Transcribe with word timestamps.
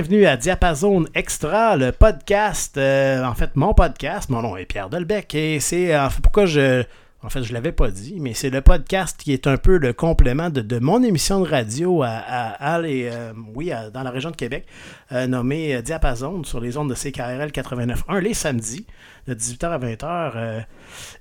bienvenue 0.00 0.24
à 0.24 0.38
Diapason 0.38 1.04
Extra, 1.14 1.76
le 1.76 1.92
podcast, 1.92 2.78
euh, 2.78 3.22
en 3.22 3.34
fait 3.34 3.54
mon 3.54 3.74
podcast, 3.74 4.30
mon 4.30 4.40
nom 4.40 4.56
est 4.56 4.64
Pierre 4.64 4.88
Delbecq 4.88 5.34
et 5.34 5.60
c'est 5.60 5.94
en 5.94 6.08
fait 6.08 6.22
pourquoi 6.22 6.46
je 6.46 6.84
en 7.22 7.28
fait, 7.28 7.42
je 7.42 7.52
l'avais 7.52 7.72
pas 7.72 7.90
dit, 7.90 8.16
mais 8.18 8.32
c'est 8.32 8.48
le 8.48 8.62
podcast 8.62 9.20
qui 9.22 9.34
est 9.34 9.46
un 9.46 9.58
peu 9.58 9.76
le 9.76 9.92
complément 9.92 10.48
de, 10.48 10.78
mon 10.78 11.02
émission 11.02 11.40
de 11.40 11.46
radio 11.46 12.02
à, 12.02 12.08
à, 12.08 12.80
euh, 12.80 13.32
oui, 13.54 13.70
dans 13.92 14.02
la 14.02 14.10
région 14.10 14.30
de 14.30 14.36
Québec, 14.36 14.64
euh, 15.12 15.26
nommée 15.26 15.74
euh, 15.74 15.82
Diapason 15.82 16.42
sur 16.44 16.60
les 16.60 16.78
ondes 16.78 16.88
de 16.88 16.94
CKRL 16.94 17.50
89.1 17.50 18.20
les 18.20 18.32
samedis 18.32 18.86
de 19.26 19.34
18h 19.34 19.66
à 19.66 19.78
20h. 19.78 20.64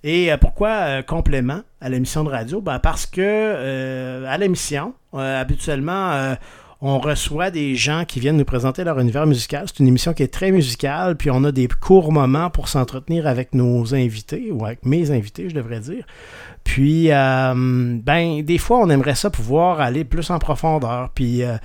et 0.06 0.32
pourquoi 0.40 1.04
complément 1.04 1.64
à 1.82 1.90
l'émission 1.90 2.24
de 2.24 2.30
radio? 2.30 2.62
Ben 2.62 2.80
parce 2.80 3.06
que 3.06 4.24
à 4.26 4.38
l'émission, 4.38 4.94
habituellement, 5.14 6.36
on 6.82 7.00
reçoit 7.00 7.52
des 7.52 7.76
gens 7.76 8.06
qui 8.06 8.20
viennent 8.20 8.38
nous 8.38 8.46
présenter 8.46 8.84
leur 8.84 9.00
univers 9.00 9.28
musical. 9.28 9.66
C'est 9.68 9.80
une 9.80 9.88
émission 9.88 10.14
qui 10.14 10.24
est 10.24 10.34
très 10.34 10.52
musicale, 10.52 11.18
puis 11.18 11.30
on 11.30 11.44
a 11.44 11.52
des 11.52 11.68
courts 11.68 12.12
moments 12.12 12.50
pour 12.50 12.70
s'entretenir 12.70 13.28
avec 13.28 13.54
nos 13.54 13.94
invités, 13.94 14.52
ou 14.52 14.66
avec 14.66 14.86
mes 14.86 15.12
invités, 15.12 15.50
je 15.50 15.56
devrais 15.56 15.82
dire. 15.82 16.06
Puis, 16.64 17.12
euh, 17.12 17.54
ben, 17.56 18.42
des 18.44 18.58
fois, 18.58 18.78
on 18.80 18.90
aimerait 18.90 19.16
ça 19.16 19.30
pouvoir 19.30 19.82
aller 19.82 20.04
plus 20.04 20.30
en 20.30 20.38
profondeur. 20.38 21.10
Puis, 21.16 21.44
euh, 21.44 21.58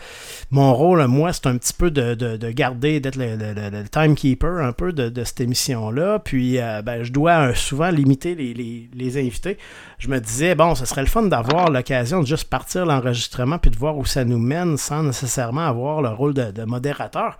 mon 0.51 0.73
rôle, 0.75 1.07
moi, 1.07 1.33
c'est 1.33 1.47
un 1.47 1.59
petit 1.59 1.75
peu 1.75 1.91
de, 1.91 2.51
garder, 2.53 3.01
d'être 3.01 3.17
le, 3.17 3.85
timekeeper 3.89 4.65
un 4.65 4.73
peu 4.73 4.93
de, 4.93 5.25
cette 5.25 5.41
émission-là. 5.41 6.21
Puis, 6.21 6.59
euh, 6.59 6.81
ben, 6.83 7.03
je 7.03 7.13
dois 7.13 7.55
souvent 7.55 7.91
limiter 7.91 8.35
les, 8.35 9.19
invités. 9.19 9.59
Je 9.99 10.09
me 10.09 10.19
disais, 10.21 10.55
bon, 10.55 10.75
ce 10.75 10.87
serait 10.87 11.03
le 11.03 11.07
fun 11.07 11.23
d'avoir 11.25 11.71
l'occasion 11.71 12.23
de 12.23 12.27
juste 12.27 12.49
partir 12.49 12.87
l'enregistrement 12.87 13.59
puis 13.59 13.71
de 13.71 13.77
voir 13.77 13.99
où 13.99 14.05
ça 14.05 14.25
nous 14.25 14.39
mène 14.39 14.77
sans 14.77 15.03
nécessairement 15.03 15.67
avoir 15.67 16.03
le 16.03 16.09
rôle 16.09 16.35
de, 16.35 16.65
modérateur. 16.65 17.39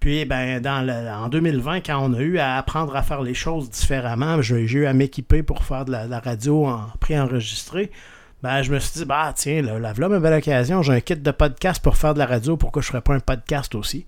Puis, 0.00 0.24
ben, 0.24 0.60
dans 0.60 0.86
en 1.24 1.28
2020, 1.28 1.80
quand 1.80 1.98
on 2.00 2.14
a 2.14 2.20
eu 2.20 2.38
à 2.38 2.56
apprendre 2.56 2.94
à 2.94 3.02
faire 3.02 3.22
les 3.22 3.34
choses 3.34 3.70
différemment, 3.70 4.40
j'ai 4.42 4.60
eu 4.60 4.86
à 4.86 4.92
m'équiper 4.92 5.42
pour 5.42 5.64
faire 5.64 5.84
de 5.84 5.92
la, 5.92 6.20
radio 6.20 6.66
en 6.66 6.86
pré-enregistré. 7.00 7.90
Ben, 8.42 8.62
je 8.62 8.70
me 8.70 8.78
suis 8.78 9.00
dit, 9.00 9.04
bah 9.04 9.32
tiens, 9.34 9.62
là, 9.62 9.78
là, 9.78 9.92
là 9.96 10.08
ma 10.08 10.20
belle 10.20 10.38
occasion, 10.38 10.82
j'ai 10.82 10.92
un 10.92 11.00
kit 11.00 11.16
de 11.16 11.30
podcast 11.30 11.82
pour 11.82 11.96
faire 11.96 12.14
de 12.14 12.18
la 12.18 12.26
radio, 12.26 12.56
pourquoi 12.56 12.82
je 12.82 12.88
ne 12.88 12.90
ferais 12.90 13.00
pas 13.00 13.14
un 13.14 13.20
podcast 13.20 13.74
aussi? 13.74 14.06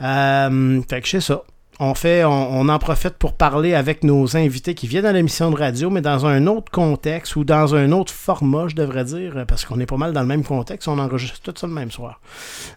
Euh, 0.00 0.80
fait 0.88 1.00
que 1.00 1.08
c'est 1.08 1.20
ça. 1.20 1.42
On, 1.82 1.94
fait, 1.94 2.24
on, 2.24 2.68
en 2.68 2.78
profite 2.78 3.14
pour 3.14 3.32
parler 3.32 3.74
avec 3.74 4.04
nos 4.04 4.36
invités 4.36 4.74
qui 4.74 4.86
viennent 4.86 5.06
à 5.06 5.12
l'émission 5.12 5.50
de 5.50 5.56
radio, 5.56 5.88
mais 5.88 6.02
dans 6.02 6.26
un 6.26 6.46
autre 6.46 6.70
contexte 6.70 7.36
ou 7.36 7.44
dans 7.44 7.74
un 7.74 7.92
autre 7.92 8.12
format, 8.12 8.68
je 8.68 8.74
devrais 8.74 9.04
dire, 9.04 9.44
parce 9.48 9.64
qu'on 9.64 9.80
est 9.80 9.86
pas 9.86 9.96
mal 9.96 10.12
dans 10.12 10.20
le 10.20 10.26
même 10.26 10.44
contexte, 10.44 10.88
on 10.88 10.98
enregistre 10.98 11.40
tout 11.40 11.54
ça 11.56 11.66
le 11.66 11.72
même 11.72 11.90
soir. 11.90 12.20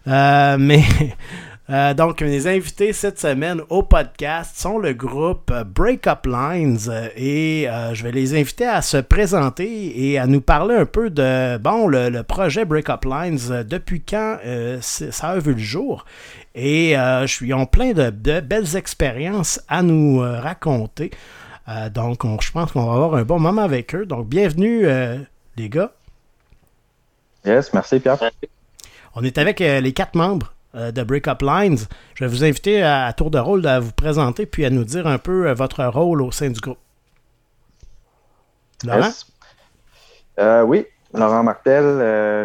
Euh, 0.08 0.56
mais 0.60 0.82
euh, 1.70 1.94
donc, 1.94 2.20
mes 2.20 2.46
invités 2.46 2.92
cette 2.92 3.18
semaine 3.18 3.62
au 3.70 3.82
podcast 3.82 4.54
sont 4.54 4.78
le 4.78 4.92
groupe 4.92 5.50
Breakup 5.50 6.26
Lines 6.26 6.78
euh, 6.88 7.08
et 7.16 7.70
euh, 7.70 7.94
je 7.94 8.02
vais 8.02 8.12
les 8.12 8.38
inviter 8.38 8.66
à 8.66 8.82
se 8.82 8.98
présenter 8.98 10.10
et 10.10 10.18
à 10.18 10.26
nous 10.26 10.42
parler 10.42 10.74
un 10.74 10.84
peu 10.84 11.08
de, 11.08 11.56
bon, 11.56 11.86
le, 11.86 12.22
projet 12.22 12.66
Breakup 12.66 13.06
Lines, 13.06 13.64
depuis 13.66 14.02
quand 14.02 14.38
ça 14.80 15.28
a 15.28 15.38
vu 15.38 15.54
le 15.54 15.58
jour. 15.58 16.04
Et 16.54 16.96
suis 17.26 17.52
en 17.54 17.64
plein 17.64 17.92
de, 17.92 18.10
belles 18.10 18.76
expériences 18.76 19.60
à 19.68 19.82
nous 19.82 20.18
raconter. 20.18 21.10
donc, 21.92 22.22
je 22.42 22.52
pense 22.52 22.72
qu'on 22.72 22.84
va 22.84 22.92
avoir 22.92 23.14
un 23.14 23.24
bon 23.24 23.38
moment 23.38 23.62
avec 23.62 23.94
eux. 23.94 24.04
Donc, 24.04 24.28
bienvenue, 24.28 24.86
les 25.56 25.68
gars. 25.68 25.92
Yes, 27.44 27.72
merci 27.72 28.00
Pierre. 28.00 28.18
On 29.14 29.22
est 29.22 29.38
avec 29.38 29.60
les 29.60 29.92
quatre 29.92 30.14
membres 30.14 30.53
euh, 30.53 30.53
de 30.74 31.02
Breakup 31.02 31.42
Lines. 31.42 31.78
Je 32.14 32.24
vais 32.24 32.30
vous 32.30 32.44
inviter 32.44 32.82
à, 32.82 33.12
tour 33.12 33.30
de 33.30 33.38
rôle 33.38 33.66
à 33.66 33.80
vous 33.80 33.92
présenter 33.92 34.46
puis 34.46 34.64
à 34.64 34.70
nous 34.70 34.84
dire 34.84 35.06
un 35.06 35.18
peu 35.18 35.48
euh, 35.48 35.54
votre 35.54 35.84
rôle 35.84 36.22
au 36.22 36.30
sein 36.30 36.50
du 36.50 36.60
groupe. 36.60 36.78
Laurent? 38.84 39.10
Euh, 40.38 40.62
oui, 40.62 40.86
Laurent 41.14 41.42
Martel, 41.42 41.84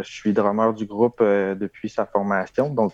je 0.03 0.09
suis 0.09 0.31
drummer 0.31 0.73
du 0.73 0.85
groupe 0.85 1.21
depuis 1.21 1.89
sa 1.89 2.05
formation, 2.05 2.69
donc 2.69 2.93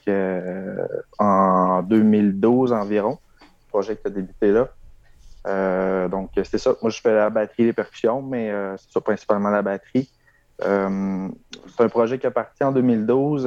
en 1.20 1.84
2012 1.84 2.72
environ. 2.72 3.20
Le 3.42 3.70
projet 3.70 3.98
qui 3.98 4.08
a 4.08 4.10
débuté 4.10 4.54
là. 4.54 6.08
donc, 6.08 6.32
c'est 6.36 6.58
ça. 6.58 6.76
Moi, 6.82 6.90
je 6.90 7.02
fais 7.02 7.14
la 7.14 7.30
batterie 7.30 7.66
les 7.66 7.74
percussions, 7.74 8.22
mais 8.22 8.52
c'est 8.78 8.94
ça 8.94 9.02
principalement 9.02 9.50
la 9.50 9.62
batterie. 9.62 10.10
c'est 10.60 10.66
un 11.84 11.90
projet 11.90 12.18
qui 12.18 12.26
a 12.26 12.32
parti 12.32 12.64
en 12.64 12.72
2012 12.72 13.46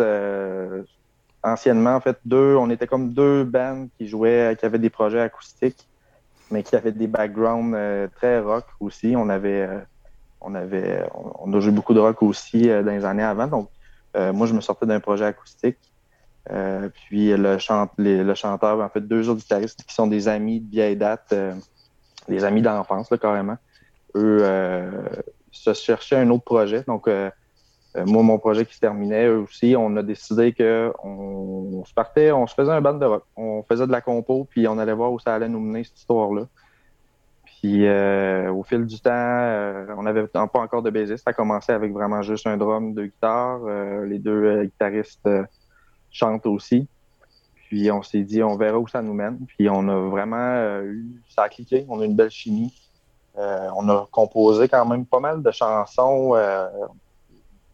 anciennement, 1.43 1.95
en 1.95 2.01
fait, 2.01 2.19
deux, 2.25 2.57
on 2.57 2.71
était 2.71 2.87
comme 2.87 3.13
deux 3.13 3.45
bands 3.45 3.89
qui 3.97 4.09
jouaient, 4.09 4.57
qui 4.59 4.67
avaient 4.67 4.79
des 4.79 4.91
projets 4.91 5.21
acoustiques, 5.21 5.87
mais 6.51 6.63
qui 6.63 6.77
avaient 6.77 6.93
des 6.93 7.07
backgrounds 7.07 7.75
euh, 7.77 8.09
très 8.17 8.41
rock 8.41 8.65
aussi. 8.81 9.15
On 9.17 9.29
avait, 9.29 9.63
euh, 9.63 9.79
on 10.41 10.55
avait, 10.55 11.05
on, 11.15 11.53
a 11.53 11.61
joué 11.61 11.73
beaucoup 11.73 11.95
de 11.95 12.01
rock 12.01 12.23
aussi 12.23 12.69
euh, 12.69 12.83
dans 12.83 12.93
les 12.93 13.05
années 13.05 13.23
avant. 13.23 13.47
Donc, 13.47 13.71
moi, 14.35 14.49
je 14.49 14.55
me 14.55 14.61
sortais 14.61 14.85
d'un 14.85 14.99
projet 14.99 15.27
acoustique. 15.27 15.79
puis 16.93 17.37
le, 17.37 17.57
chante, 17.59 17.93
le 17.99 18.35
chanteur, 18.35 18.81
en 18.81 18.89
fait, 18.89 19.01
deux 19.01 19.29
autres 19.29 19.39
guitaristes 19.39 19.85
qui 19.85 19.95
sont 19.95 20.09
des 20.09 20.27
amis 20.27 20.59
de 20.59 20.69
vieille 20.69 20.97
date, 20.97 21.33
des 22.27 22.43
amis 22.43 22.61
d'enfance, 22.61 23.15
carrément. 23.21 23.59
Eux 24.17 24.43
se 25.53 25.73
cherchaient 25.73 26.17
un 26.17 26.31
autre 26.31 26.43
projet. 26.43 26.83
Donc, 26.89 27.09
moi, 28.07 28.23
mon 28.23 28.39
projet 28.39 28.65
qui 28.65 28.75
se 28.75 28.81
terminait, 28.81 29.27
eux 29.27 29.41
aussi, 29.41 29.75
on 29.77 29.97
a 29.97 30.03
décidé 30.03 30.53
qu'on 30.53 31.85
se 31.85 31.95
partait, 31.95 32.33
on 32.33 32.47
se 32.47 32.55
faisait 32.55 32.73
un 32.73 32.81
band 32.81 32.95
de 32.95 33.07
rock. 33.07 33.25
On 33.37 33.63
faisait 33.63 33.87
de 33.87 33.93
la 33.93 34.01
compo, 34.01 34.47
puis 34.49 34.67
on 34.69 34.79
allait 34.79 34.93
voir 34.93 35.13
où 35.13 35.19
ça 35.19 35.35
allait 35.35 35.49
nous 35.49 35.61
mener, 35.61 35.85
cette 35.85 35.99
histoire-là. 35.99 36.47
Puis 37.45 37.87
euh, 37.87 38.53
au 38.53 38.63
fil 38.63 38.87
du 38.87 39.01
temps, 39.01 39.11
euh, 39.13 39.87
on 39.97 40.03
n'avait 40.03 40.27
pas 40.27 40.49
encore 40.55 40.83
de 40.83 40.91
bassiste. 40.91 41.25
Ça 41.25 41.31
a 41.31 41.33
commencé 41.33 41.73
avec 41.73 41.93
vraiment 41.93 42.23
juste 42.23 42.47
un 42.47 42.57
drum, 42.57 42.95
deux 42.95 43.07
guitares. 43.07 43.61
les 44.05 44.19
deux 44.19 44.65
guitaristes 44.65 45.29
chantent 46.11 46.47
aussi. 46.47 46.87
Puis 47.67 47.91
on 47.91 48.03
s'est 48.03 48.23
dit, 48.23 48.43
on 48.43 48.57
verra 48.57 48.79
où 48.79 48.87
ça 48.87 49.03
nous 49.03 49.13
mène. 49.13 49.39
Puis 49.47 49.69
on 49.69 49.89
a 49.89 50.09
vraiment 50.09 50.81
eu, 50.83 51.21
ça 51.29 51.43
a 51.43 51.49
cliqué, 51.49 51.85
on 51.89 52.01
a 52.01 52.05
une 52.05 52.15
belle 52.15 52.31
chimie. 52.31 52.73
on 53.37 53.89
a 53.89 54.07
composé 54.11 54.69
quand 54.69 54.87
même 54.87 55.05
pas 55.05 55.21
mal 55.21 55.43
de 55.43 55.51
chansons 55.51 56.35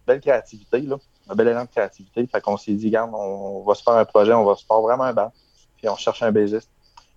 belle 0.06 0.20
créativité, 0.20 0.80
là, 0.80 0.96
un 1.28 1.34
bel 1.34 1.48
élan 1.48 1.64
de 1.64 1.68
créativité. 1.68 2.26
Fait 2.26 2.40
qu'on 2.40 2.56
s'est 2.56 2.72
dit, 2.72 2.86
regarde, 2.86 3.10
on, 3.14 3.62
va 3.62 3.74
se 3.74 3.82
faire 3.82 3.94
un 3.94 4.04
projet, 4.04 4.32
on 4.32 4.44
va 4.44 4.54
se 4.56 4.64
faire 4.64 4.80
vraiment 4.80 5.04
un 5.04 5.12
banc. 5.12 5.32
Puis 5.76 5.88
on 5.88 5.96
cherche 5.96 6.22
un 6.22 6.32
bassiste. 6.32 6.70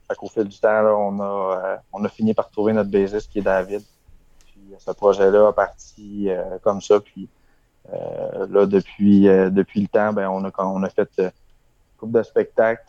Fait 0.07 0.15
qu'au 0.15 0.29
fil 0.29 0.45
du 0.45 0.57
temps, 0.59 0.81
là, 0.81 0.95
on, 0.95 1.19
a, 1.19 1.23
euh, 1.23 1.77
on 1.91 2.03
a 2.05 2.09
fini 2.09 2.33
par 2.33 2.49
trouver 2.49 2.73
notre 2.73 2.89
bassiste 2.89 3.29
qui 3.29 3.39
est 3.39 3.43
David. 3.43 3.83
Puis 4.45 4.61
euh, 4.71 4.75
ce 4.79 4.91
projet-là 4.91 5.49
a 5.49 5.53
parti 5.53 6.29
euh, 6.29 6.57
comme 6.63 6.81
ça. 6.81 6.99
Puis 6.99 7.29
là, 8.49 8.65
depuis, 8.65 9.23
depuis 9.23 9.81
le 9.81 9.87
temps, 9.87 10.11
ben, 10.11 10.27
on, 10.27 10.43
a, 10.43 10.51
on 10.57 10.83
a 10.83 10.89
fait 10.89 11.09
une 11.19 11.31
couple 11.97 12.17
de 12.17 12.23
spectacles, 12.23 12.83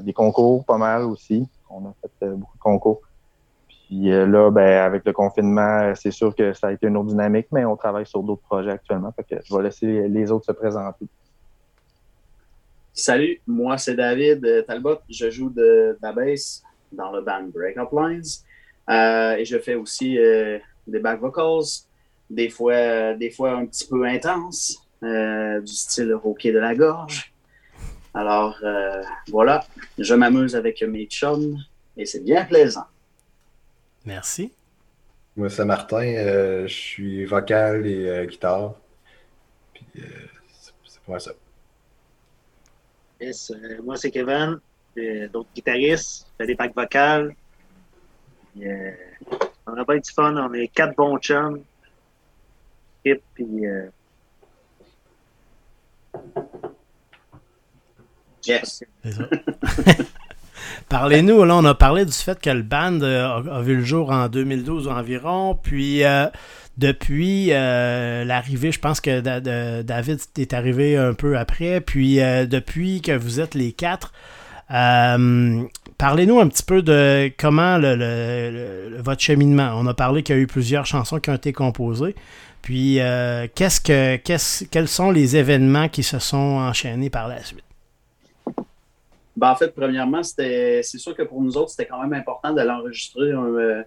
des 0.00 0.14
concours 0.14 0.64
pas 0.64 0.78
mal 0.78 1.04
aussi. 1.04 1.46
On 1.68 1.84
a 1.84 1.92
fait 2.00 2.26
beaucoup 2.30 2.56
de 2.56 2.62
concours. 2.62 3.02
Puis 3.88 4.12
euh, 4.12 4.26
là, 4.26 4.50
ben, 4.50 4.84
avec 4.84 5.02
le 5.06 5.14
confinement, 5.14 5.94
c'est 5.94 6.10
sûr 6.10 6.36
que 6.36 6.52
ça 6.52 6.68
a 6.68 6.72
été 6.72 6.86
une 6.86 6.96
autre 6.98 7.08
dynamique, 7.08 7.46
mais 7.50 7.64
on 7.64 7.74
travaille 7.74 8.04
sur 8.06 8.22
d'autres 8.22 8.42
projets 8.42 8.70
actuellement. 8.70 9.10
Fait 9.12 9.24
que 9.24 9.42
je 9.42 9.56
vais 9.56 9.62
laisser 9.62 10.08
les 10.08 10.30
autres 10.30 10.44
se 10.44 10.52
présenter. 10.52 11.06
Salut, 12.92 13.40
moi 13.46 13.78
c'est 13.78 13.94
David 13.94 14.44
euh, 14.44 14.62
Talbot. 14.62 14.98
Je 15.08 15.30
joue 15.30 15.48
de, 15.48 15.96
la 16.02 16.12
bass 16.12 16.62
dans 16.92 17.12
le 17.12 17.22
band 17.22 17.44
Breakup 17.54 17.88
Lines. 17.92 18.44
Euh, 18.90 19.36
et 19.36 19.44
je 19.46 19.58
fais 19.58 19.74
aussi 19.74 20.18
des 20.86 20.98
back 20.98 21.20
vocals, 21.20 21.64
des 22.28 22.50
fois, 22.50 23.14
des 23.14 23.30
fois 23.30 23.52
un 23.52 23.66
petit 23.66 23.86
peu 23.86 24.04
intenses, 24.04 24.86
du 25.02 25.66
style 25.66 26.14
roquet 26.14 26.52
de 26.52 26.58
la 26.58 26.74
gorge. 26.74 27.32
Alors 28.14 28.58
voilà, 29.30 29.64
je 29.98 30.14
m'amuse 30.14 30.56
avec 30.56 30.82
mes 30.82 31.04
chums 31.04 31.56
et 31.96 32.06
c'est 32.06 32.24
bien 32.24 32.44
plaisant. 32.44 32.86
Merci. 34.08 34.54
Moi, 35.36 35.50
c'est 35.50 35.66
Martin. 35.66 36.14
Euh, 36.16 36.66
je 36.66 36.72
suis 36.74 37.24
vocal 37.26 37.86
et 37.86 38.08
euh, 38.08 38.24
guitare. 38.24 38.74
Puis, 39.74 39.84
euh, 39.98 40.08
c'est 40.82 41.02
pour 41.02 41.20
ça. 41.20 41.32
Yes, 43.20 43.52
moi, 43.84 43.98
c'est 43.98 44.10
Kevin. 44.10 44.60
D'autres 45.30 45.50
guitaristes. 45.54 46.26
Je 46.26 46.36
fais 46.38 46.46
des 46.46 46.56
packs 46.56 46.74
vocales. 46.74 47.36
on 48.56 49.76
a 49.76 49.84
pas 49.84 49.98
du 49.98 50.10
fun. 50.10 50.34
On 50.38 50.54
est 50.54 50.68
quatre 50.68 50.96
bons 50.96 51.18
chums. 51.18 51.62
Puis. 53.04 53.66
Yes. 58.46 58.82
Parlez-nous, 60.88 61.44
là, 61.44 61.54
on 61.56 61.64
a 61.66 61.74
parlé 61.74 62.06
du 62.06 62.12
fait 62.12 62.40
que 62.40 62.48
le 62.48 62.62
band 62.62 63.00
euh, 63.02 63.26
a, 63.26 63.60
vu 63.60 63.76
le 63.76 63.84
jour 63.84 64.10
en 64.10 64.28
2012 64.28 64.88
environ, 64.88 65.58
puis 65.62 66.02
euh, 66.02 66.26
depuis 66.78 67.48
l'arrivée, 67.48 68.72
je 68.72 68.78
pense 68.78 69.00
que 69.00 69.20
David 69.82 70.20
est 70.38 70.54
arrivé 70.54 70.96
un 70.96 71.12
peu 71.12 71.36
après, 71.36 71.80
puis 71.80 72.16
depuis 72.16 73.02
que 73.02 73.12
vous 73.12 73.40
êtes 73.40 73.54
les 73.54 73.72
quatre, 73.72 74.12
parlez-nous 74.68 76.40
un 76.40 76.48
petit 76.48 76.62
peu 76.62 76.80
de 76.80 77.30
comment 77.36 77.78
votre 77.80 79.20
cheminement. 79.20 79.72
On 79.74 79.86
a 79.88 79.94
parlé 79.94 80.22
qu'il 80.22 80.36
y 80.36 80.38
a 80.38 80.40
eu 80.40 80.46
plusieurs 80.46 80.86
chansons 80.86 81.18
qui 81.18 81.30
ont 81.30 81.34
été 81.34 81.52
composées. 81.52 82.14
Puis, 82.62 83.00
qu'est-ce 83.56 83.80
que, 83.80 84.16
quels 84.70 84.88
sont 84.88 85.10
les 85.10 85.36
événements 85.36 85.88
qui 85.88 86.04
se 86.04 86.20
sont 86.20 86.36
enchaînés 86.36 87.10
par 87.10 87.26
la 87.26 87.42
suite? 87.42 87.67
Ben, 89.38 89.52
en 89.52 89.54
fait, 89.54 89.72
premièrement, 89.72 90.24
c'est 90.24 90.82
sûr 90.82 91.14
que 91.14 91.22
pour 91.22 91.40
nous 91.40 91.56
autres, 91.56 91.70
c'était 91.70 91.86
quand 91.86 92.02
même 92.02 92.12
important 92.12 92.52
de 92.52 92.60
l'enregistrer, 92.60 93.30
euh, 93.30 93.84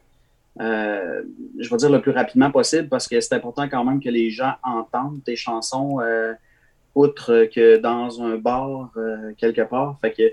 euh, 0.62 1.24
je 1.60 1.70
vais 1.70 1.76
dire 1.76 1.90
le 1.90 2.00
plus 2.00 2.12
rapidement 2.12 2.50
possible, 2.52 2.88
parce 2.88 3.06
que 3.06 3.20
c'est 3.20 3.36
important 3.36 3.68
quand 3.68 3.84
même 3.84 4.02
que 4.02 4.08
les 4.08 4.30
gens 4.30 4.54
entendent 4.64 5.22
tes 5.26 5.36
chansons, 5.36 6.00
euh, 6.00 6.34
outre 6.96 7.50
que 7.54 7.80
dans 7.80 8.24
un 8.24 8.38
bar 8.38 8.94
quelque 9.38 9.64
part. 9.64 9.98
Fait 10.00 10.14
que 10.14 10.24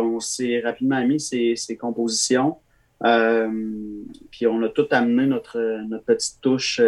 on 0.00 0.18
s'est 0.18 0.62
rapidement 0.64 1.06
mis 1.06 1.20
ces, 1.20 1.76
compositions. 1.78 2.56
puis 3.02 4.46
on 4.46 4.62
a 4.62 4.70
tout 4.70 4.86
amené 4.92 5.26
notre, 5.26 5.60
notre 5.88 6.04
petite 6.04 6.40
touche, 6.40 6.80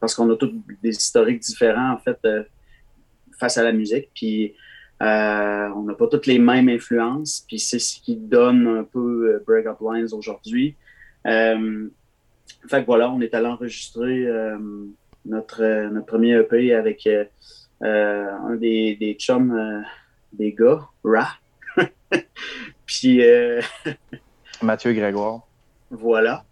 parce 0.00 0.14
qu'on 0.14 0.30
a 0.30 0.36
tous 0.36 0.54
des 0.82 0.96
historiques 0.96 1.40
différents, 1.40 1.92
en 1.92 1.98
fait, 1.98 2.18
face 3.38 3.58
à 3.58 3.62
la 3.62 3.72
musique. 3.72 4.08
Puis 4.14 4.54
euh, 5.02 5.68
on 5.74 5.82
n'a 5.82 5.94
pas 5.94 6.06
toutes 6.06 6.26
les 6.26 6.38
mêmes 6.38 6.68
influences, 6.68 7.44
puis 7.48 7.58
c'est 7.58 7.80
ce 7.80 8.00
qui 8.00 8.16
donne 8.16 8.68
un 8.68 8.84
peu 8.84 9.34
euh, 9.34 9.44
Break 9.44 9.66
Up 9.66 9.78
Lines 9.80 10.08
aujourd'hui. 10.12 10.76
Euh, 11.26 11.88
fait 12.68 12.82
que 12.82 12.86
voilà, 12.86 13.10
on 13.10 13.20
est 13.20 13.34
allé 13.34 13.46
enregistrer 13.46 14.28
notre, 15.24 15.88
notre 15.88 16.06
premier 16.06 16.34
EP 16.38 16.74
avec 16.74 17.08
un 17.80 18.54
des, 18.56 18.96
des 18.96 19.14
chums 19.14 19.84
des 20.32 20.52
gars, 20.52 20.86
Ra. 21.02 21.28
puis. 22.86 23.20
Mathieu 24.62 24.92
Grégoire. 24.92 25.40
Voilà. 25.90 26.44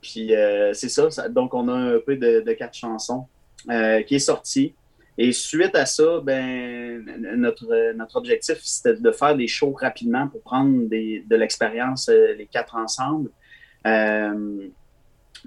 Puis 0.00 0.32
c'est 0.72 0.88
ça, 0.88 1.28
Donc, 1.28 1.54
on 1.54 1.68
a 1.68 1.72
un 1.72 1.96
EP 1.96 2.16
de, 2.16 2.40
de 2.40 2.52
quatre 2.52 2.74
chansons 2.74 3.26
qui 3.68 4.14
est 4.14 4.18
sorti. 4.18 4.74
Et 5.16 5.32
suite 5.32 5.76
à 5.76 5.86
ça, 5.86 6.20
ben, 6.22 7.04
notre, 7.36 7.92
notre 7.92 8.16
objectif, 8.16 8.58
c'était 8.62 8.94
de 8.94 9.10
faire 9.12 9.36
des 9.36 9.46
shows 9.46 9.72
rapidement 9.72 10.26
pour 10.26 10.42
prendre 10.42 10.88
des, 10.88 11.24
de 11.28 11.36
l'expérience, 11.36 12.08
euh, 12.08 12.34
les 12.34 12.46
quatre 12.46 12.74
ensemble. 12.74 13.30
Euh, 13.86 14.68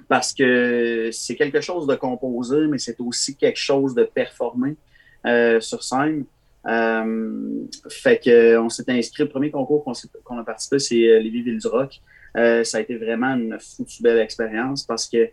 parce 0.07 0.33
que 0.33 1.09
c'est 1.11 1.35
quelque 1.35 1.59
chose 1.59 1.87
de 1.87 1.95
composer, 1.95 2.67
mais 2.67 2.77
c'est 2.77 2.99
aussi 3.01 3.35
quelque 3.35 3.59
chose 3.59 3.93
de 3.95 4.03
performer 4.03 4.77
euh, 5.25 5.59
sur 5.59 5.83
scène. 5.83 6.25
Euh, 6.67 7.65
fait 7.89 8.19
qu'on 8.23 8.69
s'est 8.69 8.89
inscrit, 8.89 9.23
le 9.23 9.29
premier 9.29 9.51
concours 9.51 9.83
qu'on 10.23 10.37
a 10.37 10.43
participé, 10.43 10.79
c'est 10.79 11.19
Lévis 11.19 11.41
Ville 11.41 11.57
du 11.57 11.67
Rock. 11.67 11.99
ça 12.35 12.77
a 12.77 12.81
été 12.81 12.95
vraiment 12.95 13.33
une 13.33 13.57
foutue 13.59 14.03
belle 14.03 14.19
expérience 14.19 14.83
parce 14.83 15.07
que 15.07 15.29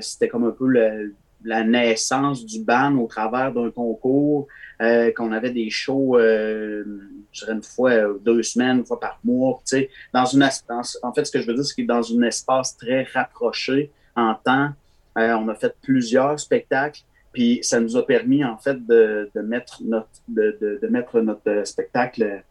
c'était 0.00 0.28
comme 0.28 0.44
un 0.44 0.52
peu 0.52 0.66
le, 0.66 1.14
la 1.44 1.62
naissance 1.62 2.44
du 2.44 2.60
band 2.60 2.96
au 2.96 3.06
travers 3.06 3.52
d'un 3.52 3.70
concours, 3.70 4.48
euh, 4.82 5.12
qu'on 5.12 5.30
avait 5.30 5.52
des 5.52 5.70
shows, 5.70 6.18
euh, 6.18 6.84
je 7.32 7.40
dirais 7.40 7.52
une 7.52 7.62
fois 7.62 7.90
euh, 7.90 8.18
deux 8.24 8.42
semaines, 8.42 8.78
une 8.78 8.84
fois 8.84 8.98
par 8.98 9.20
mois. 9.22 9.60
Tu 9.66 9.76
sais, 9.76 9.90
dans 10.12 10.24
une 10.24 10.42
en 10.42 11.12
fait, 11.12 11.24
ce 11.24 11.30
que 11.30 11.40
je 11.40 11.46
veux 11.46 11.54
dire, 11.54 11.64
c'est 11.64 11.82
que 11.82 11.86
dans 11.86 12.02
un 12.12 12.22
espace 12.22 12.76
très 12.76 13.04
rapproché 13.04 13.92
en 14.16 14.34
temps, 14.34 14.70
on 15.16 15.48
a 15.48 15.54
fait 15.54 15.76
plusieurs 15.80 16.40
spectacles. 16.40 17.02
Puis 17.32 17.60
ça 17.62 17.80
nous 17.80 17.96
a 17.96 18.06
permis 18.06 18.44
en 18.44 18.56
fait 18.56 18.84
de, 18.86 19.30
de 19.34 19.40
mettre 19.40 19.82
notre 19.84 20.08
de, 20.28 20.56
de, 20.60 20.78
de, 20.80 20.88
mettre 20.88 21.20
notre 21.20 21.66
spectacle, 21.66 22.42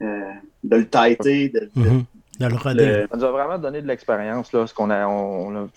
de 0.00 0.76
le 0.76 0.88
tighter, 0.88 1.48
de, 1.48 1.70
mm-hmm. 1.76 2.04
le 2.40 3.06
Ça 3.10 3.16
nous 3.16 3.24
a 3.24 3.30
vraiment 3.30 3.58
donné 3.58 3.82
de 3.82 3.86
l'expérience 3.86 4.52
là, 4.52 4.66
ce 4.66 4.74
qu'on 4.74 4.90
a, 4.90 5.06
on, 5.06 5.64
a 5.64 5.68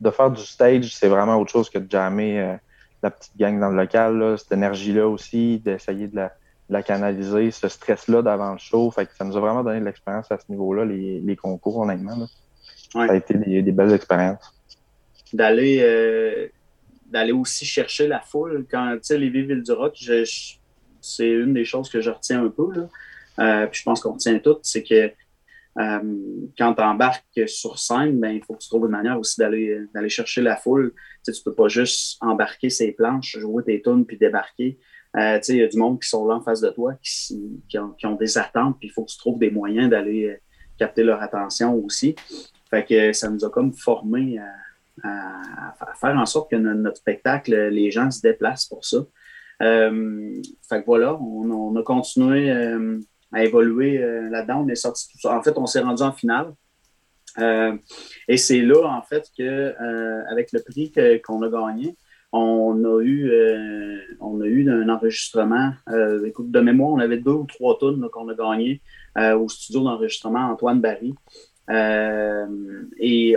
de 0.00 0.10
faire 0.10 0.30
du 0.30 0.42
stage, 0.42 0.94
c'est 0.94 1.08
vraiment 1.08 1.36
autre 1.36 1.50
chose 1.50 1.70
que 1.70 1.78
de 1.78 1.90
jammer 1.90 2.40
euh, 2.40 2.54
la 3.02 3.10
petite 3.10 3.36
gang 3.36 3.58
dans 3.58 3.70
le 3.70 3.76
local. 3.76 4.36
Cette 4.38 4.52
énergie-là 4.52 5.08
aussi, 5.08 5.58
d'essayer 5.58 6.08
de 6.08 6.26
la, 6.68 6.82
canaliser, 6.82 7.50
ce 7.50 7.68
stress-là 7.68 8.22
d'avant 8.22 8.52
le 8.52 8.58
show. 8.58 8.90
Fait 8.90 9.06
que 9.06 9.14
ça 9.16 9.24
nous 9.24 9.36
a 9.36 9.40
vraiment 9.40 9.62
donné 9.62 9.80
de 9.80 9.84
l'expérience 9.84 10.30
à 10.30 10.38
ce 10.38 10.44
niveau-là, 10.48 10.84
les, 10.84 11.36
concours, 11.36 11.78
honnêtement. 11.78 12.26
Ça 12.92 13.02
a 13.02 13.14
été 13.14 13.34
des, 13.34 13.72
belles 13.72 13.92
expériences. 13.92 14.52
D'aller 15.32 15.80
euh, 15.82 16.48
d'aller 17.10 17.32
aussi 17.32 17.64
chercher 17.64 18.08
la 18.08 18.20
foule. 18.20 18.66
Quand, 18.70 18.92
tu 18.94 19.00
sais, 19.02 19.18
les 19.18 19.30
Villes 19.30 19.62
du 19.62 19.72
Rock, 19.72 19.96
c'est 21.00 21.28
une 21.28 21.54
des 21.54 21.64
choses 21.64 21.88
que 21.88 22.00
je 22.00 22.10
retiens 22.10 22.44
un 22.44 22.48
peu. 22.48 22.72
Là. 22.72 22.88
Euh, 23.38 23.66
puis 23.66 23.80
je 23.80 23.84
pense 23.84 24.00
qu'on 24.00 24.12
retient 24.12 24.38
toutes, 24.38 24.60
c'est 24.62 24.82
que 24.82 25.12
quand 25.76 26.74
tu 26.74 26.82
embarques 26.82 27.48
sur 27.48 27.78
scène, 27.78 28.18
ben, 28.18 28.30
il 28.30 28.42
faut 28.42 28.54
que 28.54 28.60
tu 28.62 28.68
trouves 28.68 28.86
une 28.86 28.92
manière 28.92 29.18
aussi 29.18 29.38
d'aller, 29.38 29.78
d'aller 29.94 30.08
chercher 30.08 30.40
la 30.40 30.56
foule. 30.56 30.94
Tu 31.24 31.30
ne 31.30 31.36
peux 31.44 31.54
pas 31.54 31.68
juste 31.68 32.16
embarquer 32.22 32.70
ses 32.70 32.92
planches, 32.92 33.38
jouer 33.38 33.62
tes 33.62 33.82
tunes 33.82 34.06
puis 34.06 34.16
débarquer. 34.16 34.78
Euh, 35.16 35.40
il 35.48 35.56
y 35.56 35.62
a 35.62 35.68
du 35.68 35.78
monde 35.78 36.00
qui 36.00 36.08
sont 36.08 36.26
là 36.26 36.34
en 36.34 36.42
face 36.42 36.60
de 36.60 36.68
toi, 36.70 36.94
qui, 37.02 37.62
qui, 37.68 37.78
ont, 37.78 38.16
des 38.16 38.36
attentes, 38.36 38.76
puis 38.78 38.88
il 38.88 38.90
faut 38.90 39.04
que 39.04 39.10
tu 39.10 39.18
trouves 39.18 39.38
des 39.38 39.50
moyens 39.50 39.88
d'aller 39.88 40.26
euh, 40.26 40.36
capter 40.78 41.04
leur 41.04 41.22
attention 41.22 41.74
aussi. 41.74 42.14
Fait 42.68 42.84
que 42.84 43.12
ça 43.12 43.30
nous 43.30 43.44
a 43.44 43.50
comme 43.50 43.72
formé 43.72 44.38
à, 45.02 45.74
faire 46.00 46.16
en 46.16 46.26
sorte 46.26 46.50
que 46.50 46.56
notre, 46.56 46.96
spectacle, 46.96 47.68
les 47.68 47.90
gens 47.90 48.10
se 48.10 48.20
déplacent 48.20 48.66
pour 48.66 48.84
ça. 48.84 48.98
Euh, 49.62 50.42
fait 50.68 50.80
que 50.80 50.86
voilà, 50.86 51.14
on, 51.16 51.50
on 51.50 51.76
a 51.76 51.82
continué 51.82 52.50
à 53.36 53.44
évoluer 53.44 54.02
euh, 54.02 54.30
là-dedans. 54.30 54.64
On 54.64 54.68
est 54.68 54.74
sorti 54.74 55.08
tout 55.12 55.18
ça. 55.20 55.36
En 55.36 55.42
fait, 55.42 55.56
on 55.58 55.66
s'est 55.66 55.80
rendu 55.80 56.02
en 56.02 56.12
finale. 56.12 56.54
Euh, 57.38 57.76
et 58.28 58.38
c'est 58.38 58.62
là, 58.62 58.82
en 58.86 59.02
fait, 59.02 59.28
que 59.36 59.42
euh, 59.42 60.22
avec 60.30 60.52
le 60.52 60.62
prix 60.62 60.90
qu'on 61.22 61.42
a 61.42 61.50
gagné, 61.50 61.96
on 62.32 62.82
a 62.84 63.02
eu, 63.02 63.30
on 64.20 64.40
a 64.40 64.46
eu 64.46 64.68
un 64.70 64.88
enregistrement. 64.88 65.72
écoute, 66.24 66.50
de 66.50 66.60
mémoire, 66.60 66.90
on 66.90 66.98
avait 66.98 67.18
deux 67.18 67.30
ou 67.30 67.44
trois 67.44 67.78
tonnes 67.78 68.08
qu'on 68.10 68.28
a 68.28 68.34
gagné 68.34 68.82
au 69.16 69.48
studio 69.48 69.84
d'enregistrement 69.84 70.50
Antoine 70.50 70.80
Barry. 70.80 71.14
et 72.98 73.36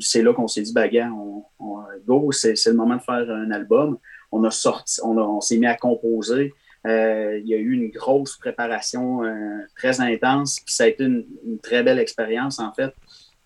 c'est 0.00 0.22
là 0.22 0.32
qu'on 0.32 0.48
s'est 0.48 0.62
dit, 0.62 0.72
bagarre, 0.72 1.12
on, 1.14 1.44
on, 1.60 1.78
go, 2.04 2.32
c'est, 2.32 2.54
le 2.66 2.72
moment 2.72 2.96
de 2.96 3.02
faire 3.02 3.30
un 3.30 3.50
album. 3.52 3.98
On 4.32 4.42
a 4.42 4.50
sorti, 4.50 4.98
on 5.04 5.40
s'est 5.40 5.58
mis 5.58 5.66
à 5.66 5.76
composer. 5.76 6.52
Euh, 6.86 7.40
il 7.42 7.48
y 7.48 7.54
a 7.54 7.56
eu 7.56 7.72
une 7.72 7.90
grosse 7.90 8.36
préparation 8.36 9.24
euh, 9.24 9.58
très 9.76 10.00
intense, 10.00 10.60
puis 10.60 10.72
ça 10.72 10.84
a 10.84 10.86
été 10.86 11.04
une, 11.04 11.26
très 11.62 11.82
belle 11.82 11.98
expérience, 11.98 12.60
en 12.60 12.72
fait, 12.72 12.94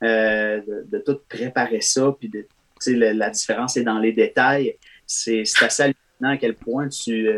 euh, 0.02 0.60
de, 0.90 0.98
tout 0.98 1.20
préparer 1.28 1.80
ça, 1.80 2.14
puis 2.18 2.28
de, 2.28 2.46
la, 2.88 3.14
la 3.14 3.30
différence 3.30 3.76
est 3.76 3.82
dans 3.82 3.98
les 3.98 4.12
détails. 4.12 4.76
C'est 5.06 5.42
assez 5.62 5.82
hallucinant 5.82 6.30
à 6.34 6.36
quel 6.36 6.54
point 6.54 6.88
tu, 6.88 7.28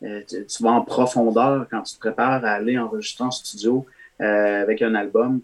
tu, 0.00 0.62
vas 0.62 0.72
en 0.72 0.82
profondeur 0.82 1.66
quand 1.70 1.82
tu 1.82 1.94
te 1.94 2.00
prépares 2.00 2.44
à 2.44 2.52
aller 2.52 2.78
enregistrer 2.78 3.24
en 3.24 3.30
studio 3.30 3.86
avec 4.18 4.82
un 4.82 4.94
album, 4.94 5.40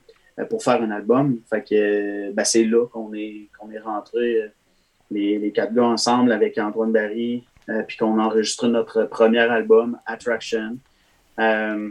pour 0.51 0.63
faire 0.63 0.83
un 0.83 0.91
album. 0.91 1.39
Fait 1.49 1.63
que 1.63 2.33
ben, 2.33 2.45
c'est 2.45 2.65
là 2.65 2.87
qu'on 2.89 3.15
est, 3.15 3.49
qu'on 3.59 3.71
est 3.71 3.79
rentré, 3.79 4.51
les, 5.11 5.39
les, 5.39 5.53
quatre 5.53 5.73
gars 5.73 5.85
ensemble 5.85 6.33
avec 6.33 6.59
Antoine 6.59 6.93
Barry, 6.93 7.45
euh, 7.71 7.83
puis 7.83 7.97
qu'on 7.97 8.19
a 8.19 8.23
enregistré 8.25 8.69
notre 8.69 9.05
premier 9.05 9.39
album, 9.39 9.99
Attraction. 10.07 10.77
Euh, 11.41 11.91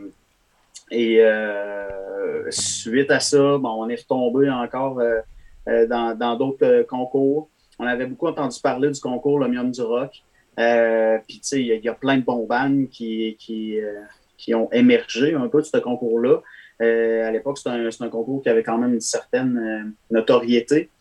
et 0.92 1.22
euh, 1.22 2.52
suite 2.52 3.10
à 3.10 3.20
ça, 3.20 3.58
bon, 3.58 3.84
on 3.84 3.90
est 3.90 4.02
retombé 4.02 4.50
encore 4.50 5.02
dans 5.66 6.38
d'autres 6.38 6.84
concours. 6.84 7.50
On 7.80 7.88
avait 7.88 8.06
beaucoup 8.06 8.28
entendu 8.28 8.60
parler 8.62 8.92
du 8.92 9.00
concours 9.00 9.40
L'Omium 9.40 9.72
du 9.72 9.82
Rock. 9.82 10.24
puis, 10.56 11.40
tu 11.40 11.42
sais, 11.42 11.62
il 11.62 11.84
y, 11.84 11.90
a 11.90 11.94
plein 11.94 12.18
de 12.18 12.24
bons 12.24 12.46
bands 12.46 12.86
qui, 12.92 13.36
qui, 13.40 14.54
ont 14.54 14.70
émergé 14.72 15.34
un 15.34 15.48
peu 15.48 15.62
de 15.62 15.66
ce 15.66 15.78
concours-là. 15.78 16.42
à 16.80 17.32
l'époque, 17.32 17.58
un, 17.66 17.88
un, 17.88 18.10
concours 18.10 18.44
qui 18.44 18.50
avait 18.50 18.64
quand 18.64 18.78
même 18.78 18.94
une 18.94 19.02
certaine 19.02 19.96
notoriété. 20.12 20.92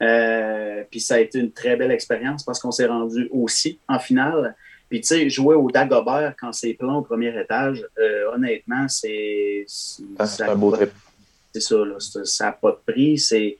Euh, 0.00 0.84
puis 0.90 1.00
ça 1.00 1.14
a 1.14 1.18
été 1.18 1.38
une 1.38 1.52
très 1.52 1.76
belle 1.76 1.92
expérience 1.92 2.42
parce 2.44 2.58
qu'on 2.58 2.72
s'est 2.72 2.86
rendu 2.86 3.28
aussi 3.30 3.78
en 3.88 3.98
finale. 3.98 4.54
Puis 4.88 5.00
tu 5.00 5.08
sais, 5.08 5.30
jouer 5.30 5.54
au 5.54 5.70
Dagobert 5.70 6.34
quand 6.38 6.52
c'est 6.52 6.74
plein 6.74 6.94
au 6.94 7.02
premier 7.02 7.38
étage, 7.40 7.86
euh, 7.98 8.32
honnêtement, 8.34 8.88
c'est. 8.88 9.64
C'est 9.66 10.42
un 10.42 10.56
beau 10.56 10.72
trip. 10.72 10.90
C'est 11.54 11.60
ça, 11.60 11.76
là. 11.76 11.96
Ça 11.98 12.46
n'a 12.46 12.52
pas 12.52 12.72
de 12.72 12.92
prix. 12.92 13.18
C'est 13.18 13.58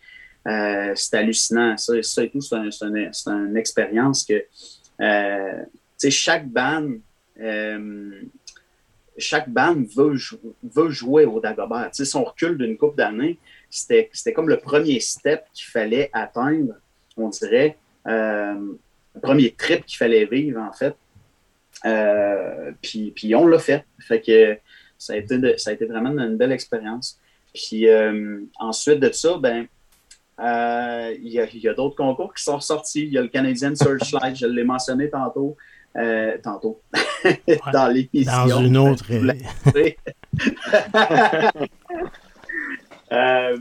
euh, 0.49 0.95
hallucinant. 1.13 1.77
Ça, 1.77 2.03
ça 2.03 2.25
et 2.25 2.31
tout, 2.31 2.41
c'est 2.41 2.57
un, 2.57 3.47
une 3.47 3.57
expérience 3.57 4.25
que. 4.25 4.39
tu 4.39 5.67
sais, 5.97 6.11
chaque 6.11 6.49
band. 6.49 6.91
chaque 9.17 9.49
band 9.49 9.77
veut, 9.97 10.17
veut 10.75 10.91
jouer 10.91 11.25
au 11.25 11.39
Dagobert. 11.39 11.91
Tu 11.95 11.99
sais, 11.99 12.05
si 12.05 12.17
on 12.17 12.25
recule 12.25 12.59
d'une 12.59 12.77
couple 12.77 12.97
d'années, 12.97 13.39
c'était 13.73 14.33
comme 14.35 14.49
le 14.49 14.59
premier 14.59 15.01
step 15.01 15.45
qu'il 15.55 15.67
fallait 15.67 16.11
atteindre 16.13 16.75
on 17.17 17.29
dirait, 17.29 17.77
le 18.07 18.79
premier 19.21 19.53
trip 19.53 19.85
qu'il 19.85 19.99
fallait 19.99 20.25
vivre, 20.25 20.61
en 20.61 20.73
fait. 20.73 20.95
puis, 22.81 23.13
puis 23.15 23.35
on 23.35 23.47
l'a 23.47 23.59
fait. 23.59 23.85
Fait 24.01 24.21
que 24.21 24.59
ça 24.99 25.15
a 25.15 25.17
été, 25.17 25.59
ça 25.59 25.71
a 25.71 25.73
été 25.73 25.87
vraiment 25.87 26.11
une 26.11 26.37
belle 26.37 26.53
expérience. 26.53 27.19
Puis 27.55 27.87
ensuite 28.59 29.01
de 29.01 29.13
ça, 29.13 29.39
ben, 29.39 29.67
il 30.39 31.29
y 31.29 31.41
a, 31.41 31.47
y 31.53 31.69
a 31.69 31.75
d'autres 31.75 31.97
concours 31.97 32.35
qui 32.35 32.43
sont 32.43 32.61
sortis. 32.61 33.05
Il 33.05 33.13
y 33.13 33.19
a 33.19 33.23
le 33.23 33.29
Canadian 33.29 33.75
Searchlight, 33.75 34.37
je 34.37 34.47
l'ai 34.47 34.65
mentionné 34.65 35.11
tantôt. 35.11 35.57
Euh, 35.95 36.39
tantôt, 36.43 36.81
dans 37.73 37.89
l'émission. 37.89 38.47
Dans 38.47 38.63
une 38.63 38.79
autre. 38.79 39.05
euh, 43.13 43.57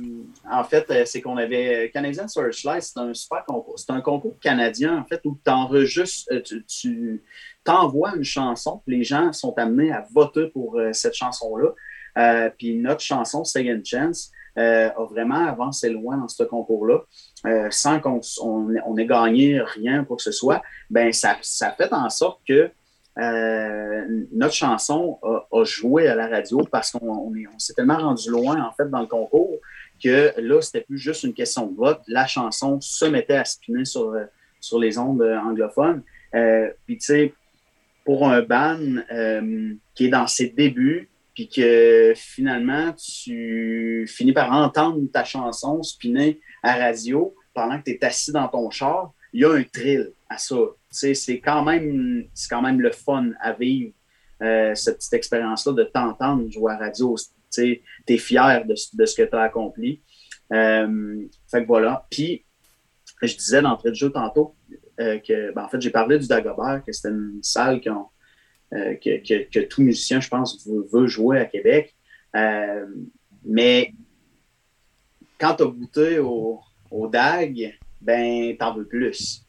en 0.49 0.63
fait, 0.63 0.89
euh, 0.89 1.03
c'est 1.05 1.21
qu'on 1.21 1.37
avait 1.37 1.91
Canadian 1.93 2.27
Searchlight, 2.27 2.83
c'est 2.83 2.99
un 2.99 3.13
super 3.13 3.45
concours. 3.45 3.77
C'est 3.77 3.91
un 3.91 4.01
concours 4.01 4.39
canadien, 4.39 4.97
en 4.97 5.05
fait, 5.05 5.21
où 5.25 5.37
enregistres, 5.47 6.41
tu, 6.43 6.65
tu 6.65 7.23
t'envoies 7.63 8.15
une 8.15 8.23
chanson, 8.23 8.81
les 8.87 9.03
gens 9.03 9.31
sont 9.33 9.53
amenés 9.57 9.91
à 9.91 10.05
voter 10.11 10.47
pour 10.47 10.79
cette 10.93 11.13
chanson-là. 11.13 12.51
puis 12.57 12.77
notre 12.77 13.01
chanson, 13.01 13.43
Second 13.43 13.81
Chance, 13.83 14.31
a 14.55 14.93
vraiment 15.09 15.45
avancé 15.45 15.89
loin 15.89 16.17
dans 16.17 16.27
ce 16.27 16.43
concours-là. 16.43 17.01
Euh, 17.47 17.69
sans 17.71 17.99
qu'on 17.99 18.21
on, 18.43 18.97
ait 18.97 19.05
gagné 19.07 19.59
rien 19.61 20.03
pour 20.03 20.17
que 20.17 20.23
ce 20.23 20.31
soit, 20.31 20.61
ben 20.91 21.11
ça 21.11 21.35
fait 21.41 21.91
en 21.91 22.07
sorte 22.09 22.39
que 22.47 22.69
euh, 23.17 24.05
notre 24.31 24.53
chanson 24.53 25.19
a, 25.23 25.63
joué 25.63 26.07
à 26.07 26.15
la 26.15 26.27
radio 26.27 26.61
parce 26.71 26.91
qu'on 26.91 27.07
on, 27.07 27.59
s'est 27.59 27.73
tellement 27.73 27.97
rendu 27.97 28.29
loin 28.29 28.63
en 28.63 28.71
fait 28.71 28.89
dans 28.89 29.01
le 29.01 29.07
concours 29.07 29.57
que 30.01 30.33
là, 30.39 30.61
c'était 30.61 30.81
plus 30.81 30.97
juste 30.97 31.23
une 31.23 31.33
question 31.33 31.67
de 31.67 31.75
vote. 31.75 32.01
La 32.07 32.25
chanson 32.25 32.79
se 32.81 33.05
mettait 33.05 33.35
à 33.35 33.45
spinner 33.45 33.85
sur, 33.85 34.15
sur 34.59 34.79
les 34.79 34.97
ondes 34.97 35.21
anglophones. 35.21 36.01
Euh, 36.33 36.69
puis 36.85 36.97
tu 36.97 37.05
sais, 37.05 37.33
pour 38.03 38.27
un 38.27 38.41
band 38.41 38.79
qui 39.93 40.05
est 40.05 40.09
dans 40.09 40.27
ses 40.27 40.49
débuts, 40.49 41.11
puis 41.33 41.47
que 41.47 42.13
finalement, 42.15 42.93
tu 42.93 44.05
finis 44.09 44.33
par 44.33 44.51
entendre 44.51 44.99
ta 45.11 45.23
chanson 45.23 45.81
spinner 45.83 46.39
à 46.63 46.75
radio 46.75 47.35
pendant 47.53 47.79
que 47.79 47.85
tu 47.85 47.91
es 47.91 48.05
assis 48.05 48.31
dans 48.31 48.47
ton 48.47 48.69
char, 48.69 49.13
il 49.33 49.41
y 49.41 49.45
a 49.45 49.51
un 49.51 49.63
thrill 49.63 50.11
à 50.29 50.37
ça. 50.37 50.55
C'est 50.91 51.39
quand, 51.39 51.63
même, 51.63 52.25
quand 52.49 52.61
même 52.61 52.81
le 52.81 52.91
fun 52.91 53.31
à 53.39 53.53
vivre, 53.53 53.93
euh, 54.41 54.75
cette 54.75 54.97
petite 54.97 55.13
expérience-là 55.13 55.73
de 55.73 55.83
t'entendre 55.83 56.49
jouer 56.49 56.73
à 56.73 56.77
radio. 56.77 57.15
Tu 57.53 57.81
es 58.07 58.17
fier 58.17 58.65
de, 58.65 58.75
ce 58.75 59.15
que 59.15 59.23
tu 59.23 59.35
as 59.35 59.41
accompli. 59.41 60.01
Euh, 60.51 61.21
fait 61.49 61.61
que 61.61 61.67
voilà. 61.67 62.05
Puis, 62.09 62.43
je 63.21 63.35
disais 63.35 63.61
d'entrée 63.61 63.91
de 63.91 63.95
jeu 63.95 64.09
tantôt 64.09 64.55
euh, 64.99 65.19
que, 65.19 65.53
ben, 65.53 65.63
en 65.63 65.69
fait, 65.69 65.79
j'ai 65.79 65.91
parlé 65.91 66.19
du 66.19 66.27
Dagobert, 66.27 66.81
que 66.85 66.91
c'était 66.91 67.09
une 67.09 67.39
salle 67.41 67.79
que, 67.81 67.91
que, 68.71 69.59
tout 69.65 69.81
musicien, 69.81 70.19
je 70.19 70.27
pense, 70.27 70.67
veut, 70.67 71.07
jouer 71.07 71.39
à 71.39 71.45
Québec. 71.45 71.95
mais 73.45 73.93
quand 75.39 75.55
tu 75.55 75.63
as 75.63 75.67
goûté 75.67 76.19
au, 76.19 76.59
au 76.89 77.07
DAG, 77.07 77.77
ben, 78.01 78.57
t'en 78.57 78.73
veux 78.73 78.87
plus. 78.87 79.45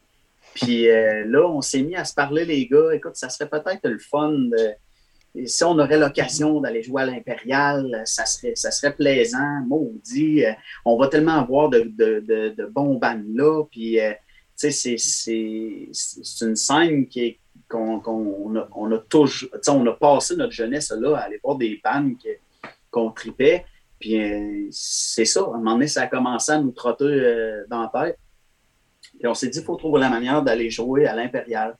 Puis 0.55 0.89
euh, 0.89 1.25
là, 1.27 1.47
on 1.49 1.61
s'est 1.61 1.83
mis 1.83 1.97
à 1.97 2.05
se 2.05 2.15
parler, 2.15 2.45
les 2.45 2.67
gars. 2.67 2.95
Écoute, 2.95 3.17
ça 3.17 3.29
serait 3.29 3.49
peut-être 3.49 3.89
le 3.89 3.99
fun 3.99 4.33
si 5.47 5.65
on 5.65 5.79
aurait 5.79 5.99
l'occasion 5.99 6.61
d'aller 6.61 6.83
jouer 6.83 7.03
à 7.03 7.07
l'Impérial, 7.07 8.03
ça 8.05 8.27
serait, 8.27 8.55
ça 8.55 8.71
serait 8.71 8.95
plaisant, 8.95 9.63
maudit. 9.67 10.45
Euh, 10.45 10.53
on 10.85 10.99
va 10.99 11.09
tellement 11.09 11.39
avoir 11.39 11.71
de, 11.71 11.93
de, 11.97 12.67
bons 12.67 12.97
bands 12.97 13.23
là. 13.35 13.65
Puis, 13.71 13.99
euh, 13.99 14.13
tu 14.59 14.71
sais, 14.71 14.97
c'est 14.99 16.45
une 16.45 16.57
scène 16.57 17.07
qui 17.07 17.39
qu'on 17.69 18.57
a, 18.57 18.69
on 18.77 18.93
a 18.93 18.99
toujours, 18.99 19.49
on 19.69 19.87
a 19.87 19.93
passé 19.93 20.37
notre 20.37 20.53
jeunesse 20.53 20.91
là 20.91 21.17
à 21.17 21.21
aller 21.23 21.41
voir 21.43 21.57
des 21.57 21.81
bands 21.83 22.11
qu'on 22.91 23.11
tripait. 23.11 23.65
Puis 23.99 24.21
euh, 24.21 24.67
c'est 24.71 25.25
ça, 25.25 25.41
à 25.41 25.55
un 25.55 25.59
moment 25.59 25.73
donné, 25.73 25.87
ça 25.87 26.03
a 26.03 26.07
commencé 26.07 26.53
à 26.53 26.59
nous 26.59 26.73
trotter 26.73 27.05
euh, 27.05 27.65
dans 27.71 27.83
la 27.83 28.05
tête. 28.05 28.19
Puis 29.23 29.31
on 29.31 29.35
s'est 29.35 29.49
dit, 29.49 29.61
il 29.61 29.65
faut 29.65 29.77
trouver 29.77 30.01
la 30.01 30.11
manière 30.11 30.43
d'aller 30.43 30.69
jouer 30.69 31.07
à 31.07 31.15
l'Impérial. 31.15 31.77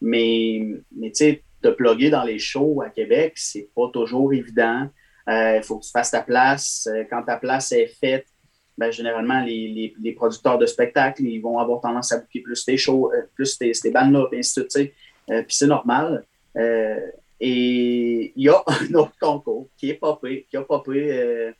Mais, 0.00 0.66
mais 0.96 1.10
tu 1.10 1.16
sais, 1.16 1.42
te 1.62 1.68
plugger 1.68 2.10
dans 2.10 2.24
les 2.24 2.38
shows 2.38 2.82
à 2.84 2.90
Québec, 2.90 3.34
c'est 3.36 3.68
pas 3.74 3.88
toujours 3.92 4.32
évident. 4.32 4.88
Euh, 5.28 5.58
il 5.58 5.62
faut 5.62 5.78
que 5.78 5.84
tu 5.84 5.90
fasses 5.90 6.10
ta 6.10 6.22
place. 6.22 6.88
Quand 7.08 7.22
ta 7.22 7.36
place 7.36 7.70
est 7.72 7.86
faite, 7.86 8.26
ben, 8.76 8.90
généralement, 8.90 9.40
les, 9.42 9.94
les, 10.00 10.12
producteurs 10.12 10.58
de 10.58 10.66
spectacles, 10.66 11.22
ils 11.22 11.38
vont 11.38 11.58
avoir 11.58 11.80
tendance 11.80 12.10
à 12.12 12.18
booker 12.18 12.40
plus 12.40 12.64
tes 12.64 12.76
shows, 12.76 13.12
plus 13.34 13.56
tes, 13.56 13.70
tes 13.72 13.90
bandes-là, 13.90 14.26
puis 14.28 14.38
ainsi 14.38 14.58
de 14.60 14.68
suite. 14.68 14.92
puis 15.26 15.44
c'est 15.48 15.66
normal. 15.66 16.24
et 16.56 18.32
il 18.34 18.42
y 18.42 18.48
a 18.48 18.62
un 18.66 18.94
autre 18.94 19.12
concours 19.20 19.68
qui 19.76 19.90
est 19.90 20.00
qui 20.50 20.56
a 20.56 20.62
popé 20.62 21.52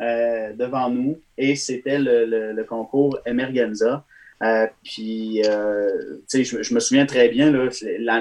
euh, 0.00 0.52
devant 0.54 0.90
nous 0.90 1.20
et 1.38 1.54
c'était 1.54 1.98
le, 1.98 2.64
concours 2.64 3.18
Emergenza. 3.24 4.04
Euh, 4.44 4.66
puis, 4.82 5.42
euh, 5.46 6.18
je, 6.32 6.62
je, 6.62 6.74
me 6.74 6.80
souviens 6.80 7.06
très 7.06 7.28
bien, 7.28 7.50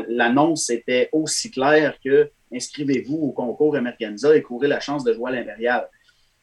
l'annonce 0.08 0.70
était 0.70 1.10
aussi 1.12 1.52
claire 1.52 1.98
que 2.04 2.30
inscrivez-vous 2.54 3.16
au 3.16 3.32
concours 3.32 3.76
Emergenza 3.76 4.36
et 4.36 4.42
courez 4.42 4.68
la 4.68 4.80
chance 4.80 5.04
de 5.04 5.14
jouer 5.14 5.32
à 5.32 5.36
l'Impérial. 5.36 5.90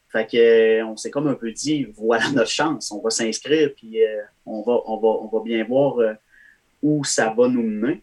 Fait 0.08 0.30
que, 0.30 0.82
on 0.82 0.96
s'est 0.96 1.10
comme 1.10 1.28
un 1.28 1.34
peu 1.34 1.52
dit, 1.52 1.86
voilà 1.94 2.28
notre 2.34 2.50
chance, 2.50 2.90
on 2.90 3.00
va 3.00 3.10
s'inscrire, 3.10 3.70
puis 3.74 4.00
on, 4.44 4.62
va, 4.62 4.80
on, 4.86 4.98
va, 4.98 5.08
on 5.08 5.28
va 5.28 5.42
bien 5.42 5.64
voir 5.64 5.96
où 6.82 7.04
ça 7.04 7.32
va 7.36 7.48
nous 7.48 7.62
mener. 7.62 8.02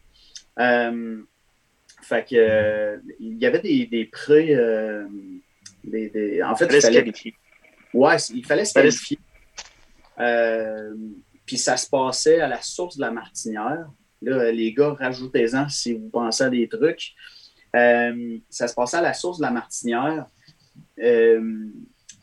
fait 2.02 2.26
que, 2.28 3.00
il 3.20 3.38
y 3.38 3.46
avait 3.46 3.60
des, 3.60 3.86
des 3.86 4.06
prêts 4.06 4.56
en 6.44 6.56
fait, 6.56 6.68
il 6.72 6.82
fallait, 6.82 7.14
Ouais, 7.94 8.18
il 8.34 8.46
fallait 8.46 8.66
se 8.66 8.74
qualifier. 8.74 9.20
Euh, 10.20 10.94
puis 11.48 11.58
ça 11.58 11.76
se 11.78 11.90
passait 11.90 12.40
à 12.40 12.48
la 12.48 12.62
source 12.62 12.98
de 12.98 13.02
la 13.02 13.10
Martinière. 13.10 13.90
Là, 14.22 14.52
les 14.52 14.72
gars, 14.74 14.94
rajoutez-en 14.94 15.68
si 15.70 15.94
vous 15.94 16.10
pensez 16.10 16.44
à 16.44 16.50
des 16.50 16.68
trucs. 16.68 17.14
Euh, 17.76 18.38
ça 18.50 18.68
se 18.68 18.76
passait 18.76 18.98
à 18.98 19.02
la 19.02 19.14
source 19.14 19.40
de 19.40 19.44
la 19.44 19.52
Martinière. 19.52 20.28
Euh, 21.00 21.66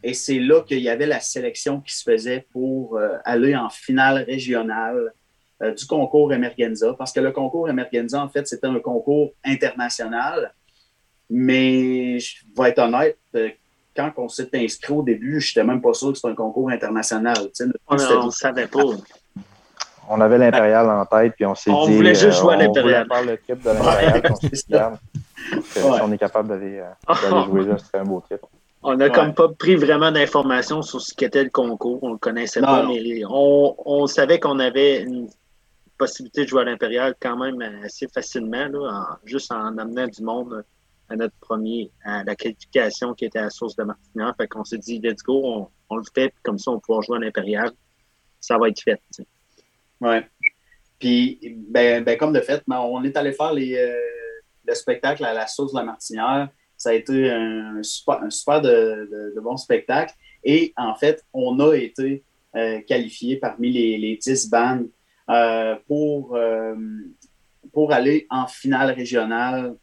et 0.03 0.15
c'est 0.15 0.39
là 0.39 0.63
qu'il 0.63 0.81
y 0.81 0.89
avait 0.89 1.07
la 1.07 1.21
sélection 1.21 1.81
qui 1.81 1.95
se 1.95 2.03
faisait 2.03 2.47
pour 2.53 3.01
aller 3.25 3.57
en 3.57 3.71
finale 3.71 4.23
régionale 4.25 5.13
du 5.61 5.87
concours 5.87 6.33
Emergenza. 6.33 6.95
Parce 6.95 7.13
que 7.13 7.21
le 7.21 7.33
concours 7.33 7.69
Emergenza, 7.69 8.23
en 8.23 8.29
fait, 8.29 8.47
c'était 8.47 8.67
un 8.67 8.79
concours 8.81 9.33
international. 9.43 10.53
Mais 11.31 12.19
je 12.19 12.45
vais 12.57 12.71
être 12.71 12.81
honnête, 12.81 13.19
euh, 13.35 13.51
quand 13.97 14.13
on 14.17 14.29
s'est 14.29 14.51
inscrit 14.55 14.93
au 14.93 15.03
début, 15.03 15.41
je 15.41 15.51
n'étais 15.51 15.67
même 15.67 15.81
pas 15.81 15.95
sûr 15.95 16.11
que 16.11 16.15
c'était 16.17 16.29
un 16.29 16.35
concours 16.35 16.71
international. 16.71 17.37
on 17.89 17.95
ne 18.27 18.31
savait 18.31 18.67
pas. 18.67 18.83
On 20.09 20.21
avait 20.21 20.39
l'Impérial 20.39 20.89
en 20.91 21.07
tête, 21.07 21.35
puis 21.35 21.47
on 21.47 21.55
s'est 21.55 21.71
dit. 21.71 21.77
On 21.77 21.87
voulait 21.87 22.15
juste 22.15 22.39
jouer 22.39 22.55
à 22.55 22.59
euh, 22.59 22.63
l'Impérial. 22.63 23.07
On 23.11 23.15
voulait 23.17 23.25
faire 23.25 23.33
le 23.33 23.55
trip 23.55 23.63
de 23.63 23.71
l'Impérial, 23.71 24.99
Si 25.65 25.81
on 25.81 26.13
est 26.13 26.19
capable 26.19 26.49
d'aller 26.49 26.81
euh, 26.81 27.45
jouer 27.47 27.65
là, 27.65 27.79
c'était 27.79 27.99
un 27.99 28.05
beau 28.05 28.23
trip. 28.29 28.41
On 28.83 28.97
n'a 28.97 29.09
comme 29.09 29.33
pas 29.33 29.49
pris 29.49 29.77
vraiment 29.77 30.13
d'informations 30.13 30.83
sur 30.83 31.01
ce 31.01 31.15
qu'était 31.15 31.43
le 31.43 31.49
concours. 31.49 32.01
On 32.03 32.09
ne 32.09 32.13
le 32.13 32.19
connaissait 32.19 32.61
pas, 32.61 32.87
mais 32.87 33.23
on, 33.27 33.75
on 33.79 34.07
savait 34.07 34.39
qu'on 34.39 34.59
avait 34.59 35.01
une 35.03 35.29
possibilité 35.97 36.43
de 36.43 36.49
jouer 36.49 36.63
à 36.63 36.65
l'Impérial 36.65 37.15
quand 37.19 37.37
même 37.37 37.63
assez 37.83 38.09
facilement, 38.09 38.67
là, 38.67 39.19
juste 39.25 39.51
en 39.53 39.79
amenant 39.79 40.07
du 40.07 40.23
monde 40.23 40.65
à 41.09 41.17
notre 41.17 41.37
premier, 41.41 41.91
à 42.05 42.25
la 42.25 42.35
qualification 42.35 43.15
qui 43.15 43.27
était 43.27 43.39
à 43.39 43.45
la 43.45 43.51
source 43.51 43.77
de 43.77 43.85
Martinière. 43.85 44.35
Fait 44.37 44.49
qu'on 44.49 44.65
s'est 44.65 44.79
dit, 44.79 44.99
let's 44.99 45.23
go, 45.23 45.69
on, 45.91 45.97
le 45.97 46.03
fait, 46.15 46.33
comme 46.43 46.59
ça, 46.59 46.71
on 46.71 46.81
pourra 46.81 47.01
jouer 47.03 47.19
à 47.19 47.21
l'Impérial. 47.21 47.71
Ça 48.41 48.59
va 48.59 48.69
être 48.69 48.81
fait. 48.81 49.01
Oui. 49.19 49.25
Ouais. 50.01 50.27
Puis, 50.99 51.39
ben, 51.69 52.03
ben, 52.03 52.17
comme 52.17 52.33
de 52.33 52.41
fait, 52.41 52.63
ben, 52.67 52.81
on 52.81 53.03
est 53.05 53.17
allé 53.17 53.33
faire 53.33 53.53
les, 53.53 53.77
euh, 53.77 53.95
le 54.67 54.75
spectacle 54.75 55.25
à 55.25 55.35
la 55.35 55.47
source 55.47 55.73
de 55.73 55.79
la 55.79 55.85
Martinière. 55.85 56.49
Ça 56.77 56.91
a 56.91 56.93
été 56.95 57.31
un 57.31 57.83
super, 57.83 58.23
un 58.23 58.31
super 58.31 58.61
de, 58.61 59.33
de, 59.35 59.41
bon 59.41 59.57
spectacle. 59.57 60.15
Et 60.43 60.73
en 60.77 60.95
fait, 60.95 61.25
on 61.33 61.59
a 61.61 61.75
été 61.75 62.25
euh, 62.57 62.81
qualifié 62.83 63.37
parmi 63.37 63.71
les, 63.71 63.99
les 63.99 64.17
10 64.17 64.51
bandes 64.51 64.89
euh, 65.31 65.77
pour, 65.87 66.39
pour 67.73 67.93
aller 67.93 68.27
en 68.31 68.47
finale 68.47 68.91
régionale 68.91 69.77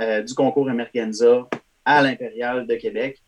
euh, 0.00 0.22
du 0.22 0.34
concours 0.34 0.70
Emergenza 0.70 1.48
à 1.84 2.02
l'Impérial 2.02 2.66
de 2.66 2.74
Québec. 2.76 3.22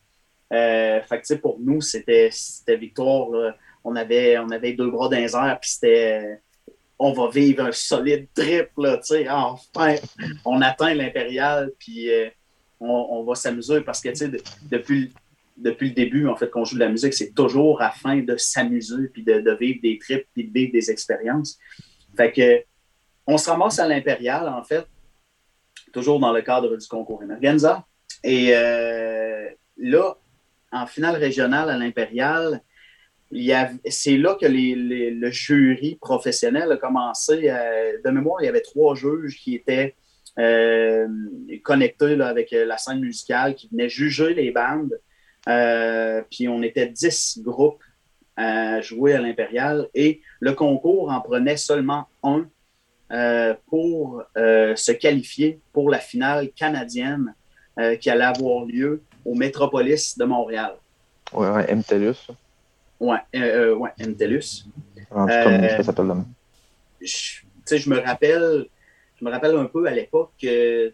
Euh, 0.52 1.00
pour 1.40 1.58
nous, 1.60 1.80
c'était 1.80 2.30
victoire. 2.68 3.28
On, 3.84 3.96
avait, 3.96 4.38
on 4.38 4.50
avait 4.50 4.74
deux 4.74 4.90
bras 4.90 5.08
d'un 5.08 5.26
puis 5.26 5.70
c'était 5.70 6.40
on 7.02 7.12
va 7.12 7.28
vivre 7.30 7.64
un 7.64 7.72
solide 7.72 8.28
trip, 8.32 8.68
là, 8.76 9.00
enfin, 9.30 9.96
on 10.44 10.62
atteint 10.62 10.94
l'impérial, 10.94 11.72
puis 11.76 12.08
euh, 12.08 12.28
on, 12.78 13.24
va 13.24 13.34
s'amuser 13.34 13.80
parce 13.80 14.00
que, 14.00 14.10
depuis, 14.70 15.12
depuis 15.56 15.88
le 15.88 15.94
début, 15.94 16.28
en 16.28 16.36
fait, 16.36 16.48
qu'on 16.48 16.64
joue 16.64 16.76
de 16.76 16.80
la 16.80 16.88
musique, 16.88 17.12
c'est 17.14 17.34
toujours 17.34 17.82
afin 17.82 18.18
de 18.18 18.36
s'amuser, 18.36 19.08
puis 19.12 19.24
de, 19.24 19.56
vivre 19.58 19.80
des 19.82 19.98
trips, 19.98 20.28
puis 20.32 20.46
de 20.46 20.52
vivre 20.52 20.72
des 20.72 20.92
expériences. 20.92 21.58
Fait 22.16 22.30
que, 22.30 22.62
on 23.26 23.36
se 23.36 23.50
ramasse 23.50 23.80
à 23.80 23.88
l'Impérial, 23.88 24.48
en 24.48 24.62
fait, 24.62 24.86
toujours 25.92 26.18
dans 26.20 26.32
le 26.32 26.42
cadre 26.42 26.76
du 26.76 26.87
concours 26.88 27.22
Emergenza. 27.22 27.87
Et 28.25 28.50
euh, 28.54 29.49
là, 29.76 30.16
en 30.72 30.87
finale 30.87 31.16
régionale 31.16 31.70
à 31.70 31.76
l'Impérial, 31.76 32.61
c'est 33.88 34.16
là 34.18 34.37
que 34.40 34.46
le 34.46 35.30
jury 35.30 35.96
professionnel 36.00 36.70
a 36.72 36.76
commencé. 36.76 37.37
de 38.04 38.11
mémoire, 38.11 38.42
il 38.42 38.46
y 38.46 38.49
avait 38.49 38.61
trois 38.61 38.94
juges 38.94 39.38
qui 39.38 39.54
étaient 39.54 39.94
euh, 40.38 41.08
connectés 41.62 42.20
avec 42.20 42.50
la 42.52 42.76
scène 42.78 43.00
musicale, 43.00 43.54
qui 43.54 43.68
venaient 43.68 43.88
juger 43.88 44.34
les 44.34 44.50
bandes. 44.50 44.99
Euh, 45.49 46.22
puis 46.30 46.49
on 46.49 46.62
était 46.62 46.87
dix 46.87 47.38
groupes 47.42 47.82
à 48.37 48.80
jouer 48.80 49.14
à 49.14 49.20
l'Impérial 49.20 49.88
et 49.94 50.22
le 50.40 50.52
concours 50.52 51.11
en 51.11 51.20
prenait 51.20 51.56
seulement 51.56 52.06
un 52.22 52.49
euh, 53.12 53.54
pour 53.66 54.23
se 54.37 54.92
qualifier 54.92 55.61
pour 55.73 55.90
la 55.90 55.99
finale 55.99 56.50
canadienne 56.50 57.35
qui 58.00 58.11
allait 58.11 58.25
avoir 58.25 58.64
lieu 58.66 59.02
au 59.25 59.35
Métropolis 59.35 60.16
de 60.19 60.25
Montréal. 60.25 60.75
Oui, 61.33 61.49
ouais, 61.49 61.75
MTELUS. 61.75 62.28
Oui, 63.00 63.16
euh, 63.35 63.75
ouais, 63.75 63.90
MTELUS. 63.99 64.66
ça 65.11 65.83
s'appelle 65.83 66.12
je, 67.00 67.40
je 67.71 67.90
me 67.90 67.99
rappelle, 67.99 68.66
je 69.19 69.25
me 69.25 69.31
rappelle 69.31 69.57
un 69.57 69.64
peu 69.64 69.87
à 69.87 69.90
l'époque 69.90 70.31
que, 70.40 70.92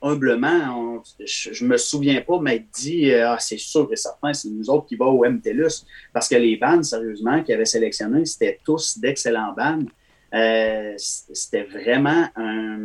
humblement, 0.00 1.02
je, 1.18 1.64
ne 1.64 1.70
me 1.70 1.76
souviens 1.76 2.20
pas 2.20 2.38
m'être 2.40 2.70
dit, 2.72 3.10
euh, 3.10 3.30
ah, 3.30 3.38
c'est 3.40 3.58
sûr 3.58 3.88
et 3.92 3.96
certain, 3.96 4.32
c'est 4.32 4.48
nous 4.48 4.70
autres 4.70 4.86
qui 4.86 4.96
va 4.96 5.06
au 5.06 5.24
MTELUS. 5.24 5.84
Parce 6.12 6.28
que 6.28 6.36
les 6.36 6.56
bandes, 6.56 6.84
sérieusement, 6.84 7.42
qui 7.42 7.52
avaient 7.52 7.64
sélectionné, 7.64 8.24
c'était 8.24 8.60
tous 8.64 8.98
d'excellents 8.98 9.54
bandes. 9.56 9.88
Euh, 10.32 10.94
c'était 10.96 11.64
vraiment 11.64 12.28
un, 12.36 12.78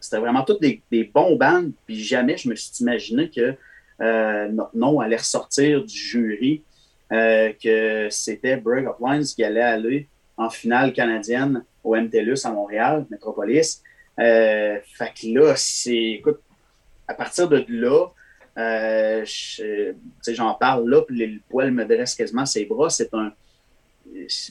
c'était 0.00 0.18
vraiment 0.18 0.42
toutes 0.42 0.60
des, 0.60 0.80
des, 0.90 1.04
bandes. 1.04 1.72
Puis 1.86 2.02
jamais 2.02 2.36
je 2.36 2.48
me 2.48 2.54
suis 2.54 2.72
imaginé 2.80 3.30
que 3.30 3.54
euh, 4.00 4.48
notre 4.48 4.76
nom 4.76 5.00
allait 5.00 5.16
ressortir 5.16 5.84
du 5.84 5.96
jury, 5.96 6.62
euh, 7.12 7.52
que 7.62 8.08
c'était 8.10 8.56
Break 8.56 8.88
of 8.88 8.96
Lines 9.00 9.24
qui 9.24 9.44
allait 9.44 9.60
aller 9.60 10.08
en 10.36 10.50
finale 10.50 10.92
canadienne 10.92 11.64
au 11.84 11.94
MTLUS 11.94 12.44
à 12.44 12.50
Montréal, 12.50 13.06
Métropolis. 13.10 13.82
Euh, 14.18 14.78
fait 14.84 15.12
que 15.14 15.38
là, 15.38 15.54
c'est, 15.56 15.94
écoute, 15.94 16.40
à 17.06 17.14
partir 17.14 17.48
de 17.48 17.64
là, 17.68 18.06
euh, 18.56 19.24
j'en 20.28 20.54
parle 20.54 20.88
là, 20.88 21.02
puis 21.02 21.26
le 21.26 21.40
poil 21.48 21.70
me 21.70 21.84
dresse 21.84 22.14
quasiment 22.14 22.46
ses 22.46 22.64
bras. 22.64 22.90
C'est 22.90 23.12
un. 23.14 23.32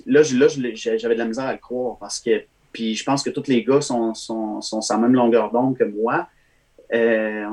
Là, 0.05 0.21
j'avais 0.23 1.15
de 1.15 1.19
la 1.19 1.25
misère 1.25 1.45
à 1.45 1.53
le 1.53 1.59
croire 1.59 1.97
parce 1.99 2.19
que. 2.19 2.43
Puis 2.71 2.95
je 2.95 3.03
pense 3.03 3.21
que 3.23 3.29
tous 3.29 3.47
les 3.47 3.63
gars 3.63 3.81
sont, 3.81 4.15
sont, 4.15 4.59
la 4.89 4.97
même 4.97 5.13
longueur 5.13 5.51
d'onde 5.51 5.77
que 5.77 5.83
moi. 5.83 6.27
Euh, 6.93 7.45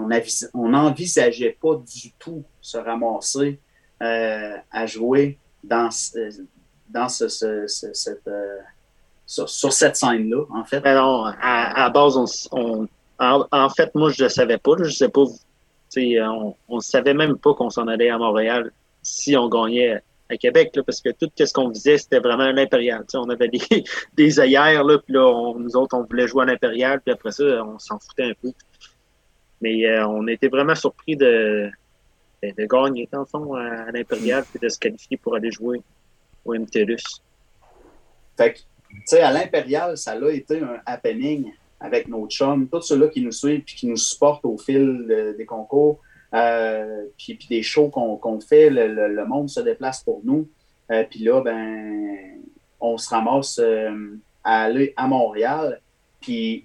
on 0.55 0.69
n'envisageait 0.69 1.57
pas 1.61 1.77
du 1.77 2.13
tout 2.19 2.45
se 2.61 2.77
ramasser 2.77 3.59
euh, 4.03 4.57
à 4.71 4.87
jouer 4.87 5.39
dans, 5.65 5.89
euh, 6.17 7.09
ce, 7.09 7.67
cette, 7.69 8.31
sur, 9.27 9.73
cette 9.73 9.97
scène-là, 9.97 10.45
en 10.51 10.65
fait. 10.65 10.85
Alors, 10.85 11.27
ben 11.27 11.39
à, 11.41 11.91
base, 11.91 12.19
en, 12.19 13.71
fait, 13.71 13.95
moi, 13.95 14.11
je 14.11 14.25
ne 14.25 14.29
savais 14.29 14.59
pas. 14.59 14.73
je 14.79 14.91
sais 14.91 15.09
pas. 15.09 15.25
On 15.97 16.55
ne 16.77 16.81
savait 16.81 17.15
même 17.15 17.37
pas 17.39 17.55
qu'on 17.55 17.71
s'en 17.71 17.87
allait 17.89 18.11
à 18.11 18.19
Montréal 18.19 18.73
si 19.03 19.37
on 19.37 19.49
gagnait 19.49 20.03
à 20.31 20.37
Québec, 20.37 20.79
parce 20.87 21.01
que 21.01 21.11
tout 21.11 21.31
ce 21.37 21.53
qu'on 21.53 21.71
faisait, 21.71 21.99
c'était 21.99 22.21
vraiment 22.21 22.51
l'impérial. 22.51 23.05
On 23.15 23.29
avait 23.29 23.49
des, 23.49 23.61
des 24.15 24.41
ailleurs, 24.41 24.85
là, 24.85 24.99
puis 24.99 25.15
là, 25.15 25.55
nous 25.59 25.77
autres, 25.77 25.97
on 25.97 26.05
voulait 26.05 26.29
jouer 26.29 26.45
à 26.45 26.47
l'impérial, 26.47 27.01
puis 27.01 27.13
après 27.13 27.33
ça, 27.33 27.45
on 27.65 27.79
s'en 27.79 27.99
foutait 27.99 28.25
un 28.25 28.33
peu. 28.41 28.53
Mais 29.61 29.87
euh, 29.87 30.07
on 30.07 30.27
été 30.29 30.49
vraiment 30.49 30.75
surpris 30.75 31.17
de, 31.17 31.69
de, 32.43 32.67
gagner, 32.67 33.09
à, 33.13 33.91
l'Impérial 33.93 34.45
et 34.55 34.59
de 34.59 34.69
se 34.69 34.79
qualifier 34.79 35.17
pour 35.17 35.35
aller 35.35 35.51
jouer 35.51 35.83
au 36.45 36.55
MTLUS. 36.55 37.21
Fait 38.37 38.55
que, 38.55 38.59
tu 38.59 39.03
sais, 39.07 39.21
à 39.21 39.33
l'Impérial, 39.33 39.99
ça 39.99 40.13
a 40.13 40.31
été 40.31 40.61
un 40.61 40.79
happening 40.87 41.53
avec 41.81 42.09
nos 42.09 42.27
chums, 42.29 42.69
tous 42.69 42.83
ceux-là 42.83 43.09
qui 43.09 43.23
nous 43.23 43.33
suivent 43.33 43.61
et 43.61 43.65
qui 43.65 43.87
nous 43.87 43.97
supportent 43.97 44.45
au 44.45 44.57
fil 44.57 45.35
des 45.37 45.47
concours, 45.47 46.01
euh, 46.35 47.05
puis, 47.19 47.39
des 47.49 47.63
shows 47.63 47.89
qu'on 47.89 48.41
fait, 48.41 48.71
le, 48.71 49.25
monde 49.27 49.49
se 49.49 49.61
déplace 49.61 50.03
pour 50.03 50.21
nous. 50.25 50.49
Euh, 50.91 51.05
puis 51.09 51.21
là, 51.21 51.41
ben, 51.41 52.41
on 52.81 52.99
se 52.99 53.09
ramasse 53.09 53.61
à 54.45 54.63
aller 54.63 54.93
à 54.97 55.07
Montréal. 55.07 55.81
Puis 56.21 56.65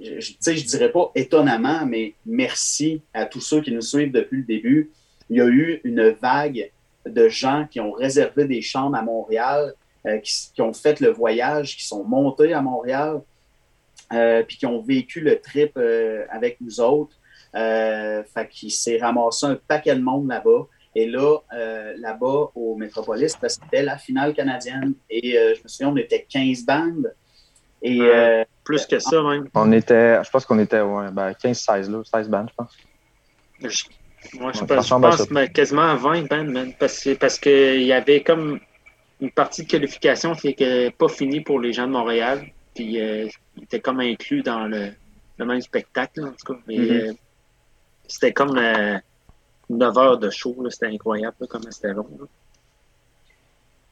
je, 0.00 0.20
je 0.20 0.66
dirais 0.66 0.92
pas 0.92 1.10
étonnamment, 1.14 1.86
mais 1.86 2.14
merci 2.24 3.02
à 3.14 3.26
tous 3.26 3.40
ceux 3.40 3.60
qui 3.60 3.72
nous 3.72 3.82
suivent 3.82 4.12
depuis 4.12 4.38
le 4.38 4.44
début. 4.44 4.90
Il 5.30 5.36
y 5.36 5.40
a 5.40 5.46
eu 5.46 5.80
une 5.84 6.10
vague 6.10 6.70
de 7.06 7.28
gens 7.28 7.66
qui 7.70 7.80
ont 7.80 7.92
réservé 7.92 8.46
des 8.46 8.62
chambres 8.62 8.96
à 8.96 9.02
Montréal, 9.02 9.74
euh, 10.06 10.18
qui, 10.18 10.62
ont 10.62 10.72
fait 10.72 11.00
le 11.00 11.10
voyage, 11.10 11.76
qui 11.76 11.86
sont 11.86 12.04
montés 12.04 12.52
à 12.52 12.62
Montréal, 12.62 13.22
euh, 14.12 14.42
puis 14.42 14.56
qui 14.56 14.66
ont 14.66 14.80
vécu 14.80 15.20
le 15.20 15.40
trip 15.40 15.72
euh, 15.76 16.24
avec 16.30 16.60
nous 16.60 16.80
autres. 16.80 17.16
Fait 17.56 18.48
qu'il 18.50 18.70
s'est 18.70 18.98
ramassé 18.98 19.46
un 19.46 19.56
paquet 19.56 19.94
de 19.94 20.02
monde 20.02 20.28
là-bas. 20.28 20.66
Et 20.94 21.06
là, 21.06 21.38
là-bas, 21.98 22.50
au 22.54 22.76
Métropolis, 22.76 23.36
c'était 23.48 23.82
la 23.82 23.98
finale 23.98 24.34
canadienne. 24.34 24.94
Et 25.10 25.32
je 25.32 25.62
me 25.62 25.68
souviens, 25.68 25.88
on 25.88 25.96
était 25.96 26.26
15 26.28 26.64
bandes. 26.64 27.12
Et 27.82 28.00
plus 28.66 28.84
que 28.84 28.98
ça, 28.98 29.22
même. 29.22 29.48
On 29.54 29.72
était, 29.72 30.22
je 30.22 30.30
pense 30.30 30.44
qu'on 30.44 30.58
était 30.58 30.80
ouais, 30.80 31.10
ben 31.12 31.30
15-16, 31.30 31.90
là, 31.90 32.02
16 32.04 32.28
bands, 32.28 32.46
je 32.48 32.54
pense. 32.54 32.76
Je, 33.60 34.38
moi, 34.38 34.52
je, 34.52 34.64
pense, 34.64 35.48
quasiment 35.54 35.94
20 35.94 36.28
bands, 36.28 36.44
man, 36.44 36.72
parce, 36.78 37.08
parce 37.18 37.38
qu'il 37.38 37.82
y 37.82 37.92
avait 37.92 38.22
comme 38.22 38.58
une 39.20 39.30
partie 39.30 39.64
de 39.64 39.70
qualification 39.70 40.34
qui 40.34 40.48
n'était 40.48 40.90
pas 40.90 41.08
finie 41.08 41.40
pour 41.40 41.60
les 41.60 41.72
gens 41.72 41.86
de 41.86 41.92
Montréal, 41.92 42.44
puis 42.74 43.00
euh, 43.00 43.28
il 43.56 43.62
était 43.62 43.80
comme 43.80 44.00
inclus 44.00 44.42
dans 44.42 44.66
le, 44.66 44.90
le 45.38 45.44
même 45.44 45.60
spectacle, 45.60 46.24
en 46.24 46.32
tout 46.32 46.52
cas. 46.52 46.60
Mais 46.66 46.76
mm-hmm. 46.76 47.10
euh, 47.10 47.12
c'était 48.08 48.32
comme 48.32 48.54
9 48.54 49.02
euh, 49.70 50.00
heures 50.00 50.18
de 50.18 50.30
show, 50.30 50.56
c'était 50.70 50.86
incroyable 50.86 51.46
comme 51.48 51.62
c'était 51.70 51.92
long. 51.92 52.08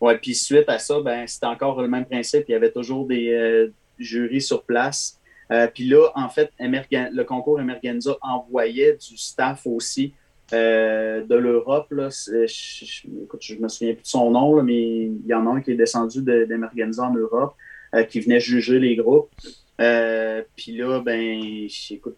Ouais, 0.00 0.18
puis 0.18 0.34
suite 0.34 0.68
à 0.68 0.78
ça, 0.78 1.00
ben, 1.00 1.26
c'était 1.26 1.46
encore 1.46 1.80
le 1.80 1.88
même 1.88 2.04
principe. 2.04 2.44
Il 2.48 2.52
y 2.52 2.54
avait 2.54 2.72
toujours 2.72 3.06
des, 3.06 3.70
jury 3.98 4.40
sur 4.40 4.62
place. 4.64 5.20
Euh, 5.50 5.66
puis 5.72 5.84
là, 5.84 6.10
en 6.14 6.28
fait, 6.28 6.50
le 6.58 7.22
concours 7.22 7.60
Emergenza 7.60 8.16
envoyait 8.22 8.96
du 8.96 9.16
staff 9.16 9.66
aussi 9.66 10.14
euh, 10.52 11.24
de 11.24 11.34
l'Europe. 11.34 11.86
Je, 11.90 12.46
je, 12.46 13.54
me 13.56 13.68
souviens 13.68 13.94
plus 13.94 14.02
de 14.02 14.06
son 14.06 14.30
nom, 14.30 14.62
mais 14.62 15.04
il 15.04 15.26
y 15.26 15.34
en 15.34 15.46
a 15.46 15.50
un 15.50 15.60
qui 15.60 15.72
est 15.72 15.76
descendu 15.76 16.22
d'Emergenza 16.22 17.04
en 17.04 17.14
Europe, 17.14 17.54
euh, 17.94 18.04
qui 18.04 18.20
venait 18.20 18.40
juger 18.40 18.78
les 18.78 18.96
groupes. 18.96 19.30
puis 19.78 20.76
là, 20.76 21.00
ben, 21.00 21.68
écoute, 21.90 22.16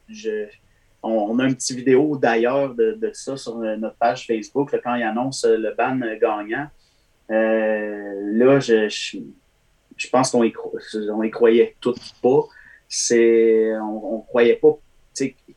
on, 1.07 1.39
a 1.39 1.45
une 1.45 1.55
petite 1.55 1.77
vidéo 1.77 2.17
d'ailleurs 2.17 2.75
de, 2.75 3.11
ça 3.13 3.37
sur 3.37 3.57
notre 3.59 3.97
page 3.97 4.27
Facebook 4.27 4.79
quand 4.83 4.95
il 4.95 5.03
annonce 5.03 5.45
le 5.45 5.75
ban 5.75 5.99
gagnant. 6.21 6.69
là, 7.29 8.61
je, 8.61 9.19
pense 10.11 10.31
qu'on 10.31 10.45
y, 10.45 11.31
croyait 11.31 11.77
toutes 11.81 12.15
pas. 12.23 12.43
C'est, 12.89 13.73
on, 13.81 14.19
ne 14.19 14.27
croyait 14.29 14.57
pas 14.57 14.79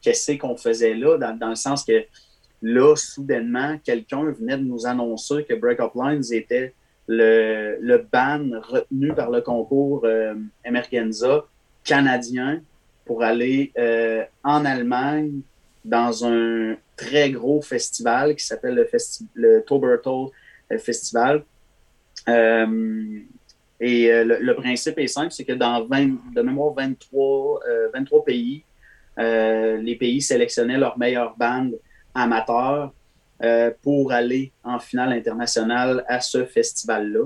qu'est-ce 0.02 0.34
qu'on 0.34 0.56
faisait 0.56 0.94
là, 0.94 1.18
dans, 1.18 1.50
le 1.50 1.56
sens 1.56 1.84
que 1.84 2.06
là, 2.62 2.96
soudainement, 2.96 3.78
quelqu'un 3.84 4.32
venait 4.32 4.58
de 4.58 4.64
nous 4.64 4.86
annoncer 4.86 5.44
que 5.44 5.54
Breakup 5.54 5.92
Lines 5.96 6.24
était 6.32 6.74
le, 7.08 7.78
le 7.82 7.98
ban 8.12 8.62
retenu 8.62 9.14
par 9.14 9.32
le 9.32 9.42
concours 9.42 10.02
euh, 10.06 10.36
Emergenza 10.64 11.46
canadien 11.84 12.62
pour 13.10 13.24
aller 13.24 13.72
euh, 13.76 14.24
en 14.44 14.64
Allemagne 14.66 15.42
dans 15.84 16.24
un 16.28 16.76
très 16.96 17.32
gros 17.32 17.60
festival 17.60 18.36
qui 18.36 18.46
s'appelle 18.46 18.76
le, 18.76 18.86
festi 18.86 19.26
le 19.34 19.66
euh, 19.68 20.78
Festival. 20.78 21.44
Euh, 22.28 23.20
et 23.80 24.12
euh, 24.14 24.38
le, 24.40 24.54
principe 24.54 25.00
est 25.00 25.08
simple, 25.08 25.32
c'est 25.32 25.44
que 25.44 25.54
dans 25.54 25.84
20, 25.86 26.36
de 26.36 26.42
mémoire 26.44 26.76
23, 26.76 27.62
23 27.96 28.20
euh, 28.20 28.22
pays, 28.22 28.64
les 29.18 29.96
pays 29.96 30.22
sélectionnaient 30.22 30.78
leurs 30.78 31.00
meilleures 31.00 31.36
bandes 31.36 31.80
amateurs 32.14 32.94
pour 33.82 34.12
aller 34.12 34.52
en 34.64 34.78
finale 34.78 35.14
internationale 35.14 36.06
à 36.08 36.22
ce 36.22 36.46
festival-là. 36.46 37.26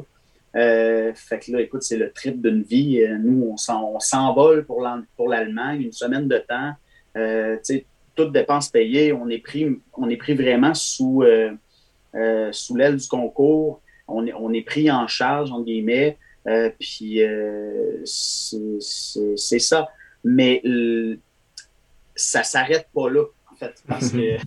Fait 0.53 1.39
que 1.39 1.51
là, 1.51 1.61
écoute, 1.61 1.83
c'est 1.83 1.97
le 1.97 2.11
trip 2.11 2.41
d'une 2.41 2.63
vie. 2.63 3.03
nous, 3.19 3.55
on 3.55 3.99
s'envole 3.99 4.65
pour 4.65 4.81
l'Allemagne, 4.81 5.81
une 5.81 5.91
semaine 5.91 6.27
de 6.27 6.37
temps. 6.37 6.73
toutes 8.15 8.31
dépenses 8.31 8.69
payées, 8.69 9.13
on 9.13 9.29
est 9.29 9.39
pris, 9.39 9.79
on 9.93 10.09
est 10.09 10.17
pris 10.17 10.35
vraiment 10.35 10.73
sous, 10.73 11.23
sous 12.51 12.75
l'aile 12.75 12.97
du 12.97 13.07
concours. 13.07 13.81
On 14.07 14.27
est, 14.27 14.33
on 14.33 14.51
est 14.51 14.63
pris 14.63 14.91
en 14.91 15.07
charge, 15.07 15.51
entre 15.51 15.65
guillemets. 15.65 16.17
puis 16.79 17.21
c'est 18.05 19.59
ça. 19.59 19.89
Mais 20.23 20.61
ça 22.15 22.43
s'arrête 22.43 22.87
pas 22.93 23.09
là, 23.09 23.23
en 23.51 23.55
fait, 23.55 23.83
parce 23.87 24.11
que 24.11 24.37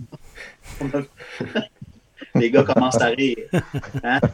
les 2.34 2.50
gars 2.50 2.64
commencent 2.64 3.00
à 3.00 3.06
rire. 3.06 3.48
Hein? 4.02 4.20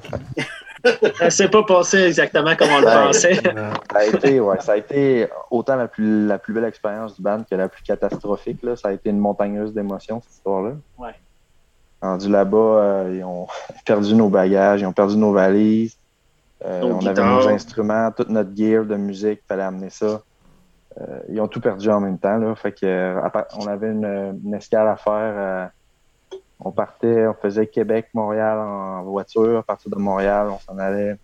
ça 1.18 1.31
s'est 1.31 1.49
pas 1.49 1.62
passé 1.62 1.99
exactement 1.99 2.55
comme 2.57 2.71
on 2.71 2.81
le 2.81 2.87
pensait. 2.87 3.35
ça, 3.35 3.99
a 3.99 4.05
été, 4.05 4.40
ouais, 4.40 4.61
ça 4.61 4.73
a 4.73 4.77
été 4.77 5.29
autant 5.51 5.77
la 5.77 5.88
plus, 5.88 6.27
la 6.27 6.38
plus 6.38 6.53
belle 6.53 6.64
expérience 6.64 7.16
du 7.16 7.23
band 7.23 7.45
que 7.49 7.55
la 7.55 7.68
plus 7.68 7.83
catastrophique. 7.83 8.62
Là. 8.62 8.77
Ça 8.77 8.88
a 8.88 8.92
été 8.92 9.11
une 9.11 9.18
montagneuse 9.18 9.73
d'émotions, 9.73 10.21
cette 10.23 10.35
histoire-là. 10.35 10.73
Ouais. 10.99 11.14
Rendu 12.01 12.29
là-bas, 12.29 12.59
euh, 12.59 13.14
ils 13.16 13.25
ont 13.25 13.47
perdu 13.87 14.14
nos 14.14 14.29
bagages, 14.29 14.81
ils 14.81 14.87
ont 14.87 14.92
perdu 14.92 15.16
nos 15.16 15.33
valises. 15.33 15.97
Euh, 16.64 16.83
on 16.83 17.07
avait 17.07 17.25
nos 17.25 17.49
instruments, 17.49 18.11
toute 18.12 18.29
notre 18.29 18.57
gear 18.57 18.85
de 18.85 18.97
musique, 18.97 19.40
il 19.45 19.49
fallait 19.49 19.62
amener 19.62 19.90
ça. 19.90 20.23
Euh, 21.01 21.21
ils 21.29 21.40
ont 21.40 21.49
tout 21.49 21.61
perdu 21.61 21.90
en 21.90 22.01
même 22.01 22.18
temps. 22.18 22.37
Là, 22.37 22.55
fait 22.55 22.73
que, 22.73 23.16
on 23.59 23.66
avait 23.66 23.88
une, 23.88 24.40
une 24.45 24.55
escale 24.55 24.87
à 24.87 24.97
faire 24.97 25.71
on 26.64 26.70
partait, 26.70 27.27
on 27.27 27.35
faisait 27.35 27.66
Québec-Montréal 27.66 28.59
en 28.59 29.03
voiture. 29.03 29.59
À 29.59 29.62
partir 29.62 29.90
de 29.90 29.96
Montréal, 29.96 30.48
on 30.51 30.59
s'en 30.59 30.79
allait. 30.79 31.16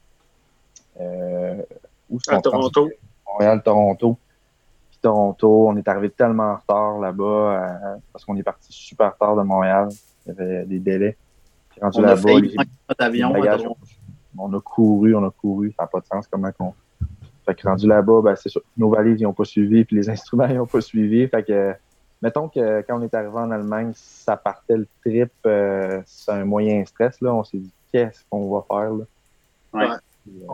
Euh, 1.00 1.62
où 2.10 2.18
à 2.28 2.40
Toronto. 2.40 2.88
Montréal, 3.26 3.62
Toronto. 3.62 4.18
Puis 4.90 4.98
Toronto, 5.00 5.68
on 5.68 5.76
est 5.76 5.86
arrivé 5.86 6.10
tellement 6.10 6.52
en 6.52 6.56
retard 6.56 6.98
là-bas 6.98 7.24
euh, 7.24 7.96
parce 8.12 8.24
qu'on 8.24 8.36
est 8.36 8.42
parti 8.42 8.72
super 8.72 9.16
tard 9.16 9.36
de 9.36 9.42
Montréal. 9.42 9.88
Il 10.26 10.28
y 10.28 10.32
avait 10.32 10.64
des 10.64 10.78
délais. 10.78 11.16
Puis 11.70 11.80
rendu 11.80 12.02
là-bas, 12.02 12.30
avion 12.98 13.32
on 14.40 14.52
a 14.54 14.60
couru, 14.60 15.14
on 15.14 15.26
a 15.26 15.30
couru. 15.30 15.74
Ça 15.76 15.84
n'a 15.84 15.86
pas 15.88 16.00
de 16.00 16.06
sens 16.06 16.26
comment 16.28 16.50
qu'on. 16.52 16.72
Fait 17.44 17.54
que 17.54 17.66
rendu 17.66 17.86
là-bas, 17.86 18.20
ben, 18.22 18.36
c'est 18.36 18.50
sûr, 18.50 18.62
nos 18.76 18.90
valises 18.90 19.20
n'ont 19.22 19.32
pas 19.32 19.44
suivi, 19.44 19.84
puis 19.84 19.96
les 19.96 20.10
instruments 20.10 20.48
n'ont 20.48 20.66
pas 20.66 20.80
suivi. 20.80 21.26
Fait 21.28 21.42
que 21.42 21.74
mettons 22.22 22.48
que 22.48 22.82
quand 22.82 22.98
on 22.98 23.02
est 23.02 23.14
arrivé 23.14 23.36
en 23.36 23.50
Allemagne, 23.50 23.92
ça 23.94 24.36
partait 24.36 24.76
le 24.76 24.86
trip, 25.04 25.30
euh, 25.46 26.00
c'est 26.06 26.32
un 26.32 26.44
moyen 26.44 26.84
stress. 26.84 27.20
Là. 27.20 27.34
On 27.34 27.44
s'est 27.44 27.58
dit, 27.58 27.72
qu'est-ce 27.92 28.20
qu'on 28.30 28.50
va 28.50 28.64
faire? 28.68 28.92
Là? 28.92 29.04
Ouais. 29.74 29.96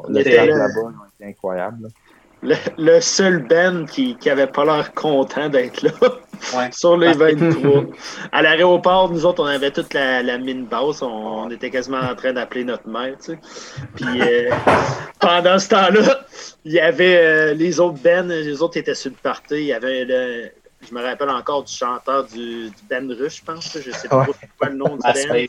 le 0.09 0.21
était 0.21 0.47
là-bas, 0.47 0.93
été 1.19 1.31
incroyable. 1.31 1.89
Le, 2.77 3.01
seul 3.01 3.39
Ben 3.39 3.87
qui, 3.87 4.17
qui 4.17 4.29
avait 4.29 4.47
pas 4.47 4.67
l'air 4.67 4.93
content 4.93 5.49
d'être 5.49 5.81
là 5.81 5.93
sur 6.73 6.99
les 6.99 7.15
23. 7.15 7.85
à 8.33 8.43
l'aéroport, 8.43 9.11
nous 9.11 9.25
autres, 9.25 9.43
on 9.43 9.47
avait 9.47 9.71
toute 9.71 9.95
la, 9.95 10.23
mine 10.37 10.67
basse. 10.67 11.01
On, 11.01 11.49
était 11.51 11.71
quasiment 11.71 12.01
en 12.01 12.15
train 12.15 12.35
d'appeler 12.35 12.65
notre 12.65 12.87
mère. 12.87 13.17
Tu 13.17 13.33
sais. 13.33 13.39
Puis 13.95 14.21
euh, 14.21 14.51
pendant 15.21 15.59
ce 15.59 15.71
temps-là, 15.71 16.21
il 16.67 16.73
y 16.73 16.81
avait 16.81 17.17
euh, 17.17 17.55
les 17.55 17.81
autres 17.81 17.99
Ben, 18.03 18.29
les 18.29 18.61
autres 18.61 18.77
étaient 18.77 18.95
sur 18.95 19.11
le 19.11 19.17
party. 19.23 19.55
Il 19.55 19.65
y 19.65 19.73
avait 19.73 20.05
le, 20.05 20.51
je 20.89 20.95
me 20.95 21.03
rappelle 21.03 21.31
encore 21.31 21.65
du 21.65 21.73
chanteur 21.73 22.25
du, 22.25 22.71
Ben 22.89 23.11
russe, 23.11 23.39
je 23.39 23.45
pense. 23.45 23.79
Je 23.79 23.91
sais 23.91 24.09
pas 24.09 24.27
quoi 24.59 24.69
le 24.69 24.77
nom 24.77 24.97
du 24.97 25.03
Ben. 25.03 25.47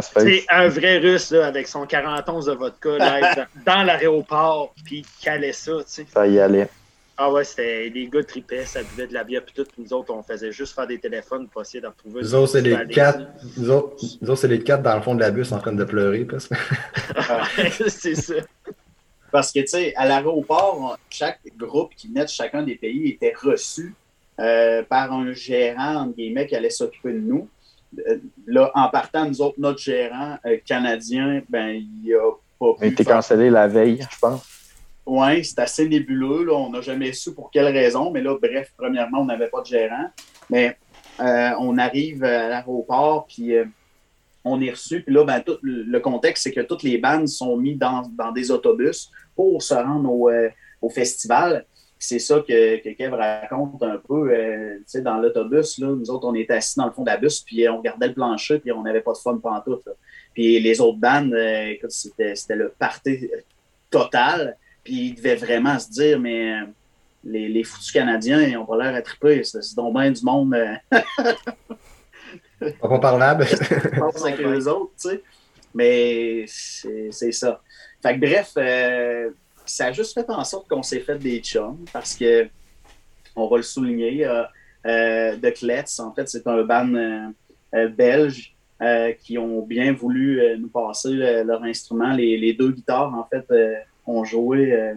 C'est 0.00 0.46
un 0.48 0.68
vrai 0.68 0.98
russe 0.98 1.32
avec 1.32 1.68
son 1.68 1.86
40 1.86 2.26
de 2.46 2.52
vodka 2.52 2.96
là, 2.96 3.46
dans, 3.66 3.82
l'aéroport, 3.82 4.74
puis 4.84 5.00
il 5.00 5.22
calait 5.22 5.52
ça. 5.52 5.72
sais. 5.86 6.06
Ça 6.12 6.26
y 6.26 6.40
allait. 6.40 6.68
Ah 7.16 7.30
ouais, 7.30 7.44
c'était 7.44 7.90
les 7.90 8.08
gars 8.08 8.24
tripaient, 8.24 8.64
ça 8.64 8.82
buvait 8.82 9.06
de 9.06 9.14
la 9.14 9.22
bière, 9.22 9.42
puis 9.44 9.54
tout. 9.54 9.66
Nous 9.78 9.92
autres, 9.92 10.12
on 10.12 10.22
faisait 10.22 10.50
juste 10.50 10.74
faire 10.74 10.86
des 10.86 10.98
téléphones 10.98 11.48
pour 11.48 11.62
essayer 11.62 11.80
d'en 11.80 11.90
retrouver. 11.90 12.22
Nous 12.22 12.34
autres, 12.34 12.52
c'est 12.52 12.62
les 12.62 12.86
quatre. 12.88 13.20
Nous 13.56 13.70
autres, 13.70 14.34
c'est 14.34 14.48
les 14.48 14.60
quatre 14.60 14.82
dans 14.82 14.96
le 14.96 15.02
fond 15.02 15.14
de 15.14 15.20
la 15.20 15.30
bus 15.30 15.52
en 15.52 15.58
train 15.58 15.72
de 15.72 15.84
pleurer. 15.84 16.24
Parce 16.24 16.48
que... 16.48 16.54
c'est 17.88 18.16
ça. 18.16 18.34
Parce 19.30 19.52
que, 19.52 19.60
tu 19.60 19.66
sais, 19.66 19.94
à 19.96 20.06
l'aéroport, 20.06 20.98
chaque 21.10 21.40
groupe 21.56 21.94
qui 21.94 22.08
venait 22.08 22.24
de 22.24 22.30
chacun 22.30 22.62
des 22.62 22.76
pays 22.76 23.10
était 23.10 23.34
reçu 23.40 23.94
euh, 24.40 24.82
par 24.82 25.12
un 25.12 25.32
gérant, 25.32 25.94
entre 25.94 26.16
guillemets, 26.16 26.46
qui 26.46 26.56
allait 26.56 26.70
s'occuper 26.70 27.12
de 27.12 27.20
nous. 27.20 27.48
Euh, 28.08 28.18
là, 28.46 28.72
en 28.74 28.88
partant, 28.88 29.26
nous 29.26 29.40
autres, 29.40 29.54
notre 29.58 29.78
gérant 29.78 30.38
euh, 30.44 30.56
canadien, 30.66 31.40
ben, 31.48 31.80
il 32.02 32.14
a 32.14 32.32
pas 32.58 32.72
pu. 32.74 32.78
Il 32.80 32.84
a 32.84 32.86
été 32.88 33.04
cancellé 33.04 33.48
la 33.48 33.68
veille, 33.68 34.04
je 34.10 34.18
pense. 34.18 34.44
Oui, 35.06 35.44
c'est 35.44 35.60
assez 35.60 35.88
nébuleux. 35.88 36.44
Là. 36.46 36.54
On 36.54 36.70
n'a 36.70 36.80
jamais 36.80 37.12
su 37.12 37.32
pour 37.32 37.52
quelle 37.52 37.72
raison. 37.72 38.10
Mais 38.10 38.22
là, 38.22 38.36
bref, 38.40 38.72
premièrement, 38.76 39.20
on 39.20 39.26
n'avait 39.26 39.48
pas 39.48 39.60
de 39.60 39.66
gérant. 39.66 40.10
Mais 40.50 40.76
on 41.20 41.78
arrive 41.78 42.24
à 42.24 42.48
l'aéroport, 42.48 43.26
puis 43.26 43.52
on 44.42 44.60
est 44.60 44.70
reçu. 44.70 45.02
Puis 45.02 45.14
là, 45.14 45.22
ben, 45.24 45.40
tout, 45.40 45.58
le 45.62 45.98
contexte, 46.00 46.42
c'est 46.42 46.52
que 46.52 46.62
toutes 46.62 46.82
les 46.82 46.98
bandes 46.98 47.28
sont 47.28 47.56
mises 47.56 47.78
dans, 47.78 48.02
dans, 48.18 48.32
des 48.32 48.50
autobus 48.50 49.12
pour 49.36 49.62
se 49.62 49.74
rendre 49.74 50.10
au, 50.10 50.28
au 50.82 50.88
festival 50.88 51.66
c'est 52.04 52.18
ça 52.18 52.42
que, 52.46 52.82
que, 52.82 52.90
Kev 52.90 53.14
raconte 53.14 53.82
un 53.82 53.96
peu. 53.96 54.30
Euh, 54.30 54.78
dans 54.96 55.16
l'autobus, 55.18 55.78
nous 55.78 56.10
autres, 56.10 56.26
on 56.26 56.34
était 56.34 56.52
assis 56.54 56.76
dans 56.76 56.86
le 56.86 56.92
fond 56.92 57.02
de 57.02 57.10
la 57.10 57.16
bus, 57.16 57.40
puis 57.40 57.68
on 57.68 57.78
regardait 57.78 58.08
le 58.08 58.14
plancher, 58.14 58.58
puis 58.58 58.72
on 58.72 58.82
n'avait 58.82 59.00
pas 59.00 59.12
de 59.12 59.18
fun 59.18 59.38
pantoute. 59.38 59.88
Puis 60.34 60.60
les 60.60 60.80
autres 60.80 60.98
bandes, 60.98 61.32
euh, 61.32 61.68
écoute, 61.68 61.90
c'était, 61.90 62.34
le 62.50 62.74
party 62.78 63.30
total. 63.90 64.56
Puis 64.82 64.94
ils 64.94 65.14
devaient 65.14 65.36
vraiment 65.36 65.78
se 65.78 65.90
dire, 65.90 66.20
mais 66.20 66.52
euh, 66.52 66.66
les, 67.24 67.48
les 67.48 67.64
foutus 67.64 67.90
Canadiens, 67.90 68.42
ils 68.42 68.58
ont 68.58 68.66
pas 68.66 68.76
l'air 68.76 68.94
à 68.94 69.00
triper. 69.00 69.42
C'est, 69.42 69.74
donc 69.74 69.94
bien 69.94 70.10
du 70.10 70.22
monde. 70.22 70.54
pas 70.90 71.04
parlable. 72.98 73.44
avec 73.44 74.38
les 74.46 74.68
autres, 74.68 74.92
tu 75.00 75.08
sais. 75.08 75.22
Mais 75.74 76.44
c'est 76.46 77.32
ça. 77.32 77.62
Fait 78.02 78.14
que 78.14 78.20
bref, 78.20 78.52
ça 79.66 79.86
a 79.86 79.92
juste 79.92 80.14
fait 80.14 80.28
en 80.30 80.44
sorte 80.44 80.68
qu'on 80.68 80.82
s'est 80.82 81.00
fait 81.00 81.18
des 81.18 81.40
chums 81.40 81.84
parce 81.92 82.14
que, 82.14 82.48
on 83.36 83.48
va 83.48 83.56
le 83.56 83.62
souligner, 83.62 84.26
euh, 84.26 84.42
euh 84.86 85.36
The 85.36 86.00
en 86.00 86.12
fait, 86.12 86.28
c'est 86.28 86.46
un 86.46 86.62
band 86.62 86.94
euh, 86.94 87.28
euh, 87.74 87.88
belge 87.88 88.50
qui 89.20 89.38
ont 89.38 89.62
bien 89.62 89.94
voulu 89.94 90.42
nous 90.58 90.68
passer 90.68 91.08
leur 91.10 91.62
instrument. 91.62 92.12
Les, 92.12 92.52
deux 92.52 92.70
guitares, 92.70 93.14
en 93.14 93.24
fait, 93.24 93.46
ont 94.06 94.24
joué 94.24 94.92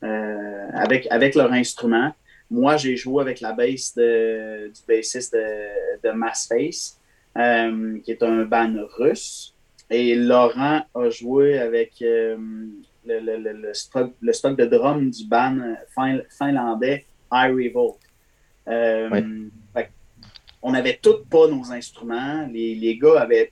avec, 0.00 1.06
avec 1.08 1.36
leur 1.36 1.52
instrument. 1.52 2.12
Moi, 2.50 2.78
j'ai 2.78 2.96
joué 2.96 3.22
avec 3.22 3.40
la 3.40 3.52
bass 3.52 3.94
du 3.94 4.72
bassiste 4.88 5.34
de, 5.34 6.08
de 6.08 6.10
Massface, 6.10 6.98
qui 7.36 8.10
est 8.10 8.22
un 8.24 8.42
band 8.44 8.74
russe. 8.98 9.54
Et 9.88 10.16
Laurent 10.16 10.80
a 10.92 11.10
joué 11.10 11.58
avec 11.58 12.02
le, 13.06 13.52
le, 13.52 13.74
stock, 13.74 14.12
le, 14.20 14.32
stock, 14.32 14.56
de 14.56 14.64
drum 14.66 15.10
du 15.10 15.26
band 15.26 15.58
finlandais 16.38 17.06
I 17.32 17.48
Revolt. 17.48 17.96
Euh, 18.68 19.48
on 20.62 20.72
n'avait 20.72 20.98
tous 21.02 21.24
pas 21.28 21.48
nos 21.48 21.72
instruments. 21.72 22.46
Les, 22.52 22.74
les, 22.76 22.96
gars 22.96 23.22
avaient, 23.22 23.50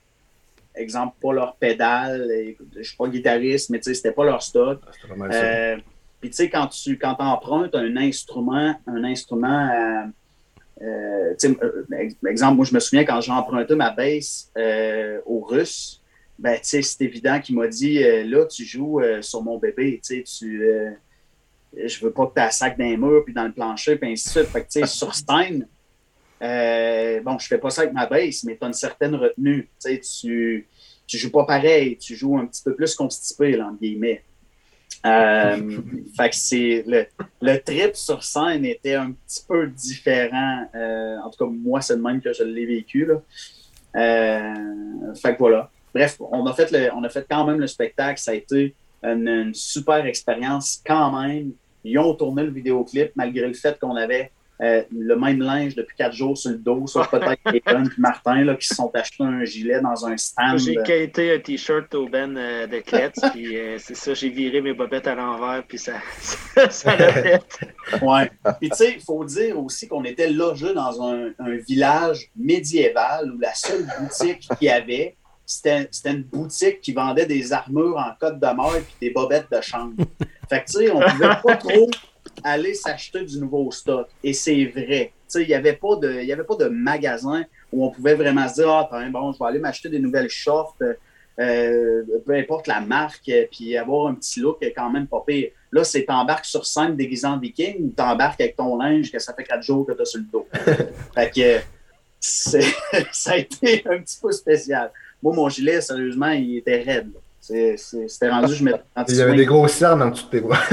exemple, 0.73 1.15
pas 1.21 1.33
leur 1.33 1.55
pédale. 1.55 2.31
Je 2.73 2.79
ne 2.79 2.83
suis 2.83 2.95
pas 2.95 3.07
guitariste, 3.07 3.69
mais 3.69 3.81
c'était 3.81 4.13
pas 4.13 4.23
leur 4.23 4.41
stock. 4.41 4.79
Ah, 5.09 5.25
euh, 5.33 5.77
puis 6.21 6.29
tu 6.29 6.37
sais, 6.37 6.49
quand 6.49 6.67
tu 6.67 6.97
quand 6.97 7.15
empruntes 7.19 7.75
un 7.75 7.97
instrument, 7.97 8.75
un 8.87 9.03
instrument, 9.03 9.69
euh, 10.81 11.33
exemple, 12.25 12.55
moi 12.55 12.65
je 12.65 12.73
me 12.73 12.79
souviens 12.79 13.03
quand 13.03 13.19
j'ai 13.19 13.31
emprunté 13.33 13.75
ma 13.75 13.89
bass 13.89 14.49
aux 15.25 15.41
Russes, 15.41 16.00
ben, 16.41 16.57
c'est 16.63 16.81
évident 17.01 17.39
qu'il 17.39 17.55
m'a 17.55 17.67
dit 17.67 18.03
euh, 18.03 18.23
là, 18.23 18.47
tu 18.47 18.65
joues 18.65 18.99
euh, 18.99 19.21
sur 19.21 19.43
mon 19.43 19.59
bébé, 19.59 20.01
tu 20.03 20.23
tu. 20.23 20.63
Euh, 20.63 20.89
je 21.85 22.03
veux 22.03 22.11
pas 22.11 22.25
que 22.25 22.33
tu 22.33 22.41
as 22.41 22.49
sac 22.49 22.79
dans 22.79 22.83
les 22.83 22.97
murs, 22.97 23.23
puis 23.23 23.33
dans 23.33 23.45
le 23.45 23.51
plancher, 23.51 23.95
puis 23.95 24.11
ainsi 24.11 24.25
de 24.25 24.43
suite. 24.43 24.47
Fait 24.47 24.65
que, 24.65 24.87
sur 24.87 25.13
scène, 25.13 25.67
bon, 26.41 27.37
je 27.37 27.47
fais 27.47 27.59
pas 27.59 27.69
ça 27.69 27.83
avec 27.83 27.93
ma 27.93 28.07
baisse, 28.07 28.43
mais 28.43 28.57
tu 28.57 28.63
as 28.63 28.67
une 28.67 28.73
certaine 28.73 29.15
retenue. 29.15 29.69
Tu, 29.85 30.67
tu 31.07 31.17
joues 31.17 31.31
pas 31.31 31.45
pareil, 31.45 31.95
tu 31.97 32.15
joues 32.15 32.37
un 32.37 32.47
petit 32.47 32.63
peu 32.63 32.75
plus 32.75 32.95
constipé, 32.95 33.55
là, 33.55 33.67
entre 33.67 33.79
guillemets. 33.79 34.23
fait 35.03 36.29
que 36.29 36.35
c'est 36.35 36.83
le, 36.85 37.05
le, 37.41 37.57
trip 37.57 37.95
sur 37.95 38.23
scène 38.23 38.65
était 38.65 38.95
un 38.95 39.13
petit 39.13 39.43
peu 39.47 39.67
différent. 39.67 40.65
en 40.73 41.29
tout 41.29 41.45
cas, 41.45 41.51
moi, 41.51 41.81
c'est 41.81 41.95
le 41.95 42.01
même 42.01 42.19
que 42.19 42.33
je 42.33 42.43
l'ai 42.43 42.65
vécu. 42.65 43.05
Là. 43.05 43.21
fait 45.15 45.33
que 45.33 45.37
voilà. 45.37 45.71
Bref, 45.93 46.17
on 46.19 46.45
a, 46.45 46.53
fait 46.53 46.91
on 46.93 47.03
a 47.03 47.09
fait 47.09 47.25
quand 47.29 47.45
même 47.45 47.59
le 47.59 47.67
spectacle. 47.67 48.19
Ça 48.19 48.31
a 48.31 48.33
été 48.35 48.75
une, 49.03 49.53
super 49.53 50.05
expérience 50.05 50.81
quand 50.85 51.21
même. 51.21 51.51
Ils 51.83 51.97
ont 51.97 52.13
tourné 52.13 52.43
le 52.43 52.51
vidéoclip 52.51 53.11
malgré 53.15 53.47
le 53.47 53.53
fait 53.53 53.79
qu'on 53.79 53.95
avait 53.95 54.31
euh, 54.61 54.83
le 54.95 55.15
même 55.15 55.41
linge 55.41 55.73
depuis 55.73 55.95
quatre 55.97 56.13
jours 56.13 56.37
sur 56.37 56.51
le 56.51 56.57
dos, 56.57 56.85
sauf 56.85 57.09
peut-être 57.09 57.41
Kevin 57.65 57.87
et 57.87 57.99
Martin 57.99 58.43
là, 58.43 58.53
qui 58.53 58.67
se 58.67 58.75
sont 58.75 58.91
achetés 58.93 59.23
un 59.23 59.43
gilet 59.43 59.81
dans 59.81 60.05
un 60.05 60.15
stand. 60.17 60.59
J'ai 60.59 60.75
quitté 60.75 61.33
un 61.33 61.39
t-shirt 61.39 61.91
au 61.95 62.07
Ben 62.07 62.37
euh, 62.37 62.67
de 62.67 62.77
Klets, 62.79 63.13
puis 63.33 63.57
euh, 63.57 63.77
c'est 63.79 63.95
ça, 63.95 64.13
j'ai 64.13 64.29
viré 64.29 64.61
mes 64.61 64.73
bobettes 64.73 65.07
à 65.07 65.15
l'envers, 65.15 65.63
puis 65.67 65.79
ça, 65.79 65.93
ça, 66.69 66.95
l'a 66.95 67.11
fait. 67.11 67.41
ouais. 68.03 68.31
Puis 68.59 68.69
tu 68.69 68.75
sais, 68.75 68.93
il 68.97 69.01
faut 69.01 69.25
dire 69.25 69.57
aussi 69.57 69.87
qu'on 69.87 70.03
était 70.03 70.29
logé 70.29 70.75
dans 70.75 71.01
un, 71.01 71.31
un, 71.39 71.57
village 71.67 72.29
médiéval 72.35 73.31
où 73.31 73.39
la 73.39 73.55
seule 73.55 73.87
boutique 73.99 74.47
qu'il 74.59 74.67
y 74.67 74.69
avait, 74.69 75.15
c'était 75.51 76.11
une 76.11 76.23
boutique 76.23 76.81
qui 76.81 76.93
vendait 76.93 77.25
des 77.25 77.51
armures 77.51 77.97
en 77.97 78.11
côte 78.19 78.39
de 78.39 78.55
mort 78.55 78.75
et 78.75 78.83
des 79.01 79.11
bobettes 79.11 79.51
de 79.51 79.61
chambre. 79.61 79.93
fait 80.49 80.63
que, 80.63 80.71
tu 80.71 80.77
sais, 80.77 80.91
on 80.91 80.99
pouvait 80.99 81.27
pas 81.43 81.55
trop 81.57 81.89
aller 82.43 82.73
s'acheter 82.73 83.23
du 83.25 83.39
nouveau 83.39 83.69
stock. 83.71 84.07
Et 84.23 84.33
c'est 84.33 84.65
vrai. 84.65 85.13
Tu 85.13 85.39
sais, 85.39 85.41
il 85.43 85.47
n'y 85.47 85.53
avait, 85.53 85.73
pas 85.73 85.95
de, 85.95 86.31
avait 86.31 86.43
pas 86.43 86.55
de 86.55 86.67
magasin 86.67 87.43
où 87.71 87.85
on 87.85 87.91
pouvait 87.91 88.15
vraiment 88.15 88.47
se 88.47 88.55
dire, 88.55 88.69
ah, 88.69 88.89
bon, 89.09 89.33
je 89.33 89.39
vais 89.39 89.45
aller 89.45 89.59
m'acheter 89.59 89.89
des 89.89 89.99
nouvelles 89.99 90.29
shorts. 90.29 90.77
Euh, 91.39 92.03
peu 92.25 92.33
importe 92.33 92.67
la 92.67 92.81
marque, 92.81 93.31
puis 93.51 93.75
avoir 93.75 94.07
un 94.07 94.15
petit 94.15 94.39
look 94.39 94.63
quand 94.75 94.89
même 94.89 95.07
pas 95.07 95.23
pire. 95.25 95.49
Là, 95.71 95.83
c'est 95.83 96.03
t'embarques 96.03 96.45
sur 96.45 96.65
scène 96.65 96.95
déguisé 96.95 97.25
en 97.25 97.39
viking 97.39 97.87
ou 97.87 97.89
t'embarques 97.89 98.41
avec 98.41 98.55
ton 98.57 98.77
linge 98.77 99.11
que 99.11 99.19
ça 99.19 99.33
fait 99.33 99.43
quatre 99.43 99.63
jours 99.63 99.85
que 99.85 99.93
t'as 99.93 100.05
sur 100.05 100.19
le 100.19 100.25
dos. 100.25 100.47
fait 101.15 101.31
que 101.33 101.59
ça 102.21 103.31
a 103.31 103.37
été 103.37 103.83
un 103.89 103.99
petit 103.99 104.19
peu 104.21 104.31
spécial. 104.31 104.91
Moi, 105.23 105.33
mon 105.35 105.49
gilet, 105.49 105.81
sérieusement, 105.81 106.31
il 106.31 106.57
était 106.57 106.81
raide. 106.81 107.11
C'était 107.39 108.29
rendu, 108.29 108.53
je 108.53 108.63
mettais. 108.63 108.81
Il 109.09 109.15
y 109.15 109.21
avait 109.21 109.35
des 109.35 109.45
gros 109.45 109.67
cernes 109.67 110.01
en 110.03 110.09
dessous 110.09 110.25
de 110.25 110.29
tes 110.29 110.41
bras. 110.41 110.59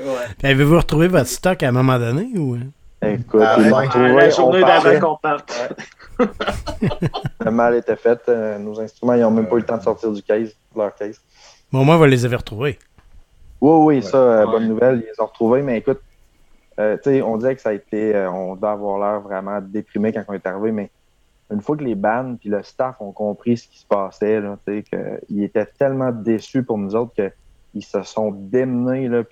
ouais. 0.00 0.26
Avez-vous 0.42 0.76
retrouvé 0.76 1.08
votre 1.08 1.28
stock 1.28 1.62
à 1.62 1.68
un 1.68 1.72
moment 1.72 1.98
donné 1.98 2.30
ou? 2.36 2.58
Écoute, 3.02 3.40
ah, 3.42 3.56
la 3.58 4.28
journée 4.28 4.60
d'avant 4.60 5.00
qu'on 5.00 5.16
parte. 5.16 5.74
le 7.44 7.50
mal 7.50 7.76
était 7.76 7.96
fait. 7.96 8.20
Euh, 8.28 8.58
nos 8.58 8.78
instruments, 8.78 9.14
ils 9.14 9.22
n'ont 9.22 9.30
même 9.30 9.48
pas 9.48 9.56
eu 9.56 9.60
le 9.60 9.64
temps 9.64 9.78
de 9.78 9.82
sortir 9.82 10.12
du 10.12 10.22
case, 10.22 10.54
leur 10.76 10.94
case. 10.94 11.18
Bon, 11.72 11.84
moi, 11.84 11.96
vous 11.96 12.04
les 12.04 12.26
avez 12.26 12.36
retrouvés. 12.36 12.78
Oui, 13.60 13.96
oui, 13.96 14.02
ça, 14.02 14.18
euh, 14.18 14.46
bonne 14.46 14.68
nouvelle. 14.68 15.02
Ils 15.02 15.08
les 15.08 15.20
ont 15.20 15.26
retrouvés, 15.26 15.62
mais 15.62 15.78
écoute, 15.78 16.00
euh, 16.78 16.98
on 17.24 17.36
disait 17.38 17.54
que 17.54 17.62
ça 17.62 17.70
a 17.70 17.74
été. 17.74 18.14
on 18.30 18.54
doit 18.56 18.72
avoir 18.72 18.98
l'air 18.98 19.20
vraiment 19.20 19.60
déprimé 19.62 20.12
quand 20.12 20.24
on 20.28 20.34
est 20.34 20.46
arrivé, 20.46 20.72
mais 20.72 20.90
une 21.50 21.60
fois 21.60 21.76
que 21.76 21.84
les 21.84 21.94
bands 21.94 22.36
puis 22.38 22.48
le 22.48 22.62
staff 22.62 23.00
ont 23.00 23.12
compris 23.12 23.56
ce 23.56 23.68
qui 23.68 23.78
se 23.78 23.86
passait, 23.86 24.40
là, 24.40 24.56
qu'ils 24.66 25.42
étaient 25.42 25.66
tellement 25.66 26.12
déçus 26.12 26.62
pour 26.62 26.78
nous 26.78 26.94
autres 26.94 27.12
qu'ils 27.14 27.84
se 27.84 28.02
sont 28.02 28.30
démenés, 28.30 29.08
là, 29.08 29.22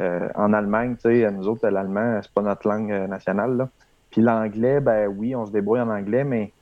euh, 0.00 0.28
en 0.34 0.52
Allemagne, 0.52 0.96
nous 1.04 1.48
autres, 1.48 1.68
l'allemand, 1.68 2.20
c'est 2.22 2.32
pas 2.32 2.42
notre 2.42 2.68
langue 2.68 2.92
euh, 2.92 3.06
nationale. 3.06 3.68
Puis 4.10 4.22
l'anglais, 4.22 4.80
ben 4.80 5.08
oui, 5.08 5.34
on 5.34 5.46
se 5.46 5.52
débrouille 5.52 5.80
en 5.80 5.90
anglais, 5.90 6.24
mais 6.24 6.52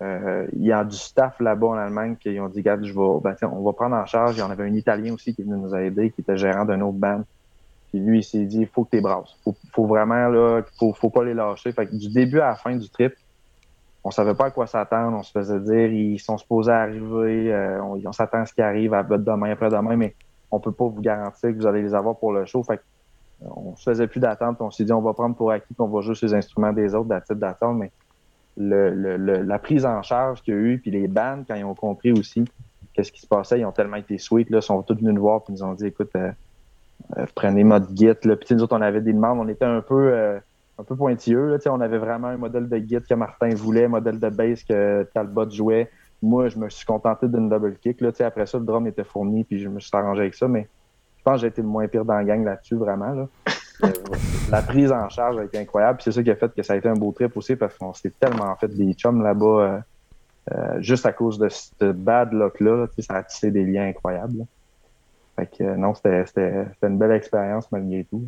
euh, 0.00 0.46
il 0.52 0.64
y 0.64 0.72
a 0.72 0.84
du 0.84 0.96
staff 0.96 1.38
là-bas 1.40 1.66
en 1.66 1.72
Allemagne 1.74 2.16
qui 2.16 2.38
ont 2.40 2.48
dit, 2.48 2.60
regarde, 2.60 2.84
je 2.84 2.92
vais, 2.92 3.20
ben, 3.22 3.34
on 3.42 3.62
va 3.62 3.72
prendre 3.72 3.96
en 3.96 4.06
charge. 4.06 4.36
Il 4.36 4.40
y 4.40 4.42
en 4.42 4.50
avait 4.50 4.64
un 4.64 4.74
Italien 4.74 5.14
aussi 5.14 5.34
qui 5.34 5.42
est 5.42 5.44
venu 5.44 5.56
nous 5.56 5.74
aider, 5.74 6.10
qui 6.10 6.22
était 6.22 6.36
gérant 6.36 6.64
d'un 6.64 6.80
autre 6.80 6.98
band. 6.98 7.22
Puis 7.90 8.00
lui, 8.00 8.18
il 8.18 8.24
s'est 8.24 8.44
dit, 8.44 8.60
il 8.60 8.66
faut 8.66 8.84
que 8.84 8.96
tu 8.96 9.02
brasses. 9.02 9.36
Faut, 9.44 9.54
faut 9.72 9.86
vraiment, 9.86 10.28
là, 10.28 10.62
faut, 10.78 10.92
faut 10.92 11.10
pas 11.10 11.24
les 11.24 11.34
lâcher. 11.34 11.72
Fait 11.72 11.86
que 11.86 11.94
du 11.94 12.08
début 12.08 12.40
à 12.40 12.48
la 12.48 12.54
fin 12.54 12.76
du 12.76 12.88
trip, 12.88 13.14
on 14.08 14.10
savait 14.10 14.34
pas 14.34 14.46
à 14.46 14.50
quoi 14.50 14.66
s'attendre. 14.66 15.16
On 15.18 15.22
se 15.22 15.30
faisait 15.30 15.60
dire, 15.60 15.92
ils 15.92 16.18
sont 16.18 16.38
supposés 16.38 16.72
arriver, 16.72 17.78
on, 17.82 18.00
on 18.04 18.12
s'attend 18.12 18.38
à 18.38 18.46
ce 18.46 18.54
qui 18.54 18.62
arrive 18.62 18.94
à 18.94 19.02
demain, 19.02 19.50
après-demain, 19.50 19.96
mais 19.96 20.14
on 20.50 20.60
peut 20.60 20.72
pas 20.72 20.86
vous 20.86 21.00
garantir 21.00 21.50
que 21.50 21.56
vous 21.56 21.66
allez 21.66 21.82
les 21.82 21.94
avoir 21.94 22.16
pour 22.16 22.32
le 22.32 22.46
show. 22.46 22.62
Fait 22.62 22.80
on 23.40 23.76
se 23.76 23.82
faisait 23.84 24.06
plus 24.06 24.20
d'attente. 24.20 24.56
On 24.60 24.70
s'est 24.70 24.84
dit, 24.84 24.92
on 24.92 25.00
va 25.00 25.12
prendre 25.12 25.36
pour 25.36 25.50
acquis 25.50 25.74
qu'on 25.74 25.88
va 25.88 26.00
jouer 26.00 26.14
sur 26.14 26.26
les 26.26 26.34
instruments 26.34 26.72
des 26.72 26.94
autres, 26.94 27.08
d'attente 27.08 27.38
d'attente. 27.38 27.78
Mais 27.78 27.92
la 28.56 29.58
prise 29.58 29.86
en 29.86 30.02
charge 30.02 30.42
qu'il 30.42 30.54
y 30.54 30.56
a 30.56 30.60
eu, 30.60 30.78
puis 30.78 30.90
les 30.90 31.06
bands, 31.06 31.44
quand 31.46 31.54
ils 31.54 31.64
ont 31.64 31.74
compris 31.74 32.12
aussi 32.12 32.44
qu'est-ce 32.92 33.12
qui 33.12 33.20
se 33.20 33.28
passait, 33.28 33.60
ils 33.60 33.64
ont 33.64 33.72
tellement 33.72 33.96
été 33.96 34.18
sweet. 34.18 34.50
Là, 34.50 34.60
sont 34.60 34.82
tous 34.82 34.96
venus 34.96 35.14
nous 35.14 35.22
voir, 35.22 35.44
puis 35.44 35.54
nous 35.54 35.62
ont 35.62 35.74
dit, 35.74 35.86
écoute, 35.86 36.10
euh, 36.16 36.32
euh, 37.16 37.26
prenez 37.34 37.64
Git. 37.94 38.06
Là. 38.24 38.36
Puis 38.36 38.54
nous 38.56 38.62
autres, 38.62 38.76
on 38.76 38.82
avait 38.82 39.00
des 39.00 39.12
demandes. 39.12 39.38
On 39.38 39.48
était 39.48 39.64
un 39.64 39.80
peu, 39.80 40.12
euh, 40.12 40.40
un 40.78 40.84
peu 40.84 40.96
pointilleux. 40.96 41.48
Là, 41.48 41.58
on 41.66 41.80
avait 41.80 41.98
vraiment 41.98 42.28
un 42.28 42.36
modèle 42.36 42.68
de 42.68 42.76
Git 42.78 43.00
que 43.08 43.14
Martin 43.14 43.50
voulait, 43.50 43.84
un 43.84 43.88
modèle 43.88 44.18
de 44.18 44.28
bass 44.28 44.62
que 44.62 45.06
Talbot 45.12 45.50
jouait. 45.50 45.90
Moi, 46.22 46.48
je 46.48 46.58
me 46.58 46.68
suis 46.68 46.86
contenté 46.86 47.28
d'une 47.28 47.48
double 47.48 47.76
kick. 47.76 48.00
Là. 48.00 48.10
Après 48.20 48.46
ça, 48.46 48.58
le 48.58 48.64
drum 48.64 48.86
était 48.86 49.04
fourni, 49.04 49.44
puis 49.44 49.60
je 49.60 49.68
me 49.68 49.80
suis 49.80 49.90
arrangé 49.92 50.22
avec 50.22 50.34
ça. 50.34 50.48
Mais 50.48 50.68
je 51.18 51.22
pense 51.22 51.34
que 51.34 51.40
j'ai 51.42 51.46
été 51.48 51.62
le 51.62 51.68
moins 51.68 51.86
pire 51.88 52.04
dans 52.04 52.14
la 52.14 52.24
gang 52.24 52.44
là-dessus, 52.44 52.76
vraiment. 52.76 53.12
Là. 53.12 53.28
Euh, 53.84 53.92
la 54.50 54.60
prise 54.60 54.90
en 54.90 55.08
charge 55.08 55.38
a 55.38 55.44
été 55.44 55.56
incroyable. 55.56 56.00
C'est 56.02 56.10
ça 56.10 56.20
qui 56.20 56.32
a 56.32 56.34
fait 56.34 56.52
que 56.52 56.64
ça 56.64 56.72
a 56.72 56.76
été 56.76 56.88
un 56.88 56.94
beau 56.94 57.12
trip 57.12 57.36
aussi, 57.36 57.54
parce 57.54 57.78
qu'on 57.78 57.94
s'est 57.94 58.10
tellement 58.18 58.52
fait 58.56 58.66
des 58.66 58.92
chums 58.94 59.22
là-bas. 59.22 59.46
Euh, 59.46 59.78
euh, 60.52 60.80
juste 60.80 61.06
à 61.06 61.12
cause 61.12 61.38
de 61.38 61.48
ce 61.48 61.92
bad 61.92 62.32
luck-là, 62.32 62.88
ça 62.98 63.14
a 63.14 63.22
tissé 63.22 63.52
des 63.52 63.64
liens 63.64 63.86
incroyables. 63.86 64.46
Fait 65.36 65.46
que 65.46 65.76
non, 65.76 65.94
c'était 65.94 66.24
une 66.82 66.98
belle 66.98 67.12
expérience 67.12 67.70
malgré 67.70 68.02
tout. 68.02 68.24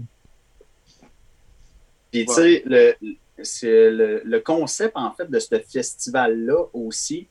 Puis 2.11 2.27
tu 2.27 2.35
sais, 2.35 2.63
le, 2.67 2.95
le, 3.01 4.23
le, 4.25 4.41
concept 4.41 4.97
en 4.97 5.13
fait 5.13 5.31
de 5.31 5.39
ce 5.39 5.59
festival-là 5.59 6.65
aussi, 6.73 7.29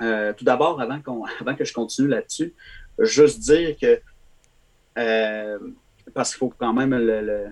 euh, 0.00 0.32
tout 0.32 0.44
d'abord, 0.44 0.80
avant, 0.80 1.00
avant, 1.40 1.54
que 1.54 1.64
je 1.64 1.72
continue 1.72 2.08
là-dessus, 2.08 2.54
juste 2.98 3.40
dire 3.40 3.76
que, 3.80 4.00
euh, 4.98 5.58
parce 6.14 6.30
qu'il 6.30 6.38
faut 6.38 6.52
quand 6.56 6.72
même 6.72 6.94
le. 6.94 7.46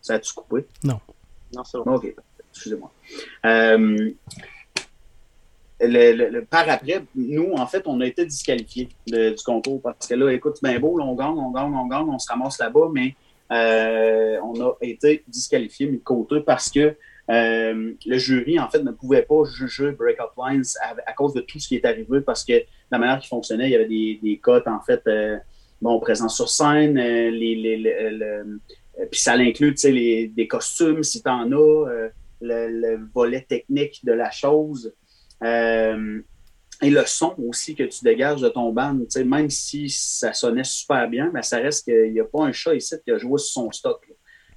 Ça 0.00 0.14
a-tu 0.14 0.32
coupé? 0.32 0.66
Non. 0.82 1.00
Non, 1.54 1.64
c'est 1.64 1.78
bon. 1.78 1.94
OK, 1.94 2.14
excusez-moi. 2.52 2.90
Euh, 3.44 4.12
le, 5.82 6.40
par 6.40 6.68
après, 6.68 7.04
nous, 7.14 7.52
en 7.52 7.66
fait, 7.66 7.82
on 7.86 8.00
a 8.00 8.06
été 8.06 8.24
disqualifiés 8.24 8.88
du 9.06 9.34
concours 9.44 9.80
parce 9.82 10.06
que 10.06 10.14
là, 10.14 10.30
écoute, 10.30 10.58
c'est 10.60 10.68
bien 10.68 10.78
beau, 10.78 10.98
on 11.00 11.14
gagne, 11.14 11.38
on 11.38 11.50
gagne, 11.50 11.74
on 11.74 11.86
gagne, 11.86 12.08
on 12.08 12.18
se 12.18 12.30
ramasse 12.30 12.58
là-bas, 12.58 12.88
mais 12.92 13.14
on 13.50 14.60
a 14.60 14.76
été 14.80 15.24
disqualifiés, 15.26 15.86
mis 15.86 15.98
de 15.98 16.02
côté, 16.02 16.40
parce 16.40 16.70
que 16.70 16.96
euh, 17.30 17.92
le 18.06 18.18
jury, 18.18 18.58
en 18.58 18.68
fait, 18.68 18.82
ne 18.82 18.90
pouvait 18.90 19.22
pas 19.22 19.44
juger 19.44 19.92
Breakout 19.92 20.32
Lines 20.36 20.64
à, 21.06 21.12
cause 21.12 21.32
de 21.32 21.40
tout 21.40 21.60
ce 21.60 21.68
qui 21.68 21.76
est 21.76 21.84
arrivé 21.84 22.20
parce 22.20 22.44
que 22.44 22.54
la 22.90 22.98
manière 22.98 23.20
qui 23.20 23.28
fonctionnait, 23.28 23.68
il 23.68 23.72
y 23.72 23.74
avait 23.76 23.86
des, 23.86 24.18
des 24.20 24.38
cotes, 24.38 24.66
en 24.66 24.80
fait, 24.80 25.02
euh, 25.06 25.38
bon, 25.80 26.00
présents 26.00 26.28
sur 26.28 26.48
scène, 26.48 26.98
euh, 26.98 27.30
les, 27.30 27.54
les, 27.54 28.42
puis 29.10 29.20
ça 29.20 29.34
inclut, 29.34 29.74
tu 29.74 29.80
sais, 29.80 29.92
les, 29.92 30.26
des 30.26 30.48
costumes, 30.48 31.04
si 31.04 31.22
tu 31.22 31.28
en 31.28 31.52
as, 31.52 32.08
le, 32.40 32.96
volet 33.14 33.42
technique 33.42 34.04
de 34.04 34.12
la 34.12 34.30
chose. 34.30 34.92
Et 36.82 36.90
le 36.90 37.04
son 37.06 37.34
aussi 37.46 37.74
que 37.74 37.82
tu 37.84 38.02
dégages 38.02 38.40
de 38.40 38.48
ton 38.48 38.72
band, 38.72 38.98
tu 38.98 39.06
sais, 39.10 39.24
même 39.24 39.50
si 39.50 39.90
ça 39.90 40.32
sonnait 40.32 40.64
super 40.64 41.08
bien, 41.08 41.30
mais 41.32 41.42
ça 41.42 41.58
reste 41.58 41.84
qu'il 41.84 42.12
n'y 42.12 42.20
a 42.20 42.24
pas 42.24 42.44
un 42.44 42.52
chat 42.52 42.74
ici 42.74 42.94
qui 43.04 43.10
a 43.10 43.18
joué 43.18 43.38
sur 43.38 43.62
son 43.62 43.70
stock. 43.70 44.00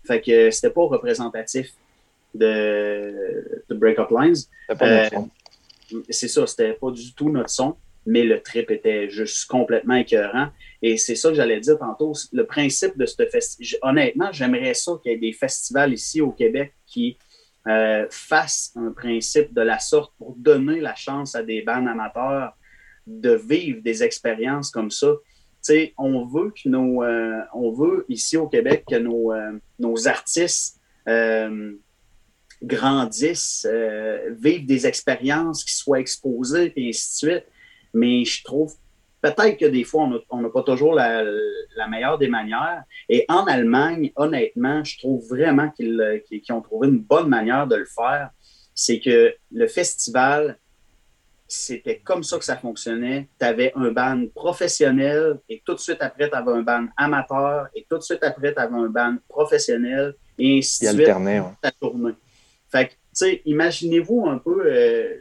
Fait 0.06 0.22
que 0.22 0.52
c'était 0.52 0.70
pas 0.70 0.84
représentatif 0.84 1.72
de, 2.34 3.64
de 3.70 3.76
Breakup 3.76 4.08
Lines. 4.10 4.36
Euh, 4.82 5.10
c'est 6.10 6.28
ça, 6.28 6.48
c'était 6.48 6.74
pas 6.74 6.92
du 6.92 7.14
tout 7.14 7.30
notre 7.30 7.50
son, 7.50 7.76
mais 8.06 8.24
le 8.24 8.42
trip 8.42 8.72
était 8.72 9.10
juste 9.10 9.46
complètement 9.48 9.96
écœurant. 9.96 10.48
Et 10.82 10.98
c'est 10.98 11.16
ça 11.16 11.30
que 11.30 11.36
j'allais 11.36 11.60
dire 11.60 11.78
tantôt. 11.78 12.14
Le 12.32 12.46
principe 12.46 12.98
de 12.98 13.06
ce 13.06 13.26
festival, 13.26 13.80
honnêtement, 13.82 14.32
j'aimerais 14.32 14.74
ça 14.74 14.94
qu'il 15.02 15.12
y 15.12 15.16
ait 15.16 15.18
des 15.18 15.34
festivals 15.34 15.94
ici 15.94 16.22
au 16.22 16.32
Québec 16.32 16.74
qui 16.86 17.18
euh, 17.68 18.06
fassent 18.10 18.72
un 18.76 18.92
principe 18.92 19.54
de 19.54 19.62
la 19.62 19.80
sorte 19.80 20.14
pour 20.18 20.36
donner 20.36 20.80
la 20.80 20.96
chance 20.96 21.36
à 21.36 21.44
des 21.44 21.62
bandes 21.62 21.88
amateurs 21.88 22.58
de 23.08 23.34
vivre 23.34 23.82
des 23.82 24.04
expériences 24.04 24.72
comme 24.72 24.92
ça. 24.92 25.14
sais, 25.62 25.94
on 25.98 26.26
veut 26.26 26.52
que 26.52 26.68
nos, 26.70 27.04
euh, 27.04 27.42
on 27.54 27.72
veut 27.72 28.06
ici 28.10 28.38
au 28.38 28.48
Québec 28.48 28.86
que 28.90 28.96
nos, 28.96 29.34
nos 29.80 30.08
artistes 30.08 30.80
grandissent, 32.64 33.68
euh, 33.70 34.34
vivent 34.38 34.66
des 34.66 34.88
expériences 34.88 35.64
qui 35.64 35.76
soient 35.76 36.00
exposées, 36.00 36.74
et 36.76 36.90
ainsi 36.90 37.26
de 37.26 37.32
suite. 37.32 37.46
Mais 37.94 38.26
je 38.26 38.44
trouve 38.44 38.74
peut-être 39.24 39.58
que 39.58 39.66
des 39.66 39.86
fois, 39.86 40.10
on 40.30 40.42
n'a 40.42 40.50
pas 40.50 40.64
toujours 40.64 40.94
la, 40.94 41.24
meilleure 41.90 42.18
des 42.18 42.28
manières. 42.28 42.84
Et 43.08 43.26
en 43.30 43.46
Allemagne, 43.46 44.12
honnêtement, 44.18 44.84
je 44.84 44.98
trouve 45.00 45.26
vraiment 45.28 45.70
qu'ils 45.70 46.52
ont 46.52 46.62
trouvé 46.62 46.90
une 46.90 47.00
bonne 47.00 47.30
manière 47.30 47.66
de 47.66 47.78
le 47.78 47.86
faire. 47.86 48.32
C'est 48.76 49.00
que 49.00 49.34
le 49.52 49.68
festival, 49.68 50.58
c'était 51.48 52.00
comme 52.00 52.24
ça 52.24 52.38
que 52.38 52.44
ça 52.44 52.58
fonctionnait. 52.58 53.30
Tu 53.40 53.46
avais 53.46 53.72
un 53.76 53.92
band 53.92 54.26
professionnel 54.36 55.40
et 55.48 55.62
tout 55.66 55.76
de 55.76 55.80
suite 55.80 56.02
après, 56.02 56.30
tu 56.30 56.36
avais 56.36 56.52
un 56.52 56.62
band 56.62 56.88
amateur 56.98 57.68
et 57.74 57.86
tout 57.90 57.98
de 57.98 58.04
suite 58.04 58.24
après, 58.24 58.54
tu 58.54 58.60
avais 58.60 58.76
un 58.76 58.90
band 58.90 59.16
professionnel 59.30 60.16
et 60.38 60.58
ainsi 60.58 60.86
de 60.86 60.92
suite. 60.92 61.08
Ouais. 61.08 62.12
Fait 62.70 62.88
que, 62.88 62.92
tu 62.92 62.98
sais, 63.14 63.42
imaginez-vous 63.46 64.26
un 64.28 64.40
peu 64.40 64.64
euh, 64.66 65.20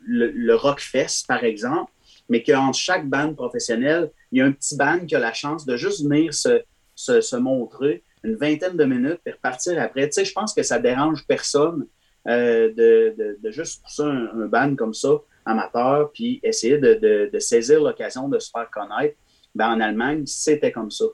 le, 0.00 0.30
le 0.30 0.54
Rockfest, 0.54 1.26
par 1.28 1.44
exemple, 1.44 1.92
mais 2.28 2.42
qu'entre 2.42 2.78
chaque 2.78 3.08
bande 3.08 3.36
professionnelle, 3.36 4.10
il 4.32 4.38
y 4.38 4.42
a 4.42 4.46
un 4.46 4.52
petit 4.52 4.76
band 4.76 5.06
qui 5.06 5.14
a 5.14 5.18
la 5.18 5.32
chance 5.32 5.64
de 5.64 5.76
juste 5.76 6.02
venir 6.02 6.34
se, 6.34 6.62
se, 6.94 7.36
montrer 7.36 8.02
une 8.24 8.36
vingtaine 8.36 8.76
de 8.76 8.84
minutes 8.84 9.20
et 9.26 9.32
repartir 9.32 9.80
après. 9.80 10.08
Tu 10.08 10.14
sais, 10.14 10.24
je 10.24 10.32
pense 10.32 10.52
que 10.52 10.62
ça 10.62 10.78
dérange 10.78 11.26
personne 11.26 11.86
euh, 12.26 12.72
de, 12.72 13.36
de, 13.40 13.50
juste 13.50 13.82
pousser 13.82 14.02
un, 14.02 14.30
un, 14.34 14.46
band 14.46 14.74
comme 14.74 14.94
ça, 14.94 15.10
amateur, 15.44 16.10
puis 16.12 16.40
essayer 16.42 16.78
de, 16.78 17.30
de 17.32 17.38
saisir 17.38 17.80
l'occasion 17.80 18.28
de 18.28 18.38
se 18.38 18.50
faire 18.50 18.68
connaître. 18.70 19.16
Ben, 19.54 19.70
en 19.70 19.80
Allemagne, 19.80 20.24
c'était 20.26 20.72
comme 20.72 20.90
ça. 20.90 21.04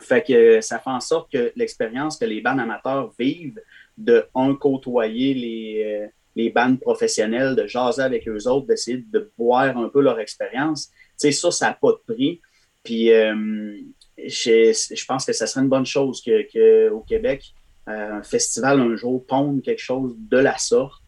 Fait 0.00 0.22
que 0.22 0.60
ça 0.60 0.78
fait 0.78 0.90
en 0.90 1.00
sorte 1.00 1.30
que 1.30 1.52
l'expérience 1.54 2.18
que 2.18 2.24
les 2.24 2.40
bandes 2.40 2.60
amateurs 2.60 3.12
vivent 3.18 3.60
de, 3.96 4.26
un, 4.34 4.54
côtoyer 4.54 5.34
les, 5.34 5.82
euh, 5.84 6.08
les 6.34 6.50
bandes 6.50 6.80
professionnelles, 6.80 7.54
de 7.54 7.66
jaser 7.66 8.02
avec 8.02 8.28
eux 8.28 8.48
autres, 8.48 8.66
d'essayer 8.66 9.04
de 9.12 9.30
boire 9.36 9.76
un 9.76 9.88
peu 9.88 10.00
leur 10.00 10.18
expérience. 10.18 10.88
Tu 10.88 10.94
sais, 11.16 11.32
ça, 11.32 11.50
ça 11.50 11.66
n'a 11.68 11.74
pas 11.74 11.92
de 11.92 12.14
prix. 12.14 12.40
Puis, 12.82 13.12
euh, 13.12 13.76
je 14.18 15.04
pense 15.06 15.24
que 15.24 15.32
ça 15.32 15.46
serait 15.46 15.62
une 15.62 15.68
bonne 15.68 15.86
chose 15.86 16.22
qu'au 16.22 16.30
que 16.52 17.06
Québec, 17.06 17.52
euh, 17.88 18.14
un 18.14 18.22
festival 18.22 18.80
un 18.80 18.96
jour 18.96 19.26
ponde 19.26 19.62
quelque 19.62 19.82
chose 19.82 20.14
de 20.18 20.38
la 20.38 20.58
sorte. 20.58 21.02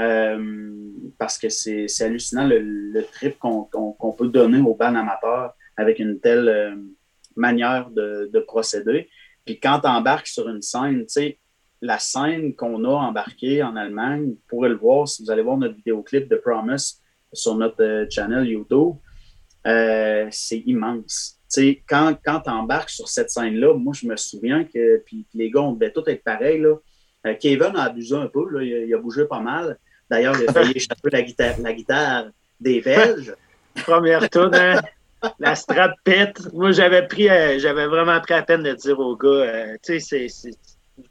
Euh, 0.00 0.72
parce 1.18 1.38
que 1.38 1.50
c'est 1.50 1.86
hallucinant 2.00 2.46
le, 2.46 3.04
trip 3.12 3.38
qu'on 3.38 4.14
peut 4.16 4.28
donner 4.28 4.58
aux 4.58 4.74
bandes 4.74 4.96
amateurs 4.96 5.52
avec 5.76 5.98
une 5.98 6.18
telle 6.18 6.78
manière 7.36 7.90
de, 7.90 8.30
de 8.32 8.40
procéder. 8.40 9.08
Puis 9.44 9.60
quand 9.60 9.80
tu 9.80 9.88
embarques 9.88 10.26
sur 10.26 10.48
une 10.48 10.62
scène, 10.62 11.00
tu 11.00 11.08
sais, 11.08 11.38
la 11.82 11.98
scène 11.98 12.54
qu'on 12.54 12.84
a 12.84 12.90
embarquée 12.90 13.62
en 13.62 13.74
Allemagne, 13.74 14.28
vous 14.28 14.40
pourrez 14.48 14.68
le 14.68 14.76
voir 14.76 15.08
si 15.08 15.22
vous 15.22 15.30
allez 15.30 15.42
voir 15.42 15.58
notre 15.58 15.74
vidéoclip 15.74 16.28
de 16.28 16.36
Promise 16.36 17.02
sur 17.32 17.56
notre 17.56 17.82
euh, 17.82 18.06
channel 18.08 18.46
YouTube. 18.46 18.94
Euh, 19.66 20.28
c'est 20.30 20.62
immense. 20.64 21.38
quand 21.88 22.16
quand 22.24 22.40
tu 22.40 22.50
embarques 22.50 22.90
sur 22.90 23.08
cette 23.08 23.30
scène-là, 23.30 23.74
moi, 23.74 23.92
je 23.94 24.06
me 24.06 24.16
souviens 24.16 24.64
que 24.64 24.98
puis, 25.04 25.26
les 25.34 25.50
gars, 25.50 25.60
on 25.60 25.72
devait 25.72 25.92
tout 25.92 26.04
être 26.06 26.22
pareil. 26.22 26.60
Là. 26.60 26.76
Euh, 27.26 27.34
Kevin 27.34 27.74
a 27.74 27.84
abusé 27.84 28.14
un 28.14 28.28
peu, 28.28 28.48
là, 28.48 28.62
il, 28.62 28.94
a, 28.94 28.98
bougé 28.98 29.24
pas 29.24 29.40
mal. 29.40 29.76
D'ailleurs, 30.08 30.40
il 30.40 30.48
a 30.48 30.52
failli 30.52 30.72
échapper 30.76 31.10
la 31.10 31.22
guitare, 31.22 31.54
la 31.60 31.72
guitare 31.72 32.26
des 32.60 32.80
Belges. 32.80 33.34
Première 33.74 34.30
tourne, 34.30 34.54
hein? 34.54 34.80
la 35.40 35.56
strap 35.56 35.94
pète. 36.04 36.52
Moi, 36.52 36.70
j'avais 36.70 37.06
pris, 37.08 37.26
j'avais 37.58 37.86
vraiment 37.86 38.20
pris 38.20 38.34
la 38.34 38.42
peine 38.42 38.62
de 38.62 38.72
dire 38.72 38.98
aux 39.00 39.16
gars, 39.16 39.76
tu 39.82 39.98
sais, 40.00 40.28
c'est 40.28 40.52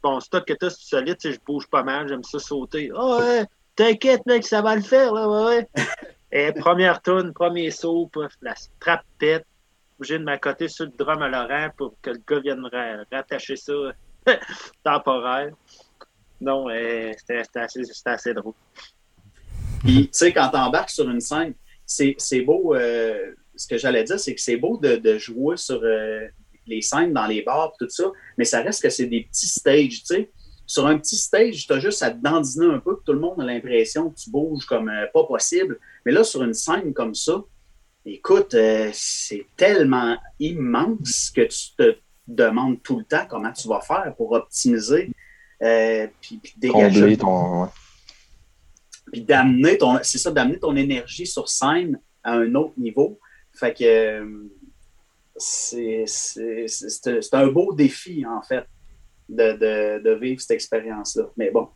bon 0.02 0.20
stock 0.20 0.46
que 0.46 0.52
tu 0.52 0.70
c'est 0.70 0.88
solide, 0.96 1.16
je 1.22 1.38
bouge 1.44 1.66
pas 1.66 1.82
mal, 1.82 2.08
j'aime 2.08 2.24
ça 2.24 2.38
sauter. 2.38 2.90
oh, 2.94 3.18
ouais, 3.20 3.44
t'inquiète, 3.74 4.24
mec, 4.26 4.46
ça 4.46 4.62
va 4.62 4.76
le 4.76 4.82
faire, 4.82 5.12
là, 5.12 5.28
ouais. 5.46 5.68
Et 6.32 6.50
première 6.52 7.02
tourne, 7.02 7.32
premier 7.34 7.70
saut, 7.70 8.10
la 8.40 8.54
strap 8.54 9.02
pète. 9.18 9.44
Obligé 9.98 10.18
de 10.18 10.24
m'accoter 10.24 10.66
sur 10.68 10.86
le 10.86 10.92
drum 10.92 11.20
à 11.20 11.28
Laurent 11.28 11.68
pour 11.76 11.94
que 12.00 12.10
le 12.10 12.20
gars 12.26 12.40
vienne 12.40 12.68
rattacher 13.12 13.56
ça 13.56 13.72
temporaire. 14.84 15.52
Non, 16.40 16.66
c'était 16.68 17.42
assez, 17.54 17.82
assez, 18.06 18.34
drôle. 18.34 18.54
Puis, 19.80 20.06
tu 20.06 20.08
sais, 20.12 20.32
quand 20.32 20.48
t'embarques 20.48 20.90
sur 20.90 21.08
une 21.08 21.20
scène, 21.20 21.54
c'est 21.86 22.40
beau. 22.40 22.74
Euh, 22.74 23.34
ce 23.54 23.68
que 23.68 23.76
j'allais 23.76 24.02
dire, 24.02 24.18
c'est 24.18 24.34
que 24.34 24.40
c'est 24.40 24.56
beau 24.56 24.78
de, 24.78 24.96
de, 24.96 25.18
jouer 25.18 25.56
sur 25.56 25.80
euh, 25.84 26.26
les 26.66 26.82
scènes 26.82 27.12
dans 27.12 27.26
les 27.26 27.42
bars, 27.42 27.72
tout 27.78 27.88
ça, 27.88 28.04
mais 28.38 28.44
ça 28.44 28.60
reste 28.60 28.82
que 28.82 28.90
c'est 28.90 29.06
des 29.06 29.24
petits 29.24 29.48
stages, 29.48 30.00
tu 30.00 30.06
sais. 30.06 30.30
Sur 30.66 30.86
un 30.86 30.96
petit 30.96 31.16
stage, 31.16 31.66
tu 31.66 31.72
as 31.72 31.80
juste 31.80 32.02
à 32.02 32.10
te 32.10 32.22
dandiner 32.22 32.66
un 32.66 32.78
peu, 32.78 32.96
que 32.96 33.02
tout 33.04 33.12
le 33.12 33.18
monde 33.18 33.40
a 33.40 33.44
l'impression 33.44 34.10
que 34.10 34.18
tu 34.18 34.30
bouges 34.30 34.64
comme 34.64 34.88
euh, 34.88 35.06
pas 35.12 35.24
possible. 35.24 35.78
Mais 36.06 36.12
là, 36.12 36.24
sur 36.24 36.42
une 36.42 36.54
scène 36.54 36.94
comme 36.94 37.14
ça, 37.14 37.42
écoute, 38.06 38.54
euh, 38.54 38.90
c'est 38.92 39.46
tellement 39.56 40.16
immense 40.38 41.30
que 41.34 41.42
tu 41.42 41.74
te 41.76 41.96
demandes 42.26 42.82
tout 42.82 42.98
le 42.98 43.04
temps 43.04 43.26
comment 43.28 43.52
tu 43.52 43.68
vas 43.68 43.80
faire 43.80 44.14
pour 44.16 44.32
optimiser, 44.32 45.10
euh, 45.62 46.06
puis, 46.20 46.40
dégager. 46.56 47.16
ton. 47.16 47.68
Puis 49.12 49.22
d'amener 49.22 49.78
ton. 49.78 49.98
C'est 50.02 50.18
ça, 50.18 50.30
d'amener 50.30 50.58
ton 50.58 50.74
énergie 50.76 51.26
sur 51.26 51.48
scène 51.48 52.00
à 52.22 52.32
un 52.34 52.54
autre 52.54 52.74
niveau. 52.78 53.18
Fait 53.52 53.74
que 53.74 54.48
c'est 55.36 56.04
un 57.32 57.46
beau 57.48 57.72
défi, 57.74 58.24
en 58.26 58.42
fait, 58.42 58.64
de, 59.28 60.14
vivre 60.20 60.40
cette 60.40 60.52
expérience-là. 60.52 61.30
Mais 61.36 61.50
bon, 61.50 61.68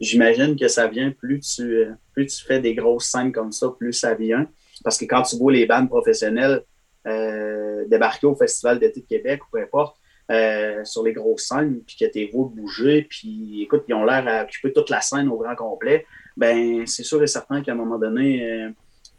j'imagine 0.00 0.56
que 0.56 0.68
ça 0.68 0.86
vient, 0.86 1.10
plus 1.10 1.40
tu, 1.40 1.86
plus 2.12 2.26
tu 2.26 2.44
fais 2.44 2.60
des 2.60 2.74
grosses 2.74 3.06
scènes 3.06 3.32
comme 3.32 3.52
ça, 3.52 3.68
plus 3.78 3.92
ça 3.92 4.14
vient. 4.14 4.48
Parce 4.84 4.98
que 4.98 5.04
quand 5.06 5.22
tu 5.22 5.36
vois 5.36 5.52
les 5.52 5.66
bandes 5.66 5.88
professionnelles 5.88 6.62
euh, 7.06 7.84
débarquer 7.86 8.26
au 8.26 8.34
Festival 8.34 8.78
d'été 8.80 9.00
de 9.00 9.06
Québec 9.06 9.40
ou 9.44 9.46
peu 9.52 9.62
importe, 9.62 9.96
euh, 10.30 10.84
sur 10.84 11.04
les 11.04 11.12
grosses 11.12 11.46
scènes, 11.46 11.80
puis 11.86 11.96
que 11.96 12.04
tes 12.06 12.26
de 12.26 12.32
bouger, 12.32 13.02
puis 13.08 13.62
écoute, 13.62 13.84
ils 13.86 13.94
ont 13.94 14.04
l'air 14.04 14.26
à 14.26 14.42
occuper 14.42 14.72
toute 14.72 14.90
la 14.90 15.00
scène 15.00 15.28
au 15.28 15.36
grand 15.36 15.54
complet, 15.54 16.04
ben 16.36 16.84
c'est 16.84 17.04
sûr 17.04 17.22
et 17.22 17.28
certain 17.28 17.62
qu'à 17.62 17.72
un 17.72 17.76
moment 17.76 17.96
donné, 17.96 18.44
euh, 18.44 18.70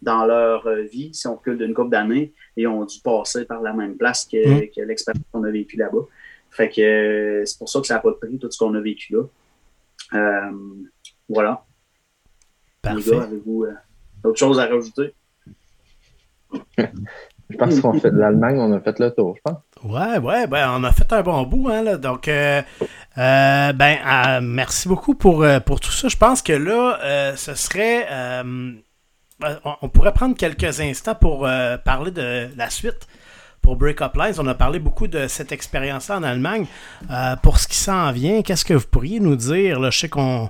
dans 0.01 0.25
leur 0.25 0.69
vie, 0.91 1.13
si 1.13 1.27
on 1.27 1.35
recule 1.35 1.57
d'une 1.57 1.73
couple 1.73 1.89
d'années, 1.89 2.33
ils 2.55 2.67
ont 2.67 2.85
dû 2.85 2.99
passer 3.03 3.45
par 3.45 3.61
la 3.61 3.73
même 3.73 3.97
place 3.97 4.25
que, 4.25 4.37
mm. 4.37 4.85
l'expérience 4.85 5.23
qu'on 5.31 5.43
a 5.43 5.51
vécue 5.51 5.77
là-bas. 5.77 6.05
Fait 6.57 6.69
que 6.69 6.81
euh, 6.81 7.45
c'est 7.45 7.57
pour 7.57 7.69
ça 7.69 7.79
que 7.81 7.87
ça 7.87 7.95
n'a 7.95 7.99
pas 7.99 8.09
de 8.09 8.15
prix, 8.15 8.37
tout 8.39 8.49
ce 8.49 8.57
qu'on 8.57 8.73
a 8.73 8.79
vécu 8.79 9.13
là. 9.13 9.23
Euh, 10.13 10.51
voilà. 11.29 11.63
Parfait. 12.81 13.11
Les 13.11 13.11
gars, 13.11 13.23
avez-vous 13.23 13.63
euh, 13.65 13.73
d'autres 14.23 14.39
choses 14.39 14.59
à 14.59 14.65
rajouter? 14.65 15.13
je 16.77 17.57
pense 17.57 17.79
qu'on 17.79 17.99
fait 17.99 18.11
de 18.11 18.17
l'Allemagne, 18.17 18.57
on 18.59 18.71
a 18.73 18.79
fait 18.79 18.97
le 18.99 19.11
tour, 19.11 19.35
je 19.35 19.41
pense. 19.43 19.61
Ouais, 19.83 20.17
ouais, 20.17 20.47
ben 20.47 20.79
on 20.79 20.83
a 20.83 20.91
fait 20.91 21.11
un 21.13 21.21
bon 21.21 21.43
bout, 21.43 21.69
hein, 21.69 21.83
là. 21.83 21.97
Donc, 21.97 22.25
ben, 23.15 24.39
merci 24.41 24.87
beaucoup 24.87 25.13
pour, 25.13 25.45
pour 25.65 25.79
tout 25.79 25.91
ça. 25.91 26.07
Je 26.07 26.17
pense 26.17 26.41
que 26.41 26.53
là, 26.53 27.35
ce 27.35 27.53
serait 27.53 28.07
on 29.81 29.89
pourrait 29.89 30.13
prendre 30.13 30.35
quelques 30.35 30.79
instants 30.79 31.15
pour 31.15 31.45
euh, 31.45 31.77
parler 31.77 32.11
de 32.11 32.49
la 32.55 32.69
suite 32.69 33.07
pour 33.61 33.75
Break 33.75 34.01
Up 34.01 34.15
Lines. 34.15 34.35
On 34.39 34.47
a 34.47 34.55
parlé 34.55 34.79
beaucoup 34.79 35.07
de 35.07 35.27
cette 35.27 35.51
expérience-là 35.51 36.17
en 36.17 36.23
Allemagne. 36.23 36.65
Euh, 37.11 37.35
pour 37.35 37.59
ce 37.59 37.67
qui 37.67 37.75
s'en 37.75 38.11
vient, 38.11 38.41
qu'est-ce 38.41 38.65
que 38.65 38.73
vous 38.73 38.87
pourriez 38.87 39.19
nous 39.19 39.35
dire? 39.35 39.91
Je 39.91 39.97
sais 39.99 40.09
qu'on 40.09 40.49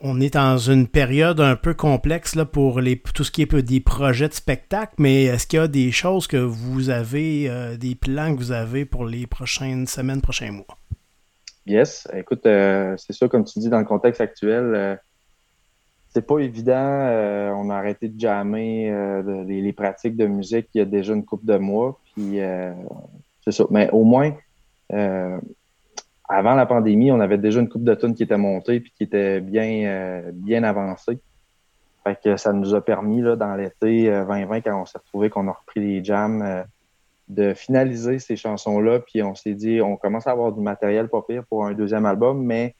on, 0.00 0.20
est 0.20 0.34
dans 0.34 0.58
une 0.58 0.88
période 0.88 1.40
un 1.40 1.54
peu 1.54 1.74
complexe 1.74 2.34
là, 2.34 2.44
pour 2.44 2.80
les, 2.80 2.98
tout 2.98 3.24
ce 3.24 3.30
qui 3.30 3.42
est 3.42 3.54
des 3.54 3.80
projets 3.80 4.28
de 4.28 4.34
spectacle, 4.34 4.94
mais 4.98 5.24
est-ce 5.24 5.46
qu'il 5.46 5.58
y 5.58 5.62
a 5.62 5.68
des 5.68 5.92
choses 5.92 6.26
que 6.26 6.36
vous 6.36 6.90
avez, 6.90 7.48
euh, 7.48 7.76
des 7.76 7.94
plans 7.94 8.34
que 8.34 8.38
vous 8.38 8.52
avez 8.52 8.84
pour 8.84 9.04
les 9.04 9.26
prochaines 9.26 9.86
semaines, 9.86 10.20
prochains 10.20 10.50
mois? 10.50 10.66
Yes. 11.66 12.08
Écoute, 12.14 12.40
c'est 12.44 13.12
ça, 13.12 13.28
comme 13.28 13.44
tu 13.44 13.58
dis, 13.58 13.68
dans 13.68 13.78
le 13.78 13.84
contexte 13.84 14.22
actuel 14.22 14.98
c'est 16.18 16.26
pas 16.26 16.40
évident. 16.40 16.72
Euh, 16.74 17.52
on 17.52 17.70
a 17.70 17.76
arrêté 17.76 18.08
de 18.08 18.18
jammer 18.18 18.90
euh, 18.90 19.44
les, 19.44 19.72
pratiques 19.72 20.16
de 20.16 20.26
musique 20.26 20.66
il 20.74 20.78
y 20.78 20.80
a 20.80 20.84
déjà 20.84 21.14
une 21.14 21.24
couple 21.24 21.46
de 21.46 21.58
mois. 21.58 21.96
Puis 22.12 22.40
euh, 22.40 22.72
c'est 23.44 23.52
ça. 23.52 23.64
Mais 23.70 23.88
au 23.92 24.02
moins, 24.02 24.32
avant 26.28 26.56
la 26.56 26.66
pandémie, 26.66 27.12
on 27.12 27.20
avait 27.20 27.38
déjà 27.38 27.60
une 27.60 27.68
coupe 27.68 27.84
de 27.84 27.94
tonnes 27.94 28.16
qui 28.16 28.24
était 28.24 28.36
montée 28.36 28.80
puis 28.80 28.92
qui 28.96 29.04
était 29.04 29.40
bien, 29.40 30.24
bien 30.32 30.64
avancée. 30.64 31.20
Fait 32.02 32.18
que 32.20 32.36
ça 32.36 32.52
nous 32.52 32.74
a 32.74 32.84
permis 32.84 33.20
là, 33.20 33.36
dans 33.36 33.54
l'été 33.54 34.10
2020, 34.10 34.62
quand 34.62 34.82
on 34.82 34.86
s'est 34.86 34.98
retrouvé 34.98 35.30
qu'on 35.30 35.46
a 35.46 35.52
repris 35.52 35.78
les 35.78 36.02
jams, 36.02 36.64
de 37.28 37.54
finaliser 37.54 38.18
ces 38.18 38.34
chansons-là. 38.34 38.98
Puis 38.98 39.22
on 39.22 39.36
s'est 39.36 39.54
dit, 39.54 39.80
on 39.80 39.96
commence 39.96 40.26
à 40.26 40.32
avoir 40.32 40.50
du 40.50 40.60
matériel 40.60 41.08
pas 41.08 41.22
pire 41.22 41.44
pour 41.48 41.64
un 41.64 41.74
deuxième 41.74 42.06
album, 42.06 42.42
mais 42.42 42.74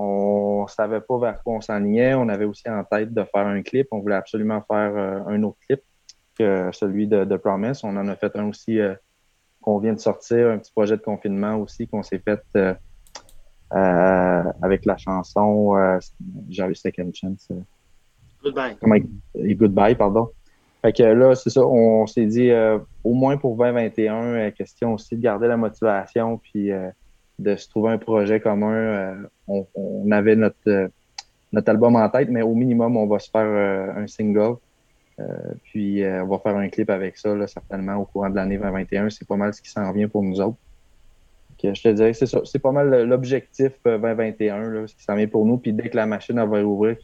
on 0.00 0.66
savait 0.66 1.00
pas 1.00 1.18
vers 1.18 1.42
quoi 1.42 1.54
on 1.56 1.60
s'enlignait. 1.60 2.14
On 2.14 2.28
avait 2.28 2.44
aussi 2.44 2.68
en 2.68 2.82
tête 2.84 3.12
de 3.12 3.24
faire 3.24 3.46
un 3.46 3.62
clip. 3.62 3.88
On 3.90 4.00
voulait 4.00 4.14
absolument 4.14 4.62
faire 4.62 4.96
euh, 4.96 5.20
un 5.26 5.42
autre 5.42 5.58
clip 5.66 5.82
que 6.38 6.70
celui 6.72 7.06
de, 7.06 7.36
Promise. 7.36 7.84
On 7.84 7.96
en 7.96 8.08
a 8.08 8.16
fait 8.16 8.34
un 8.36 8.48
aussi 8.48 8.80
euh, 8.80 8.94
qu'on 9.60 9.78
vient 9.78 9.92
de 9.92 10.00
sortir, 10.00 10.50
un 10.50 10.58
petit 10.58 10.72
projet 10.72 10.96
de 10.96 11.02
confinement 11.02 11.56
aussi 11.56 11.86
qu'on 11.86 12.02
s'est 12.02 12.22
fait 12.24 12.42
euh, 12.56 14.42
avec 14.62 14.86
la 14.86 14.96
chanson 14.96 15.76
J'avais 16.48 16.74
Second 16.74 17.10
Chance. 17.12 17.48
Goodbye. 18.42 18.76
goodbye, 19.54 19.94
pardon. 19.94 20.30
Fait 20.80 20.94
que 20.94 21.02
là, 21.02 21.34
c'est 21.34 21.50
ça, 21.50 21.60
on 21.66 22.06
s'est 22.06 22.24
dit 22.24 22.50
au 23.04 23.12
moins 23.12 23.36
pour 23.36 23.54
2021, 23.58 24.50
question 24.52 24.94
aussi 24.94 25.14
de 25.14 25.20
garder 25.20 25.46
la 25.46 25.58
motivation 25.58 26.38
puis 26.38 26.70
de 27.40 27.56
se 27.56 27.68
trouver 27.68 27.92
un 27.92 27.98
projet 27.98 28.40
commun. 28.40 28.72
Euh, 28.72 29.14
on, 29.48 30.10
avait 30.10 30.36
notre, 30.36 30.56
euh, 30.68 30.88
notre 31.52 31.70
album 31.70 31.96
en 31.96 32.08
tête, 32.08 32.28
mais 32.30 32.42
au 32.42 32.54
minimum, 32.54 32.96
on 32.96 33.06
va 33.06 33.18
se 33.18 33.30
faire 33.30 33.46
euh, 33.46 34.02
un 34.02 34.06
single. 34.06 34.56
puis 35.64 36.02
on 36.04 36.26
va 36.26 36.38
faire 36.38 36.56
un 36.56 36.68
clip 36.68 36.88
avec 36.88 37.18
ça, 37.18 37.46
certainement, 37.46 37.96
au 37.96 38.04
courant 38.04 38.30
de 38.30 38.36
l'année 38.36 38.56
2021. 38.56 39.10
C'est 39.10 39.28
pas 39.28 39.36
mal 39.36 39.52
ce 39.52 39.60
qui 39.60 39.70
s'en 39.70 39.90
vient 39.92 40.08
pour 40.08 40.22
nous 40.22 40.40
autres. 40.40 40.56
je 41.62 41.82
te 41.82 41.88
dirais 41.88 42.14
c'est 42.14 42.26
ça. 42.26 42.40
C'est 42.44 42.58
pas 42.58 42.72
mal 42.72 43.04
l'objectif 43.04 43.72
2021, 43.84 44.86
ce 44.86 44.94
qui 44.94 45.02
s'en 45.02 45.16
vient 45.16 45.28
pour 45.28 45.44
nous. 45.44 45.58
Puis 45.58 45.72
dès 45.74 45.90
que 45.90 45.96
la 45.96 46.06
machine 46.06 46.36
va 46.36 46.64
ouvrir, 46.64 46.96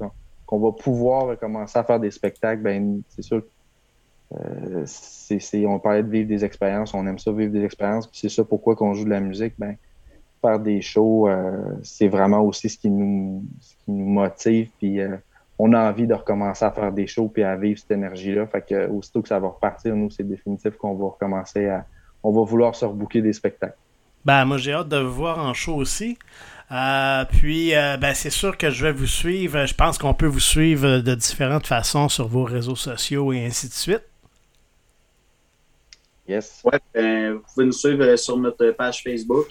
qu'on 0.46 0.58
va 0.58 0.72
pouvoir 0.72 1.38
commencer 1.38 1.78
à 1.78 1.84
faire 1.84 2.00
des 2.00 2.10
spectacles, 2.10 2.62
ben 2.62 3.02
c'est 3.08 3.22
sûr 3.22 3.42
on 4.30 5.78
parlait 5.78 6.02
de 6.02 6.10
vivre 6.10 6.28
des 6.28 6.44
expériences, 6.44 6.94
on 6.94 7.06
aime 7.06 7.18
ça 7.18 7.32
vivre 7.32 7.52
des 7.52 7.64
expériences, 7.64 8.06
puis 8.06 8.18
c'est 8.20 8.28
ça 8.28 8.44
pourquoi 8.44 8.76
qu'on 8.76 8.94
joue 8.94 9.04
de 9.04 9.10
la 9.10 9.20
musique, 9.20 9.54
ben 9.58 9.76
faire 10.46 10.60
des 10.60 10.80
shows, 10.80 11.28
euh, 11.28 11.58
c'est 11.82 12.08
vraiment 12.08 12.40
aussi 12.40 12.68
ce 12.68 12.78
qui 12.78 12.90
nous, 12.90 13.44
nous 13.88 14.06
motive. 14.06 14.68
Puis 14.78 15.00
euh, 15.00 15.16
on 15.58 15.72
a 15.72 15.90
envie 15.90 16.06
de 16.06 16.14
recommencer 16.14 16.64
à 16.64 16.70
faire 16.70 16.92
des 16.92 17.06
shows 17.06 17.28
puis 17.28 17.42
à 17.42 17.56
vivre 17.56 17.78
cette 17.78 17.90
énergie-là. 17.90 18.46
Fait 18.46 18.62
que 18.62 18.88
aussitôt 18.88 19.22
que 19.22 19.28
ça 19.28 19.38
va 19.38 19.48
repartir, 19.48 19.94
nous, 19.96 20.10
c'est 20.10 20.26
définitif 20.26 20.76
qu'on 20.76 20.94
va 20.94 21.06
recommencer 21.06 21.66
à. 21.66 21.84
On 22.22 22.32
va 22.32 22.42
vouloir 22.42 22.74
se 22.74 22.84
rebooker 22.84 23.22
des 23.22 23.32
spectacles. 23.32 23.76
Ben, 24.24 24.44
moi, 24.44 24.58
j'ai 24.58 24.72
hâte 24.72 24.88
de 24.88 24.96
vous 24.96 25.14
voir 25.14 25.38
en 25.38 25.54
show 25.54 25.76
aussi. 25.76 26.18
Euh, 26.72 27.24
puis, 27.30 27.70
ben, 27.70 28.12
c'est 28.14 28.30
sûr 28.30 28.58
que 28.58 28.70
je 28.70 28.84
vais 28.84 28.92
vous 28.92 29.06
suivre. 29.06 29.64
Je 29.64 29.74
pense 29.74 29.96
qu'on 29.96 30.14
peut 30.14 30.26
vous 30.26 30.40
suivre 30.40 30.98
de 30.98 31.14
différentes 31.14 31.68
façons 31.68 32.08
sur 32.08 32.26
vos 32.26 32.42
réseaux 32.42 32.74
sociaux 32.74 33.32
et 33.32 33.46
ainsi 33.46 33.68
de 33.68 33.74
suite. 33.74 34.02
Yes. 36.26 36.62
Ouais, 36.64 36.80
ben, 36.92 37.34
vous 37.34 37.42
pouvez 37.54 37.66
nous 37.66 37.72
suivre 37.72 38.16
sur 38.16 38.36
notre 38.36 38.70
page 38.72 39.02
Facebook, 39.04 39.46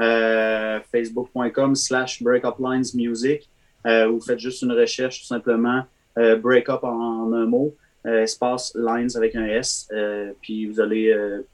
facebook.com 0.00 1.74
slash 1.74 2.22
breakuplinesmusic. 2.22 3.48
vous 3.84 4.20
faites 4.20 4.38
juste 4.38 4.62
une 4.62 4.72
recherche 4.72 5.20
tout 5.20 5.26
simplement 5.26 5.84
breakup 6.16 6.82
en 6.82 7.32
un 7.32 7.46
mot. 7.46 7.74
Euh, 8.06 8.22
espace 8.22 8.74
Lines 8.74 9.10
avec 9.14 9.36
un 9.36 9.44
S. 9.44 9.86
Euh, 9.92 10.32
puis 10.40 10.66
vous 10.66 10.80
allez 10.80 11.12
euh, 11.12 11.46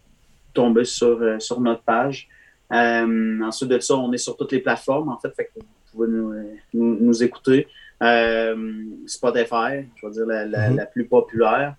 tomber 0.54 0.84
sur, 0.84 1.20
sur 1.40 1.60
notre 1.60 1.82
page. 1.82 2.28
ensuite 2.70 3.68
de 3.68 3.80
ça, 3.80 3.96
on 3.96 4.12
est 4.12 4.18
sur 4.18 4.36
toutes 4.36 4.52
les 4.52 4.60
plateformes, 4.60 5.08
en 5.08 5.18
fait, 5.18 5.34
fait 5.34 5.46
que 5.46 5.58
vous 5.58 5.66
pouvez 5.90 6.08
nous, 6.08 6.34
nous, 6.72 7.22
écouter. 7.22 7.66
Spotify, 9.06 9.86
je 9.96 10.06
veux 10.06 10.12
dire 10.12 10.26
la, 10.26 10.46
la, 10.46 10.70
mm-hmm. 10.70 10.76
la 10.76 10.86
plus 10.86 11.06
populaire. 11.06 11.74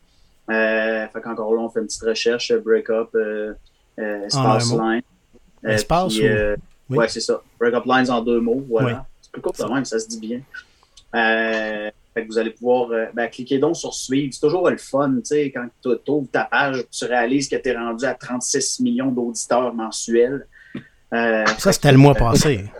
fait 0.49 1.21
qu'encore 1.23 1.53
là, 1.55 1.61
on 1.61 1.69
fait 1.69 1.79
une 1.79 1.85
petite 1.85 2.03
recherche, 2.03 2.53
breakup, 2.53 3.15
espace 3.97 4.73
line. 4.73 5.01
Espace 5.63 6.17
ou... 6.17 6.23
oui. 6.89 6.97
Ouais, 6.97 7.07
c'est 7.07 7.21
ça. 7.21 7.41
Breakup 7.59 7.85
lines 7.85 8.09
en 8.09 8.21
deux 8.21 8.39
mots, 8.39 8.63
voilà. 8.69 9.05
C'est 9.21 9.31
plus 9.31 9.41
court 9.41 9.53
quand 9.57 9.73
même, 9.73 9.85
ça 9.85 9.99
se 9.99 10.07
dit 10.07 10.19
bien. 10.19 10.41
Euh, 11.15 11.89
vous 12.27 12.37
allez 12.37 12.51
pouvoir 12.51 12.91
euh, 12.91 13.05
ben, 13.13 13.27
cliquer 13.27 13.59
donc 13.59 13.75
sur 13.75 13.93
suivre. 13.93 14.33
C'est 14.33 14.39
toujours 14.39 14.69
le 14.69 14.77
fun, 14.77 15.15
tu 15.17 15.25
sais, 15.25 15.51
quand 15.51 15.67
tu 15.81 16.11
ouvres 16.11 16.27
ta 16.31 16.45
page, 16.45 16.83
tu 16.91 17.05
réalises 17.05 17.49
que 17.49 17.55
tu 17.55 17.69
es 17.69 17.77
rendu 17.77 18.05
à 18.05 18.13
36 18.13 18.79
millions 18.79 19.11
d'auditeurs 19.11 19.73
mensuels. 19.73 20.47
Euh, 21.13 21.45
ça, 21.57 21.71
c'était 21.71 21.91
le 21.91 21.97
mois 21.97 22.15
passé. 22.15 22.65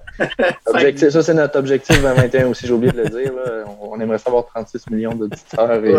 ça, 1.09 1.23
c'est 1.23 1.33
notre 1.33 1.59
objectif 1.59 2.01
2021 2.01 2.47
aussi, 2.47 2.67
j'ai 2.67 2.73
oublié 2.73 2.91
de 2.91 3.01
le 3.01 3.09
dire. 3.09 3.33
On, 3.81 3.99
aimerait 3.99 4.17
savoir 4.17 4.45
36 4.47 4.89
millions 4.89 5.15
d'auditeurs 5.15 5.83
et 5.83 5.95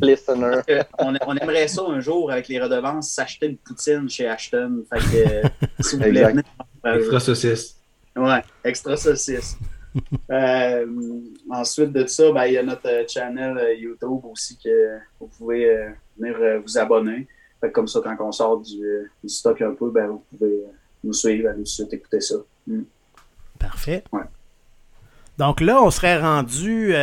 listeners. 0.00 0.62
On, 0.98 1.14
on, 1.26 1.36
aimerait 1.36 1.68
ça 1.68 1.82
un 1.88 2.00
jour, 2.00 2.30
avec 2.30 2.48
les 2.48 2.60
redevances, 2.60 3.10
s'acheter 3.10 3.46
une 3.46 3.56
poutine 3.56 4.08
chez 4.08 4.28
Ashton. 4.28 4.84
Fait 4.92 4.98
que, 4.98 5.82
si 5.82 5.96
vous 5.96 6.02
voulez 6.04 6.26
extra 6.84 7.20
saucisse. 7.20 7.76
Ouais, 8.16 8.42
extra 8.64 8.96
saucisse. 8.96 9.56
Euh, 10.30 10.86
ensuite 11.50 11.92
de 11.92 12.06
ça, 12.06 12.32
ben, 12.32 12.46
il 12.46 12.54
y 12.54 12.58
a 12.58 12.62
notre 12.62 12.88
euh, 12.88 13.04
channel 13.06 13.56
euh, 13.56 13.74
YouTube 13.74 14.24
aussi 14.24 14.58
que 14.58 14.98
vous 15.20 15.28
pouvez 15.38 15.88
venir 16.18 16.62
vous 16.62 16.78
abonner. 16.78 17.28
comme 17.72 17.86
ça, 17.86 18.00
quand 18.02 18.16
on 18.20 18.32
sort 18.32 18.60
du, 18.60 19.10
stock 19.26 19.60
un 19.62 19.72
peu, 19.72 19.90
ben, 19.90 20.08
vous 20.08 20.24
pouvez 20.30 20.64
nous 21.02 21.12
suivre, 21.12 21.50
suite 21.64 21.92
écouter 21.92 22.20
ça. 22.20 22.36
Mm. 22.66 22.82
Parfait. 23.66 24.04
Donc 25.38 25.60
là, 25.60 25.82
on 25.82 25.90
serait 25.90 26.20
rendu 26.20 26.94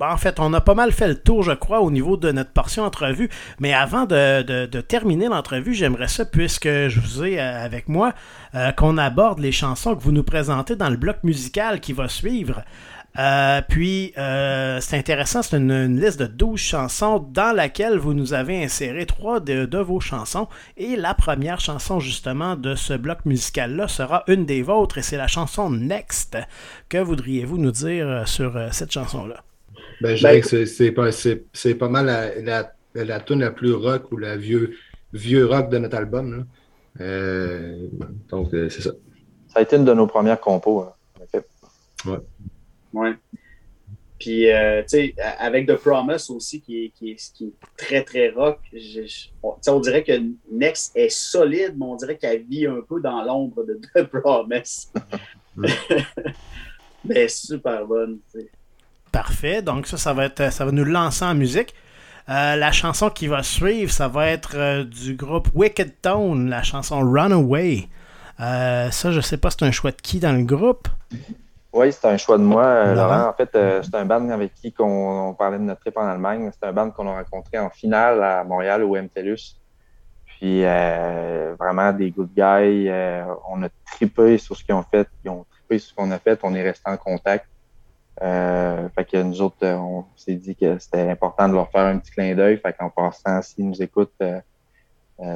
en 0.00 0.16
fait, 0.16 0.38
on 0.38 0.52
a 0.54 0.60
pas 0.60 0.74
mal 0.74 0.92
fait 0.92 1.08
le 1.08 1.16
tour, 1.16 1.42
je 1.42 1.52
crois, 1.52 1.80
au 1.80 1.90
niveau 1.90 2.16
de 2.16 2.30
notre 2.30 2.52
portion 2.52 2.84
entrevue. 2.84 3.28
Mais 3.58 3.72
avant 3.72 4.04
de, 4.04 4.66
terminer 4.80 5.28
l'entrevue, 5.28 5.74
j'aimerais 5.74 6.08
ça, 6.08 6.24
puisque 6.24 6.68
je 6.68 7.00
vous 7.00 7.24
ai 7.24 7.40
euh, 7.40 7.64
avec 7.64 7.88
moi, 7.88 8.12
euh, 8.54 8.70
qu'on 8.72 8.96
aborde 8.98 9.40
les 9.40 9.52
chansons 9.52 9.94
que 9.96 10.02
vous 10.02 10.12
nous 10.12 10.22
présentez 10.22 10.76
dans 10.76 10.90
le 10.90 10.96
bloc 10.96 11.16
musical 11.24 11.80
qui 11.80 11.92
va 11.92 12.08
suivre. 12.08 12.62
Euh, 13.18 13.60
puis, 13.68 14.12
c'est 14.14 14.96
intéressant, 14.96 15.42
c'est 15.42 15.56
une, 15.56 16.00
liste 16.00 16.20
de 16.20 16.26
12 16.26 16.58
chansons 16.58 17.18
dans 17.18 17.54
laquelle 17.54 17.98
vous 17.98 18.14
nous 18.14 18.32
avez 18.32 18.62
inséré 18.62 19.06
trois 19.06 19.40
de, 19.40 19.64
de, 19.64 19.78
vos 19.78 20.00
chansons. 20.00 20.48
Et 20.76 20.96
la 20.96 21.14
première 21.14 21.60
chanson, 21.60 21.98
justement, 21.98 22.54
de 22.56 22.74
ce 22.74 22.94
bloc 22.94 23.24
musical-là 23.24 23.88
sera 23.88 24.22
une 24.28 24.46
des 24.46 24.62
vôtres, 24.62 24.98
et 24.98 25.02
c'est 25.02 25.16
la 25.16 25.26
chanson 25.26 25.70
Next. 25.70 26.38
Que 26.88 26.98
voudriez-vous 26.98 27.58
nous 27.58 27.72
dire 27.72 28.22
sur 28.26 28.56
cette 28.72 28.92
chanson-là? 28.92 29.42
Ben, 30.00 30.14
je 30.14 30.20
dirais 30.20 30.40
que 30.40 30.64
c'est 30.64 31.74
pas, 31.74 31.88
mal 31.88 32.06
la, 32.06 32.40
la, 32.40 32.72
la 32.94 33.20
tune 33.20 33.40
la 33.40 33.50
plus 33.50 33.72
rock 33.72 34.12
ou 34.12 34.16
la 34.16 34.36
vieux, 34.36 34.76
vieux 35.12 35.46
rock 35.46 35.70
de 35.70 35.78
notre 35.78 35.96
album. 35.96 36.46
Euh, 37.00 37.88
donc, 38.28 38.52
euh, 38.54 38.68
c'est 38.68 38.82
ça. 38.82 38.90
Ça 39.48 39.60
a 39.60 39.62
été 39.62 39.76
une 39.76 39.84
de 39.84 39.94
nos 39.94 40.06
premières 40.06 40.40
compos, 40.40 40.82
hein, 40.82 40.92
en 41.18 41.24
effet. 41.24 41.46
Ouais. 42.06 42.18
Ouais. 42.92 43.14
Puis, 44.18 44.50
euh, 44.50 44.82
tu 44.82 44.88
sais, 44.88 45.14
avec 45.38 45.68
The 45.68 45.76
Promise 45.76 46.28
aussi, 46.30 46.60
qui 46.60 46.86
est, 46.86 46.88
qui 46.90 47.12
est, 47.12 47.32
qui 47.32 47.44
est 47.44 47.52
très, 47.76 48.02
très 48.02 48.30
rock, 48.30 48.58
on, 49.42 49.54
on, 49.68 49.80
dirait 49.80 50.02
que 50.02 50.20
Next 50.50 50.96
est 50.96 51.08
solide, 51.08 51.74
mais 51.78 51.86
on 51.86 51.94
dirait 51.94 52.16
qu'elle 52.16 52.42
vit 52.42 52.66
un 52.66 52.80
peu 52.86 53.00
dans 53.00 53.22
l'ombre 53.22 53.64
de 53.64 53.80
The 53.94 54.02
Promise. 54.10 54.92
mais 57.04 57.28
super 57.28 57.86
bonne. 57.86 58.18
Parfait. 59.12 59.62
Donc 59.62 59.86
ça, 59.86 59.96
ça 59.96 60.12
va 60.12 60.24
être, 60.24 60.52
ça 60.52 60.64
va 60.64 60.72
nous 60.72 60.84
lancer 60.84 61.24
en 61.24 61.34
musique. 61.36 61.74
Euh, 62.28 62.56
la 62.56 62.72
chanson 62.72 63.10
qui 63.10 63.28
va 63.28 63.44
suivre, 63.44 63.92
ça 63.92 64.08
va 64.08 64.26
être 64.26 64.56
euh, 64.56 64.84
du 64.84 65.14
groupe 65.14 65.48
Wicked 65.54 66.00
Tone, 66.02 66.50
la 66.50 66.64
chanson 66.64 66.98
Runaway. 67.08 67.88
Ça, 68.38 69.12
je 69.12 69.20
sais 69.20 69.36
pas, 69.36 69.50
c'est 69.50 69.62
un 69.62 69.70
choix 69.70 69.92
de 69.92 70.00
qui 70.02 70.18
dans 70.18 70.32
le 70.32 70.42
groupe? 70.42 70.88
Oui, 71.72 71.92
c'est 71.92 72.06
un 72.06 72.16
choix 72.16 72.38
de 72.38 72.42
moi, 72.42 72.94
Laurent. 72.94 73.28
En 73.28 73.32
fait, 73.34 73.50
c'est 73.52 73.94
un 73.94 74.04
band 74.04 74.28
avec 74.30 74.54
qui 74.54 74.74
on, 74.78 75.34
parlait 75.34 75.58
de 75.58 75.64
notre 75.64 75.80
trip 75.80 75.96
en 75.96 76.06
Allemagne. 76.06 76.50
C'est 76.52 76.66
un 76.66 76.72
band 76.72 76.90
qu'on 76.90 77.06
a 77.08 77.14
rencontré 77.14 77.58
en 77.58 77.68
finale 77.70 78.22
à 78.22 78.42
Montréal 78.44 78.82
au 78.84 78.96
MTLUS. 78.96 79.60
Puis 80.24 80.62
vraiment 80.62 81.92
des 81.92 82.10
good 82.10 82.30
guys. 82.34 82.90
on 83.48 83.62
a 83.62 83.68
trippé 83.92 84.38
sur 84.38 84.56
ce 84.56 84.64
qu'ils 84.64 84.74
ont 84.74 84.84
fait. 84.84 85.08
Ils 85.24 85.30
ont 85.30 85.44
trippé 85.50 85.78
sur 85.78 85.90
ce 85.90 85.94
qu'on 85.94 86.10
a 86.10 86.18
fait. 86.18 86.40
On 86.42 86.54
est 86.54 86.62
resté 86.62 86.90
en 86.90 86.96
contact. 86.96 87.46
Euh, 88.22 88.88
fait 88.94 89.04
que 89.04 89.22
nous 89.22 89.40
autres, 89.40 89.56
euh, 89.62 89.76
on 89.76 90.04
s'est 90.16 90.34
dit 90.34 90.56
que 90.56 90.78
c'était 90.78 91.08
important 91.08 91.48
de 91.48 91.54
leur 91.54 91.70
faire 91.70 91.82
un 91.82 91.98
petit 91.98 92.10
clin 92.10 92.34
d'œil. 92.34 92.58
Fait 92.58 92.72
qu'en 92.72 92.90
passant, 92.90 93.42
s'ils 93.42 93.66
nous 93.66 93.80
écoutent, 93.80 94.12
euh, 94.20 94.40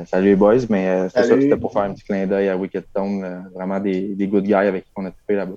salut 0.06 0.30
les 0.30 0.36
boys, 0.36 0.56
mais 0.68 1.08
c'est 1.08 1.24
ça, 1.24 1.40
c'était 1.40 1.56
pour 1.56 1.72
faire 1.72 1.82
un 1.82 1.94
petit 1.94 2.04
clin 2.04 2.26
d'œil 2.26 2.48
à 2.48 2.56
Wicked 2.56 2.84
Tone. 2.92 3.50
vraiment 3.54 3.78
des, 3.78 4.14
des 4.14 4.26
good 4.26 4.44
guys 4.44 4.54
avec 4.54 4.84
qui 4.84 4.90
on 4.96 5.04
a 5.04 5.10
trippé 5.10 5.34
là-bas. 5.36 5.54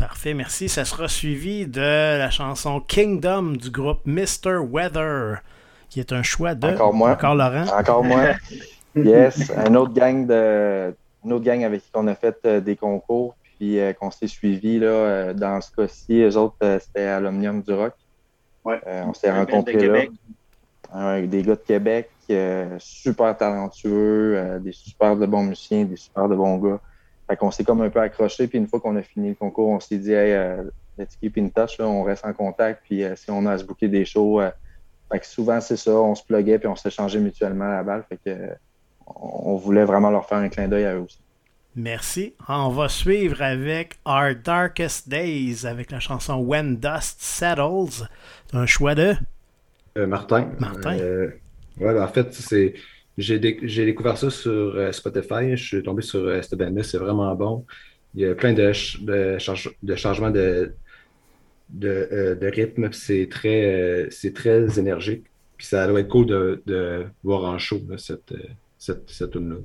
Parfait, 0.00 0.34
merci. 0.34 0.68
Ça 0.68 0.84
sera 0.84 1.08
suivi 1.08 1.66
de 1.66 2.18
la 2.18 2.30
chanson 2.30 2.80
Kingdom 2.80 3.52
du 3.52 3.70
groupe 3.70 4.00
Mr. 4.06 4.56
Weather, 4.58 5.42
qui 5.90 6.00
est 6.00 6.12
un 6.12 6.22
choix 6.22 6.54
de. 6.54 6.68
Encore 6.68 6.94
moi. 6.94 7.10
Encore 7.12 7.34
Laurent. 7.34 7.66
Encore 7.78 8.02
moi. 8.02 8.30
yes, 8.96 9.52
un 9.54 9.74
autre 9.74 9.92
gang 9.92 10.26
de. 10.26 10.94
Une 11.24 11.34
autre 11.34 11.44
gang 11.44 11.62
avec 11.64 11.82
qui 11.82 11.90
on 11.94 12.06
a 12.06 12.14
fait 12.14 12.46
des 12.46 12.76
concours 12.76 13.34
puis 13.60 13.78
euh, 13.78 13.92
qu'on 13.92 14.10
s'est 14.10 14.26
suivi 14.26 14.78
là, 14.78 14.86
euh, 14.86 15.34
dans 15.34 15.60
ce 15.60 15.70
cas-ci. 15.70 16.22
Eux 16.22 16.36
autres, 16.38 16.56
euh, 16.62 16.78
c'était 16.80 17.04
à 17.04 17.20
l'Omnium 17.20 17.60
du 17.60 17.74
Rock. 17.74 17.92
Ouais. 18.64 18.80
on 19.06 19.12
s'est 19.12 19.30
rencontrés 19.30 19.86
là. 20.92 21.20
des 21.26 21.42
gars 21.42 21.54
de 21.54 21.60
Québec, 21.60 22.10
super 22.78 23.36
talentueux, 23.36 24.60
des 24.60 24.72
super 24.72 25.16
de 25.16 25.24
bons 25.24 25.44
musiciens, 25.44 25.84
des 25.84 25.96
super 25.96 26.28
de 26.28 26.36
bons 26.36 26.58
gars. 26.58 26.80
Fait 27.30 27.36
qu'on 27.36 27.52
s'est 27.52 27.62
comme 27.62 27.80
un 27.80 27.90
peu 27.90 28.00
accroché. 28.00 28.48
Puis 28.48 28.58
une 28.58 28.66
fois 28.66 28.80
qu'on 28.80 28.96
a 28.96 29.02
fini 29.02 29.28
le 29.28 29.34
concours, 29.36 29.68
on 29.68 29.78
s'est 29.78 29.98
dit, 29.98 30.12
hey, 30.12 30.36
let's 30.98 31.14
keep 31.14 31.38
in 31.38 31.48
touch, 31.48 31.78
on 31.78 32.02
reste 32.02 32.26
en 32.26 32.32
contact. 32.32 32.82
Puis 32.82 33.04
si 33.14 33.30
on 33.30 33.46
a 33.46 33.52
à 33.52 33.58
se 33.58 33.64
booker 33.64 33.86
des 33.88 34.04
shows, 34.04 34.40
fait 35.12 35.20
que 35.20 35.26
souvent 35.26 35.60
c'est 35.60 35.76
ça, 35.76 35.92
on 35.92 36.16
se 36.16 36.24
pluguait 36.24 36.58
puis 36.58 36.66
on 36.66 36.74
s'échangeait 36.74 37.20
mutuellement 37.20 37.68
la 37.68 37.84
balle. 37.84 38.04
Fait 38.08 38.18
que 38.24 38.36
on 39.06 39.56
voulait 39.56 39.84
vraiment 39.84 40.10
leur 40.10 40.26
faire 40.26 40.38
un 40.38 40.48
clin 40.48 40.66
d'œil 40.68 40.84
à 40.84 40.94
eux 40.94 41.00
aussi. 41.00 41.20
Merci. 41.76 42.34
On 42.48 42.70
va 42.70 42.88
suivre 42.88 43.42
avec 43.42 43.98
Our 44.04 44.34
Darkest 44.34 45.08
Days 45.08 45.64
avec 45.64 45.92
la 45.92 46.00
chanson 46.00 46.34
When 46.34 46.76
Dust 46.76 47.20
Settles. 47.20 48.08
Un 48.52 48.66
choix 48.66 48.94
de? 48.94 49.14
Euh, 49.96 50.06
Martin. 50.06 50.50
Martin. 50.58 50.98
Euh, 50.98 51.28
ouais, 51.78 51.94
ben, 51.94 52.02
en 52.02 52.08
fait, 52.08 52.32
c'est 52.34 52.74
j'ai, 53.18 53.38
découvert 53.38 54.16
ça 54.16 54.30
sur 54.30 54.50
euh, 54.50 54.92
Spotify. 54.92 55.56
Je 55.56 55.64
suis 55.64 55.82
tombé 55.82 56.02
sur 56.02 56.42
cette 56.42 56.58
band 56.58 56.82
c'est 56.82 56.98
vraiment 56.98 57.34
bon. 57.34 57.66
Il 58.14 58.22
y 58.22 58.26
a 58.26 58.34
plein 58.34 58.52
de, 58.52 58.72
de, 59.02 59.38
de 59.82 59.94
changements 59.94 60.30
de, 60.30 60.74
de, 61.68 62.38
de 62.40 62.46
rythme. 62.48 62.90
C'est 62.92 63.28
très, 63.30 64.08
très 64.34 64.78
énergique. 64.78 65.24
Puis 65.56 65.66
ça 65.66 65.86
doit 65.86 66.00
être 66.00 66.08
cool 66.08 66.26
de, 66.26 67.06
voir 67.22 67.44
en 67.44 67.58
show 67.58 67.80
cette, 67.98 68.34
cette, 68.78 69.08
cette 69.10 69.30
tune-là. 69.30 69.56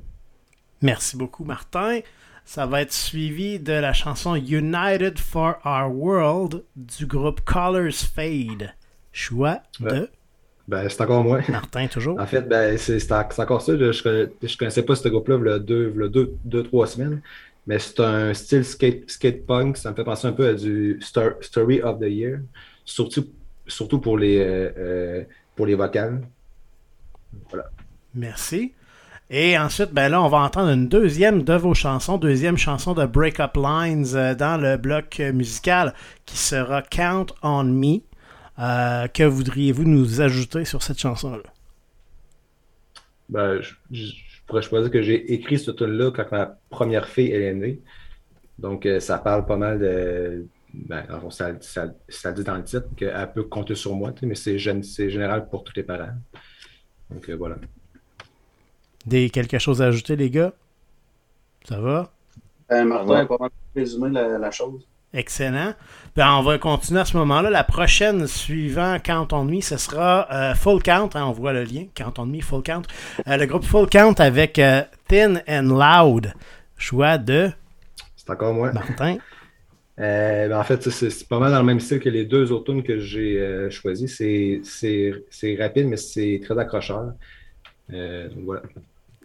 Merci 0.82 1.18
beaucoup, 1.18 1.46
Martin. 1.46 2.02
Ça 2.44 2.68
va 2.68 2.82
être 2.82 2.94
suivi 2.94 3.60
de 3.60 3.74
la 3.74 3.92
chanson 3.92 4.36
United 4.36 5.18
for 5.18 5.56
Our 5.66 5.92
World 5.92 6.64
du 6.76 7.08
groupe 7.08 7.42
Colors 7.42 7.96
Fade. 7.96 8.76
Choix 9.12 9.62
de. 9.80 10.10
Ben, 10.68 10.90
c'est 10.90 11.02
encore 11.02 11.24
moi. 11.24 11.42
Martin, 11.50 11.88
toujours. 11.88 12.20
En 12.20 12.26
fait, 12.26 12.42
ben, 12.42 12.78
c'est 12.78 13.12
encore 13.12 13.62
ça. 13.62 13.74
Je 13.78 14.10
ne 14.10 14.58
connaissais 14.58 14.84
pas 14.84 14.96
ce 14.96 15.08
groupe-là 15.08 15.38
il 15.40 15.48
y 15.48 15.54
a 15.54 15.60
deux, 15.60 16.10
deux, 16.10 16.34
deux, 16.44 16.64
trois 16.64 16.88
semaines. 16.88 17.22
Mais 17.68 17.80
c'est 17.80 18.00
un 18.00 18.34
style 18.34 18.66
skate, 18.66 19.10
skate 19.10 19.46
punk. 19.46 19.78
Ça 19.78 19.92
me 19.92 19.96
fait 19.96 20.04
penser 20.04 20.28
un 20.28 20.34
peu 20.34 20.48
à 20.48 20.54
du 20.54 21.00
Story 21.02 21.82
of 21.82 22.00
the 22.00 22.10
Year. 22.10 22.40
Surtout, 22.84 23.26
surtout 23.68 24.00
pour, 24.00 24.18
les, 24.18 24.40
euh, 24.40 24.72
euh, 24.78 25.24
pour 25.56 25.66
les 25.66 25.76
vocales. 25.76 26.22
Voilà. 27.50 27.66
Merci. 28.14 28.74
Et 29.32 29.58
ensuite, 29.58 29.92
ben 29.92 30.10
là, 30.10 30.22
on 30.22 30.30
va 30.30 30.38
entendre 30.38 30.70
une 30.70 30.88
deuxième 30.88 31.42
de 31.42 31.56
vos 31.56 31.74
chansons, 31.74 32.18
deuxième 32.18 32.58
chanson 32.58 32.94
de 32.94 33.08
Break 33.08 33.40
Up 33.40 33.56
Lines 33.56 34.06
euh, 34.14 34.36
dans 34.36 34.62
le 34.62 34.78
bloc 34.78 35.20
musical 35.34 35.96
qui 36.28 36.38
sera 36.38 36.84
Count 36.84 37.28
on 37.42 37.64
Me. 37.64 38.02
Euh, 38.58 39.08
que 39.08 39.24
voudriez-vous 39.24 39.84
nous 39.84 40.22
ajouter 40.22 40.66
sur 40.66 40.82
cette 40.82 41.00
chanson-là? 41.00 41.44
Ben, 43.28 43.60
je, 43.62 43.74
je, 43.92 44.14
pourrais 44.48 44.62
choisir 44.62 44.92
que 44.92 45.02
j'ai 45.02 45.34
écrit 45.34 45.60
ce 45.60 45.72
tune-là 45.72 46.12
quand 46.12 46.32
ma 46.32 46.58
première 46.70 47.08
fille 47.08 47.32
elle 47.32 47.42
est 47.42 47.54
née. 47.54 47.82
Donc, 48.60 48.86
euh, 48.86 49.00
ça 49.00 49.18
parle 49.18 49.46
pas 49.46 49.58
mal 49.58 49.80
de. 49.80 50.48
Ben, 50.74 51.06
ça, 51.30 51.54
ça, 51.62 51.88
ça, 52.08 52.32
dit 52.32 52.44
dans 52.44 52.56
le 52.56 52.64
titre 52.64 52.88
qu'elle 52.96 53.32
peut 53.34 53.44
compter 53.44 53.76
sur 53.76 53.96
moi, 53.96 54.14
mais 54.22 54.36
c'est 54.36 54.60
général 54.60 55.50
pour 55.50 55.64
tous 55.64 55.74
les 55.76 55.84
parents. 55.84 56.14
Donc, 57.10 57.30
euh, 57.30 57.36
voilà. 57.36 57.56
Des, 59.06 59.30
quelque 59.30 59.58
chose 59.60 59.82
à 59.82 59.86
ajouter, 59.86 60.16
les 60.16 60.30
gars? 60.30 60.54
Ça 61.68 61.80
va? 61.80 62.12
Euh, 62.72 62.84
Martin 62.84 63.16
a 63.16 63.26
pas 63.26 63.38
mal 63.40 63.50
résumé 63.76 64.10
la, 64.10 64.38
la 64.38 64.52
chose. 64.52 64.88
Excellent. 65.16 65.74
Ben, 66.18 66.30
on 66.34 66.44
va 66.44 66.58
continuer 66.58 67.00
à 67.00 67.06
ce 67.06 67.16
moment-là. 67.16 67.50
La 67.50 67.64
prochaine 67.64 68.28
suivant 68.28 69.00
Count 69.00 69.30
on 69.32 69.46
Me, 69.46 69.62
ce 69.62 69.78
sera 69.78 70.28
euh, 70.30 70.54
Full 70.56 70.84
Count. 70.84 71.10
Hein, 71.16 71.24
on 71.26 71.32
voit 71.32 71.54
le 71.54 71.64
lien. 71.64 71.86
Count 71.96 72.14
on 72.18 72.26
Me, 72.26 72.42
Full 72.42 72.64
Count. 72.64 72.82
Euh, 73.26 73.38
le 73.38 73.46
groupe 73.46 73.64
Full 73.64 73.88
Count 73.88 74.16
avec 74.18 74.60
euh, 74.60 74.82
Thin 75.08 75.42
and 75.48 75.70
Loud. 75.70 76.34
Choix 76.78 77.18
de. 77.18 77.50
C'est 78.18 78.30
encore 78.30 78.54
moi. 78.54 78.72
Martin. 78.74 79.18
Ben, 79.98 80.52
en 80.52 80.64
fait, 80.66 80.90
c'est 80.90 81.26
pas 81.30 81.40
mal 81.40 81.54
dans 81.54 81.60
le 81.60 81.66
même 81.66 81.80
style 81.80 82.02
que 82.02 82.10
les 82.10 82.26
deux 82.26 82.52
automnes 82.52 82.84
que 82.84 83.00
j'ai 83.00 83.70
choisis. 83.72 84.18
C'est 84.18 85.58
rapide, 85.58 85.88
mais 85.88 85.96
c'est 85.96 86.42
très 86.44 86.60
accrocheur. 86.60 87.14
donc 87.88 88.44
voilà. 88.44 88.64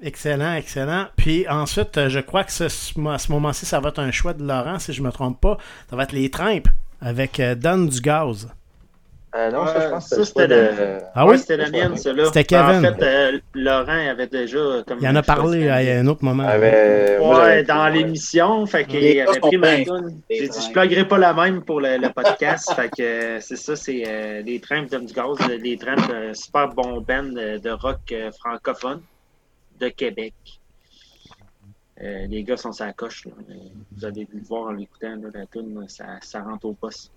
Excellent, 0.02 0.54
excellent. 0.54 1.06
Puis 1.16 1.46
ensuite, 1.48 1.98
euh, 1.98 2.08
je 2.08 2.20
crois 2.20 2.44
que 2.44 2.52
ce, 2.52 2.64
à 2.64 3.18
ce 3.18 3.32
moment-ci, 3.32 3.66
ça 3.66 3.80
va 3.80 3.90
être 3.90 3.98
un 3.98 4.10
choix 4.10 4.32
de 4.32 4.42
Laurent, 4.42 4.78
si 4.78 4.92
je 4.92 5.02
ne 5.02 5.06
me 5.06 5.12
trompe 5.12 5.40
pas. 5.40 5.58
Ça 5.88 5.96
va 5.96 6.04
être 6.04 6.12
les 6.12 6.30
Trimpes 6.30 6.68
avec 7.00 7.38
euh, 7.40 7.54
Donne 7.54 7.88
du 7.88 8.00
gaz. 8.00 8.48
Euh, 9.36 9.50
non, 9.52 9.64
ça, 9.64 9.80
je 9.80 9.90
pense 9.90 10.10
que 10.10 10.24
c'était 10.24 10.48
de... 10.48 10.98
Ah 11.14 11.24
oui? 11.24 11.38
C'était 11.38 11.56
la 11.56 11.70
mienne, 11.70 11.96
celle-là. 11.96 12.24
C'était 12.26 12.42
Kevin. 12.42 12.78
En 12.78 12.80
fait, 12.80 13.02
euh, 13.02 13.38
Laurent 13.54 14.08
avait 14.10 14.26
déjà. 14.26 14.82
Comme 14.84 14.98
il 15.00 15.06
en 15.06 15.14
a 15.14 15.22
parlé 15.22 15.68
à 15.68 15.76
un 16.00 16.06
autre 16.08 16.24
moment. 16.24 16.42
Avait... 16.42 17.16
Ouais, 17.20 17.62
dans 17.62 17.88
l'émission. 17.88 18.66
Fait 18.66 18.84
qu'il 18.84 19.20
avait 19.20 19.38
pris 19.38 19.56
ma 19.56 19.76
tune. 19.76 20.20
J'ai 20.28 20.48
dit, 20.48 20.58
je 20.60 20.68
ne 20.68 20.72
pluguerai 20.72 21.06
pas 21.06 21.18
la 21.18 21.32
même 21.32 21.62
pour 21.62 21.80
le, 21.80 21.98
le 21.98 22.08
podcast. 22.12 22.72
fait 22.76 22.88
que 22.88 23.38
c'est 23.40 23.56
ça, 23.56 23.76
c'est 23.76 24.02
euh, 24.04 24.42
les 24.42 24.58
Trimpes 24.58 24.90
Donne 24.90 25.06
du 25.06 25.14
gaz. 25.14 25.38
Les 25.62 25.76
Trimpes, 25.76 26.12
super 26.34 26.68
bon 26.74 27.00
band 27.00 27.30
de 27.32 27.70
rock 27.70 28.12
francophone 28.40 29.00
de 29.80 29.88
Québec. 29.88 30.34
Euh, 32.02 32.26
les 32.28 32.44
gars 32.44 32.56
sont 32.56 32.72
sa 32.72 32.92
coche. 32.92 33.26
Là. 33.26 33.32
Vous 33.92 34.04
avez 34.04 34.24
pu 34.24 34.38
le 34.38 34.44
voir 34.44 34.68
en 34.68 34.72
l'écoutant, 34.72 35.16
la 35.34 35.46
tune, 35.46 35.84
ça, 35.88 36.18
ça, 36.22 36.42
rentre 36.42 36.66
au 36.66 36.72
poste. 36.72 37.12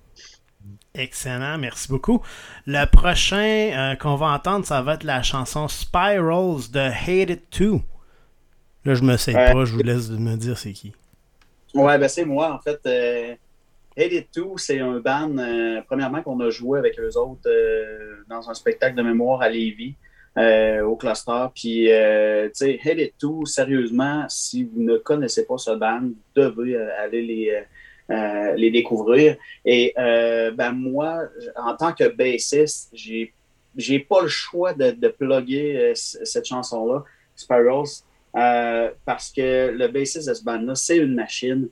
Excellent, 0.93 1.57
merci 1.57 1.89
beaucoup. 1.89 2.22
Le 2.66 2.86
prochain 2.86 3.38
euh, 3.74 3.95
qu'on 3.95 4.16
va 4.16 4.28
entendre, 4.28 4.66
ça 4.66 4.82
va 4.82 4.95
être 4.95 5.03
la 5.03 5.22
chanson 5.22 5.68
Spirals 5.68 6.72
de 6.72 6.80
Hate 6.80 7.30
It 7.30 7.49
Too. 7.49 7.82
Là, 8.86 8.95
je 8.95 9.03
me 9.03 9.16
sais 9.18 9.34
Ouais. 9.36 9.53
pas, 9.53 9.66
je 9.66 9.74
vous 9.74 9.84
laisse 9.84 10.09
me 10.09 10.36
dire 10.36 10.57
c'est 10.57 10.74
qui. 10.74 10.93
Ouais, 11.74 11.97
ben 11.97 12.07
c'est 12.07 12.26
moi, 12.26 12.53
en 12.53 12.59
fait. 12.59 12.80
Euh, 12.86 13.36
Hate 13.97 14.11
It 14.11 14.32
Too, 14.32 14.57
c'est 14.57 14.80
un 14.80 14.99
band, 14.99 15.38
euh, 15.38 15.82
premièrement, 15.88 16.22
qu'on 16.22 16.39
a 16.41 16.49
joué 16.49 16.80
avec 16.80 16.99
eux 16.99 17.18
autres 17.18 17.47
euh, 17.47 18.24
dans 18.30 18.49
un 18.49 18.53
spectacle 18.53 18.95
de 18.95 19.01
mémoire 19.01 19.41
à 19.41 19.49
Lévis, 19.49 19.95
euh, 20.38 20.81
au 20.84 20.95
cluster. 20.95 21.45
Puis, 21.53 21.91
euh, 21.91 22.47
tu 22.47 22.55
sais, 22.55 22.79
Hate 22.84 22.99
It 22.99 23.13
Too, 23.19 23.45
sérieusement, 23.45 24.25
si 24.29 24.63
vous 24.63 24.81
ne 24.81 24.97
connaissez 24.97 25.45
pas 25.45 25.57
ce 25.57 25.71
band, 25.71 26.01
vous 26.01 26.15
devez 26.36 26.75
euh, 26.75 26.89
aller 26.99 27.21
les, 27.21 27.49
euh, 27.51 27.61
euh, 28.13 28.53
les 28.53 28.71
découvrir. 28.71 29.38
Et, 29.65 29.93
euh, 29.97 30.51
ben 30.51 30.71
moi, 30.71 31.23
en 31.55 31.75
tant 31.75 31.93
que 31.93 32.07
bassiste, 32.09 32.89
j'ai 32.93 33.34
j'ai 33.75 33.97
pas 33.97 34.21
le 34.21 34.27
choix 34.27 34.71
de, 34.73 34.91
de 34.91 35.07
plugger 35.07 35.93
cette 35.95 36.45
chanson-là, 36.45 37.03
Spirals, 37.36 37.88
euh, 38.36 38.91
parce 39.03 39.31
que 39.31 39.71
le 39.71 39.88
bassiste 39.88 40.29
de 40.29 40.34
ce 40.36 40.43
band-là, 40.43 40.75
c'est 40.75 40.97
une 40.97 41.15
machine. 41.15 41.67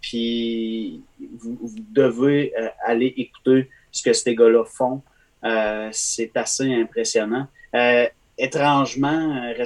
Puis 0.00 1.00
vous, 1.38 1.56
vous 1.62 1.76
devez 1.92 2.52
aller 2.84 3.14
écouter 3.16 3.70
ce 3.92 4.02
que 4.02 4.12
ces 4.12 4.34
gars-là 4.34 4.64
font. 4.64 5.00
Euh, 5.44 5.88
c'est 5.92 6.30
assez 6.36 6.72
impressionnant. 6.74 7.46
Euh, 7.74 8.06
étrangement, 8.36 9.42
euh, 9.44 9.64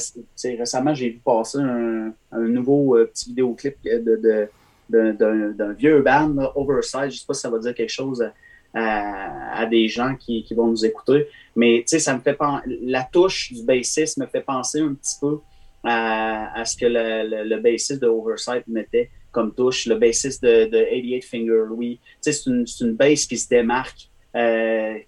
récemment, 0.59 0.95
j'ai 0.95 1.11
vu 1.11 1.21
passer 1.25 1.59
un, 1.59 2.13
un 2.33 2.41
nouveau 2.41 2.97
petit 3.07 3.31
vidéoclip 3.31 3.77
de, 3.85 4.49
de, 4.91 5.13
d'un, 5.53 5.73
vieux 5.73 6.03
band, 6.03 6.35
Oversize. 6.55 7.11
Je 7.15 7.19
sais 7.21 7.27
pas 7.27 7.35
si 7.35 7.41
ça 7.41 7.51
va 7.51 7.59
dire 7.59 7.75
quelque 7.75 7.89
chose 7.93 8.23
à, 8.23 8.33
à- 8.75 9.61
à 9.61 9.67
des 9.67 9.89
gens 9.89 10.15
qui, 10.17 10.43
qui 10.45 10.55
vont 10.55 10.67
nous 10.67 10.85
écouter. 10.85 11.29
Mais 11.57 11.79
tu 11.79 11.91
sais, 11.91 11.99
ça 12.01 12.15
me 12.15 12.21
fait 12.21 12.35
pen- 12.35 12.63
la 12.83 13.05
touche 13.05 13.53
du 13.53 13.63
bassiste 13.63 14.19
me 14.19 14.27
fait 14.27 14.41
penser 14.41 14.81
un 14.81 14.95
petit 14.95 15.17
peu 15.21 15.39
à, 15.85 16.59
à 16.61 16.65
ce 16.65 16.77
que 16.77 16.87
le, 16.87 17.29
le, 17.29 17.45
le 17.49 17.61
bassiste 17.61 18.03
de 18.03 18.07
Oversight 18.09 18.67
mettait 18.67 19.11
comme 19.31 19.53
touche, 19.55 19.87
le 19.87 19.97
bassiste 19.97 20.43
de, 20.43 20.65
de 20.67 20.79
88 20.85 21.23
Finger 21.25 21.63
Louis. 21.69 21.99
C'est 22.21 22.47
une, 22.47 22.65
une 22.81 22.97
qui 22.97 23.37
se 23.39 23.49
démarque, 23.49 24.09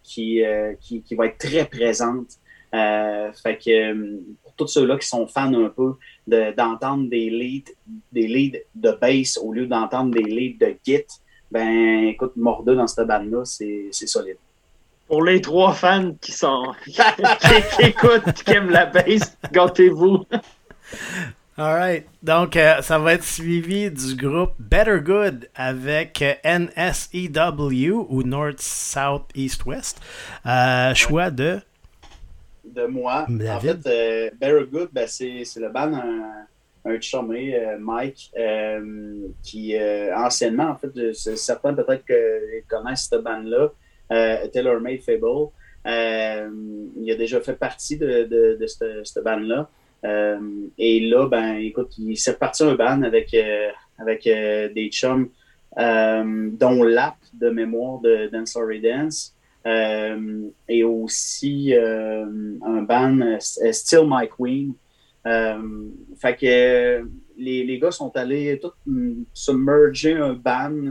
qui, 0.02 0.44
euh, 0.44 0.72
qui, 0.80 1.02
qui 1.02 1.14
va 1.14 1.26
être 1.26 1.38
très 1.38 1.64
présente. 1.66 2.28
Euh, 2.74 3.32
fait 3.32 3.56
que 3.58 3.70
euh, 3.70 4.20
pour 4.42 4.52
tous 4.54 4.66
ceux-là 4.66 4.98
qui 4.98 5.06
sont 5.06 5.26
fans 5.26 5.54
un 5.54 5.68
peu 5.68 5.94
de- 6.26 6.52
d'entendre 6.56 7.08
des 7.08 7.30
leads, 7.30 7.72
des 8.12 8.26
leads 8.26 8.58
de 8.74 8.90
bass 8.92 9.38
au 9.38 9.52
lieu 9.52 9.66
d'entendre 9.66 10.10
des 10.12 10.22
leads 10.22 10.58
de 10.66 10.74
git, 10.84 11.04
ben 11.50 12.08
écoute, 12.08 12.32
Morda 12.36 12.74
dans 12.74 12.86
cette 12.86 13.06
bande-là, 13.06 13.44
c'est 13.44 13.90
solide. 13.92 14.36
Pour 15.06 15.22
les 15.22 15.40
trois 15.40 15.72
fans 15.72 16.12
qui 16.20 16.32
sont 16.32 16.64
qui, 16.84 16.92
qui 16.92 17.82
écoutent, 17.86 18.32
qui 18.44 18.50
aiment 18.52 18.70
la 18.70 18.86
bass, 18.86 19.38
gâtez-vous. 19.52 20.24
Alright. 21.58 22.06
Donc, 22.22 22.54
euh, 22.54 22.82
ça 22.82 22.98
va 22.98 23.14
être 23.14 23.24
suivi 23.24 23.90
du 23.90 24.14
groupe 24.14 24.52
Better 24.58 24.98
Good 25.02 25.48
avec 25.54 26.20
euh, 26.20 26.34
NSEW 26.44 28.06
ou 28.10 28.22
North, 28.24 28.60
South, 28.60 29.24
East, 29.34 29.64
West. 29.64 30.02
Euh, 30.44 30.92
choix 30.92 31.30
de? 31.30 31.60
de 32.62 32.84
moi. 32.84 33.24
David? 33.30 33.48
En 33.50 33.60
fait, 33.60 33.88
euh, 33.88 34.30
Better 34.38 34.66
Good, 34.70 34.90
ben, 34.92 35.06
c'est 35.08 35.44
le 35.56 35.70
band 35.70 35.94
un, 35.94 36.46
un 36.84 37.00
chumé, 37.00 37.58
Mike, 37.80 38.32
qui 39.42 39.74
anciennement, 40.14 40.70
en 40.70 40.76
fait, 40.76 41.14
certains 41.14 41.72
peut-être 41.72 42.04
connaissent 42.68 43.08
cette 43.08 43.22
band-là, 43.22 43.70
euh, 44.12 44.46
Taylor 44.48 44.78
Made 44.80 45.00
Fable. 45.00 45.48
Il 45.86 47.10
a 47.10 47.14
déjà 47.16 47.40
fait 47.40 47.54
partie 47.54 47.96
de, 47.96 48.24
de, 48.24 48.58
de 48.60 48.66
cette, 48.66 49.06
cette 49.06 49.24
band-là. 49.24 49.70
Euh, 50.04 50.38
et 50.78 51.00
là, 51.00 51.26
ben, 51.28 51.56
écoute, 51.56 51.92
il 51.98 52.16
s'est 52.16 52.32
reparti 52.32 52.62
un 52.62 52.74
band 52.74 53.02
avec, 53.02 53.32
euh, 53.34 53.70
avec 53.98 54.26
euh, 54.26 54.68
des 54.72 54.88
chums, 54.88 55.28
dont 55.76 56.82
Lap 56.82 57.16
de 57.34 57.50
mémoire 57.50 58.00
de 58.00 58.28
Dance 58.32 58.50
Story 58.50 58.80
Dance. 58.80 59.34
Et 60.68 60.84
aussi 60.84 61.74
un 61.74 62.82
band 62.82 63.38
Still 63.40 64.04
My 64.06 64.28
Queen. 64.28 64.74
Fait 65.24 66.36
que 66.36 67.06
les, 67.36 67.64
les 67.64 67.78
gars 67.78 67.90
sont 67.90 68.16
allés 68.16 68.58
tout 68.60 68.72
mm, 68.86 69.24
submerger 69.34 70.14
un 70.14 70.32
band, 70.32 70.90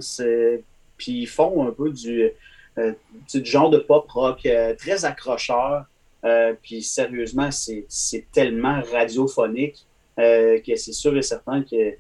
puis 0.97 1.21
ils 1.21 1.25
font 1.25 1.67
un 1.67 1.71
peu 1.71 1.89
du, 1.89 2.29
du 2.77 3.45
genre 3.45 3.69
de 3.69 3.79
pop 3.79 4.07
rock 4.09 4.47
très 4.77 5.05
accrocheur. 5.05 5.85
Euh, 6.24 6.53
puis 6.61 6.82
sérieusement, 6.82 7.49
c'est 7.51 8.26
tellement 8.32 8.82
radiophonique 8.91 9.86
euh, 10.18 10.59
que 10.59 10.76
c'est 10.76 10.93
sûr 10.93 11.16
et 11.18 11.22
certain 11.22 11.61
que 11.63 11.95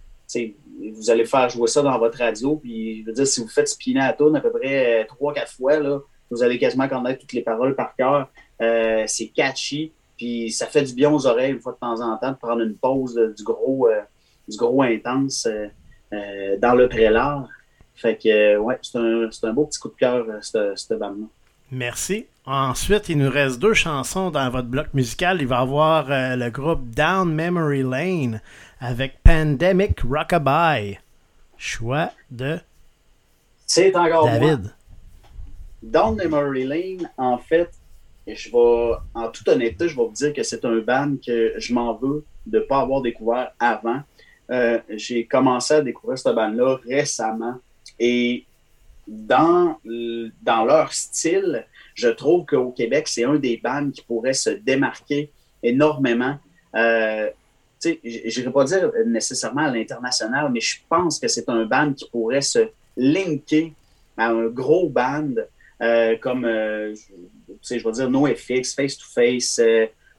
vous 0.93 1.09
allez 1.09 1.25
faire 1.25 1.49
jouer 1.49 1.67
ça 1.67 1.81
dans 1.81 1.97
votre 1.99 2.17
radio. 2.17 2.55
Puis 2.57 3.01
je 3.01 3.05
veux 3.05 3.13
dire, 3.13 3.27
si 3.27 3.41
vous 3.41 3.47
faites 3.47 3.67
spinner 3.67 4.01
à 4.01 4.13
tourne 4.13 4.35
à 4.35 4.41
peu 4.41 4.51
près 4.51 5.01
euh, 5.01 5.05
trois, 5.07 5.33
quatre 5.33 5.51
fois, 5.51 5.79
là, 5.79 5.99
vous 6.31 6.43
allez 6.43 6.57
quasiment 6.57 6.87
connaître 6.87 7.19
toutes 7.19 7.33
les 7.33 7.41
paroles 7.41 7.75
par 7.75 7.95
cœur. 7.95 8.29
Euh, 8.61 9.03
c'est 9.07 9.27
catchy, 9.27 9.91
puis 10.17 10.51
ça 10.51 10.65
fait 10.65 10.83
du 10.83 10.93
bien 10.93 11.11
aux 11.11 11.27
oreilles 11.27 11.51
une 11.51 11.59
fois 11.59 11.73
de 11.73 11.77
temps 11.77 12.01
en 12.01 12.17
temps 12.17 12.31
de 12.31 12.37
prendre 12.37 12.61
une 12.61 12.75
pause 12.75 13.17
euh, 13.17 13.33
du 13.33 13.43
gros 13.43 13.87
du 14.47 14.57
gros 14.57 14.83
intense 14.83 15.47
dans 16.11 16.75
le 16.75 16.87
prélat. 16.87 17.47
Fait 17.95 18.15
que 18.15 18.57
ouais, 18.57 18.77
c'est 18.81 18.97
un, 18.97 19.29
un 19.43 19.53
beau 19.53 19.65
petit 19.65 19.79
coup 19.79 19.89
de 19.89 19.95
cœur, 19.95 20.25
cette, 20.41 20.77
cette 20.77 20.99
bande-là. 20.99 21.25
Merci. 21.71 22.27
Ensuite, 22.47 23.09
il 23.09 23.17
nous 23.17 23.29
reste 23.29 23.57
deux 23.57 23.73
chansons 23.73 24.29
dans 24.29 24.51
votre 24.51 24.67
bloc 24.67 24.93
musical. 24.93 25.41
Il 25.41 25.47
va 25.47 25.57
y 25.57 25.61
avoir 25.61 26.11
euh, 26.11 26.35
le 26.35 26.51
groupe 26.51 26.91
Down 26.91 27.33
Memory 27.33 27.81
Lane 27.81 28.39
avec 28.79 29.23
Pandemic 29.23 30.01
Rockabye. 30.01 30.99
Choix 31.57 32.11
de 32.29 32.59
C'est 33.65 33.95
encore 33.95 34.27
moi. 34.27 34.37
David. 34.37 34.73
Down 35.81 36.15
Memory 36.17 36.65
Lane, 36.65 37.09
en 37.17 37.39
fait, 37.39 37.71
je 38.27 38.51
vais, 38.51 38.95
en 39.15 39.29
toute 39.29 39.47
honnêteté, 39.47 39.89
je 39.89 39.95
vais 39.95 40.03
vous 40.03 40.11
dire 40.11 40.31
que 40.31 40.43
c'est 40.43 40.63
un 40.65 40.77
band 40.81 41.15
que 41.25 41.53
je 41.57 41.73
m'en 41.73 41.95
veux 41.95 42.23
de 42.45 42.59
ne 42.59 42.63
pas 42.63 42.81
avoir 42.81 43.01
découvert 43.01 43.53
avant. 43.59 44.01
Euh, 44.51 44.79
j'ai 44.89 45.25
commencé 45.25 45.73
à 45.73 45.81
découvrir 45.81 46.19
ce 46.19 46.29
band-là 46.29 46.77
récemment 46.87 47.55
et 47.99 48.45
dans, 49.07 49.77
dans 50.43 50.65
leur 50.65 50.93
style, 50.93 51.65
je 51.95 52.09
trouve 52.09 52.45
qu'au 52.45 52.71
Québec, 52.71 53.07
c'est 53.07 53.23
un 53.23 53.37
des 53.37 53.57
bands 53.57 53.89
qui 53.89 54.01
pourrait 54.03 54.33
se 54.33 54.49
démarquer 54.49 55.31
énormément. 55.63 56.37
Euh, 56.75 57.29
je 57.83 58.39
n'irai 58.39 58.51
pas 58.51 58.65
dire 58.65 58.91
nécessairement 59.05 59.61
à 59.61 59.71
l'international, 59.71 60.51
mais 60.51 60.59
je 60.59 60.77
pense 60.89 61.19
que 61.19 61.27
c'est 61.27 61.47
un 61.49 61.65
band 61.65 61.93
qui 61.93 62.07
pourrait 62.09 62.41
se 62.41 62.69
linker 62.97 63.71
à 64.17 64.29
un 64.29 64.47
gros 64.47 64.89
band 64.89 65.33
euh, 65.81 66.15
comme, 66.17 66.45
euh, 66.45 66.95
je 67.63 67.75
vais 67.75 67.91
dire 67.91 68.09
NoFX, 68.09 68.75
Face 68.75 68.97
to 68.97 69.05
Face, 69.13 69.61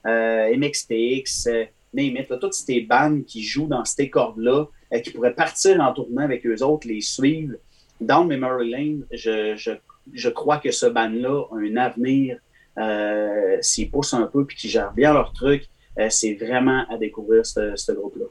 MXPX, 0.04 1.48
name 1.92 2.24
toutes 2.40 2.54
ces 2.54 2.80
bandes 2.82 3.24
qui 3.24 3.42
jouent 3.42 3.68
dans 3.68 3.84
ces 3.84 4.08
cordes-là, 4.08 4.66
qui 5.02 5.10
pourraient 5.10 5.34
partir 5.34 5.80
en 5.80 5.92
tournée 5.92 6.22
avec 6.22 6.46
eux 6.46 6.62
autres, 6.62 6.88
les 6.88 7.00
suivre. 7.00 7.56
Dans 8.00 8.24
Memory 8.24 8.70
Lane, 8.70 9.06
je, 9.10 9.56
je, 9.56 9.72
je 10.12 10.28
crois 10.28 10.58
que 10.58 10.70
ce 10.70 10.86
band-là 10.86 11.44
a 11.50 11.56
un 11.56 11.76
avenir 11.76 12.38
euh, 12.78 13.56
s'ils 13.62 13.90
poussent 13.90 14.14
un 14.14 14.26
peu 14.26 14.46
et 14.48 14.54
qu'ils 14.54 14.70
gèrent 14.70 14.92
bien 14.92 15.12
leur 15.12 15.32
truc. 15.32 15.68
Euh, 15.98 16.08
c'est 16.10 16.34
vraiment 16.34 16.84
à 16.90 16.98
découvrir 16.98 17.46
ce, 17.46 17.92
groupe-là. 17.92 18.26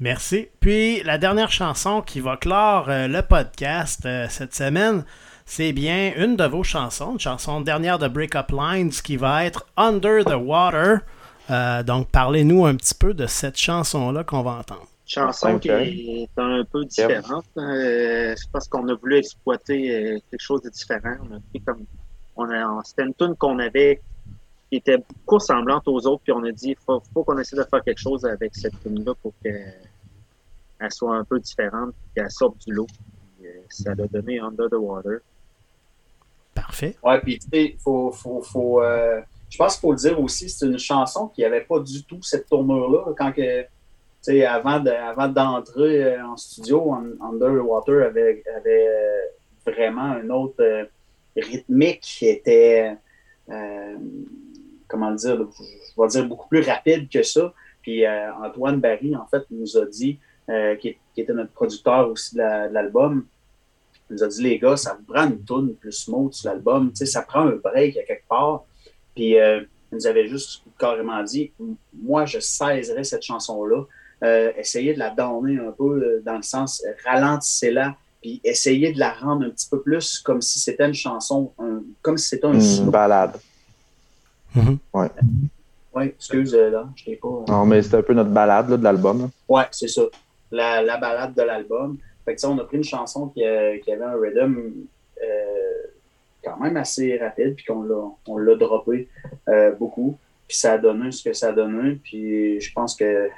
Merci. 0.00 0.48
Puis 0.60 1.02
la 1.02 1.18
dernière 1.18 1.50
chanson 1.50 2.02
qui 2.02 2.20
va 2.20 2.36
clore 2.36 2.88
euh, 2.88 3.08
le 3.08 3.22
podcast 3.22 4.08
cette 4.28 4.54
semaine, 4.54 5.04
c'est 5.44 5.72
bien 5.72 6.12
une 6.16 6.36
de 6.36 6.44
vos 6.44 6.62
chansons, 6.62 7.12
une 7.12 7.20
chanson 7.20 7.60
dernière 7.60 7.98
de 7.98 8.08
Breakup 8.08 8.52
Lines 8.52 8.90
qui 8.90 9.16
va 9.16 9.44
être 9.44 9.66
Under 9.76 10.24
the 10.24 10.36
Water. 10.36 11.00
donc 11.84 12.10
parlez-nous 12.10 12.66
un 12.66 12.74
petit 12.74 12.94
peu 12.94 13.14
de 13.14 13.26
cette 13.26 13.56
chanson-là 13.56 14.22
qu'on 14.24 14.42
va 14.42 14.52
entendre 14.52 14.86
chanson 15.08 15.58
qui 15.58 15.70
est 15.70 16.30
un 16.36 16.64
peu 16.64 16.84
différente. 16.84 17.46
Euh, 17.56 18.34
c'est 18.36 18.50
parce 18.50 18.68
qu'on 18.68 18.86
a 18.88 18.94
voulu 18.94 19.16
exploiter 19.16 19.94
euh, 19.94 20.18
quelque 20.30 20.40
chose 20.40 20.62
de 20.62 20.70
différent. 20.70 21.16
On 21.22 21.60
comme 21.60 21.84
on 22.36 22.48
a, 22.50 22.82
c'était 22.84 23.04
une 23.04 23.14
tune 23.14 23.34
qu'on 23.36 23.58
avait 23.58 24.00
qui 24.70 24.76
était 24.76 24.98
beaucoup 24.98 25.36
ressemblante 25.36 25.88
aux 25.88 26.06
autres, 26.06 26.22
puis 26.22 26.32
on 26.32 26.44
a 26.44 26.52
dit 26.52 26.76
faut, 26.86 27.02
faut 27.12 27.24
qu'on 27.24 27.38
essaie 27.38 27.56
de 27.56 27.64
faire 27.64 27.82
quelque 27.82 28.00
chose 28.00 28.24
avec 28.24 28.54
cette 28.54 28.80
tune 28.82 29.02
là 29.04 29.14
pour 29.20 29.32
qu'elle 29.42 29.72
soit 30.90 31.16
un 31.16 31.24
peu 31.24 31.40
différente, 31.40 31.94
qu'elle 32.14 32.30
sorte 32.30 32.58
du 32.66 32.74
lot. 32.74 32.86
Euh, 33.42 33.46
ça 33.70 33.92
a 33.92 33.94
donné 33.94 34.38
Under 34.40 34.68
the 34.68 34.74
Water. 34.74 35.20
Parfait. 36.54 36.96
Ouais, 37.02 37.20
puis 37.20 37.38
tu 37.38 37.48
sais, 37.50 37.76
faut, 37.82 38.12
faut, 38.12 38.42
faut 38.42 38.82
je 39.50 39.56
pense 39.56 39.74
qu'il 39.74 39.80
faut 39.80 39.92
le 39.92 39.98
dire 39.98 40.20
aussi, 40.20 40.48
c'est 40.50 40.66
une 40.66 40.78
chanson 40.78 41.28
qui 41.28 41.40
n'avait 41.40 41.62
pas 41.62 41.80
du 41.80 42.04
tout 42.04 42.22
cette 42.22 42.48
tournure-là 42.48 43.14
quand 43.16 43.32
que 43.32 43.64
avant 44.26 45.28
d'entrer 45.28 46.04
euh, 46.04 46.26
en 46.26 46.36
studio, 46.36 46.94
Underwater 47.20 48.06
avait, 48.06 48.42
avait 48.56 48.88
euh, 48.88 49.20
vraiment 49.66 50.02
un 50.02 50.28
autre 50.30 50.60
euh, 50.62 50.84
rythmique 51.36 52.00
qui 52.00 52.26
était, 52.26 52.96
comment 54.88 55.12
dire, 55.12 55.38
je 55.38 56.02
vais 56.02 56.08
dire 56.08 56.26
beaucoup 56.26 56.48
plus 56.48 56.62
rapide 56.62 57.08
que 57.08 57.22
ça. 57.22 57.52
Puis 57.82 58.04
Antoine 58.08 58.80
Barry, 58.80 59.14
en 59.14 59.26
fait, 59.26 59.44
nous 59.50 59.76
a 59.76 59.86
dit, 59.86 60.18
qui, 60.80 60.96
était 61.16 61.32
notre 61.32 61.52
producteur 61.52 62.10
aussi 62.10 62.34
de 62.34 62.72
l'album, 62.72 63.24
nous 64.10 64.24
a 64.24 64.26
dit, 64.26 64.42
les 64.42 64.58
gars, 64.58 64.76
ça 64.76 64.98
prend 65.06 65.26
une 65.26 65.44
tune 65.44 65.76
plus 65.76 65.92
smooth 65.92 66.32
sur 66.32 66.50
l'album, 66.50 66.90
ça 66.94 67.22
prend 67.22 67.42
un 67.42 67.56
break 67.56 67.96
à 67.98 68.02
quelque 68.02 68.26
part. 68.28 68.64
Puis 69.14 69.36
il 69.36 69.68
nous 69.92 70.06
avait 70.08 70.26
juste 70.26 70.64
carrément 70.76 71.22
dit, 71.22 71.52
moi, 71.92 72.26
je 72.26 72.40
saisirais 72.40 73.04
cette 73.04 73.22
chanson-là 73.22 73.84
euh, 74.24 74.52
essayez 74.56 74.94
de 74.94 74.98
la 74.98 75.10
donner 75.10 75.58
un 75.58 75.70
peu 75.70 76.02
euh, 76.02 76.22
dans 76.24 76.36
le 76.36 76.42
sens 76.42 76.82
euh, 76.84 76.92
ralentissez-la, 77.04 77.94
puis 78.20 78.40
essayez 78.42 78.92
de 78.92 78.98
la 78.98 79.12
rendre 79.12 79.46
un 79.46 79.50
petit 79.50 79.68
peu 79.68 79.80
plus 79.80 80.18
comme 80.18 80.42
si 80.42 80.58
c'était 80.58 80.86
une 80.86 80.94
chanson, 80.94 81.52
comme 82.02 82.18
si 82.18 82.30
c'était 82.30 82.46
un 82.46 82.58
Une 82.58 82.90
balade. 82.90 83.36
Mm-hmm. 84.56 84.78
Ouais. 84.92 85.08
Oui, 85.94 86.04
excuse, 86.06 86.52
là, 86.54 86.88
je 86.96 87.04
t'ai 87.04 87.16
pas. 87.16 87.44
Non, 87.46 87.64
mais 87.64 87.80
c'est 87.80 87.94
un 87.94 88.02
peu 88.02 88.12
notre 88.12 88.30
balade 88.30 88.76
de 88.76 88.82
l'album. 88.82 89.30
Ouais, 89.48 89.66
c'est 89.70 89.88
ça. 89.88 90.02
La, 90.50 90.82
la, 90.82 90.96
balade 90.96 91.34
de 91.34 91.42
l'album. 91.42 91.98
Fait 92.24 92.34
que 92.34 92.40
ça, 92.40 92.50
on 92.50 92.58
a 92.58 92.64
pris 92.64 92.78
une 92.78 92.84
chanson 92.84 93.28
qui, 93.28 93.42
qui 93.84 93.92
avait 93.92 94.04
un 94.04 94.16
rhythm 94.20 94.72
quand 96.42 96.58
même 96.58 96.76
assez 96.76 97.18
rapide, 97.18 97.54
puis 97.54 97.64
qu'on 97.66 97.82
l'a, 97.82 98.10
on 98.26 98.38
l'a 98.38 98.56
droppé 98.56 99.08
beaucoup. 99.78 100.18
Puis 100.48 100.56
ça 100.56 100.72
a 100.72 100.78
donné 100.78 101.12
ce 101.12 101.22
que 101.22 101.32
ça 101.32 101.50
a 101.50 101.52
donné. 101.52 102.00
Puis 102.02 102.60
je 102.60 102.72
pense 102.72 102.96
que 102.96 103.28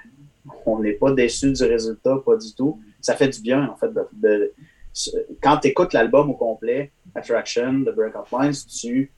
on 0.67 0.79
n'est 0.81 0.93
pas 0.93 1.13
déçu 1.13 1.53
du 1.53 1.65
résultat, 1.65 2.17
pas 2.25 2.37
du 2.37 2.55
tout. 2.55 2.81
Ça 3.01 3.17
fait 3.17 3.29
du 3.29 3.41
bien, 3.41 3.69
en 3.69 3.77
fait, 3.77 3.91
de, 4.13 4.53
quand 5.43 5.59
tu 5.59 5.69
écoutes 5.69 5.93
l'album 5.93 6.31
au 6.31 6.35
complet, 6.35 6.91
Attraction, 7.15 7.85
The 7.85 7.95
Breakup 7.95 8.27
Lines, 8.33 8.55
tu, 8.81 9.13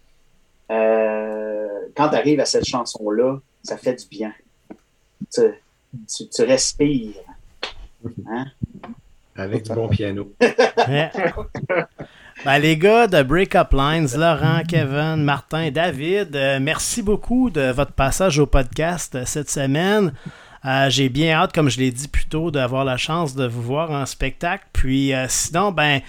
euh, 0.71 1.69
quand 1.97 2.11
tu 2.11 2.17
arrives 2.17 2.41
à 2.41 2.45
cette 2.45 2.67
chanson-là, 2.67 3.39
ça 3.63 3.77
fait 3.77 3.95
du 3.95 4.07
bien. 4.09 4.33
Tu, 5.33 5.43
tu, 6.29 6.43
respires. 6.43 7.15
Hein? 8.27 8.47
Avec 9.37 9.65
du 9.65 9.73
bon 9.73 9.89
piano. 9.89 10.33
Ben, 12.45 12.59
les 12.59 12.77
gars 12.77 13.07
de 13.07 13.23
Breakup 13.23 13.73
Lines, 13.73 14.09
Laurent, 14.17 14.63
Kevin, 14.67 15.23
Martin, 15.23 15.71
David, 15.71 16.35
euh, 16.35 16.59
merci 16.61 17.01
beaucoup 17.01 17.51
de 17.51 17.71
votre 17.71 17.93
passage 17.93 18.41
au 18.41 18.47
podcast 18.47 19.17
cette 19.27 19.49
semaine. 19.49 20.13
Euh, 20.65 20.91
j'ai 20.91 21.09
bien 21.09 21.35
hâte, 21.35 21.53
comme 21.53 21.69
je 21.69 21.79
l'ai 21.79 21.91
dit 21.91 22.09
plus 22.09 22.27
tôt, 22.27 22.51
d'avoir 22.51 22.85
la 22.85 22.97
chance 22.97 23.35
de 23.35 23.47
vous 23.47 23.63
voir 23.63 23.91
en 23.91 24.07
spectacle. 24.07 24.65
Puis 24.73 25.13
euh, 25.13 25.27
sinon, 25.29 25.73
ben, 25.73 26.01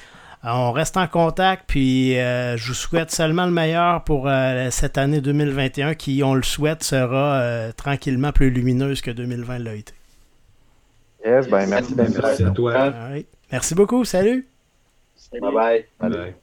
on 0.44 0.72
reste 0.72 0.98
en 0.98 1.08
contact. 1.08 1.64
Puis 1.68 2.20
euh, 2.20 2.56
je 2.58 2.68
vous 2.68 2.74
souhaite 2.74 3.12
seulement 3.12 3.46
le 3.46 3.52
meilleur 3.52 4.04
pour 4.04 4.30
cette 4.70 4.98
année 4.98 5.22
2021 5.22 5.96
qui, 5.96 6.22
on 6.24 6.36
le 6.36 6.44
souhaite, 6.44 6.84
sera 6.84 7.72
tranquillement 7.76 8.32
plus 8.32 8.50
lumineuse 8.50 9.02
que 9.02 9.12
2020 9.12 9.60
l'a 9.60 9.76
été. 9.76 9.94
Yes, 11.26 11.48
ben 11.48 11.66
merci, 11.68 11.96
merci 11.96 12.44
à 12.44 12.52
toi. 12.52 12.92
Merci 13.52 13.76
beaucoup. 13.76 14.04
Salut. 14.04 14.46
bye. 15.32 15.86
bye. 16.00 16.36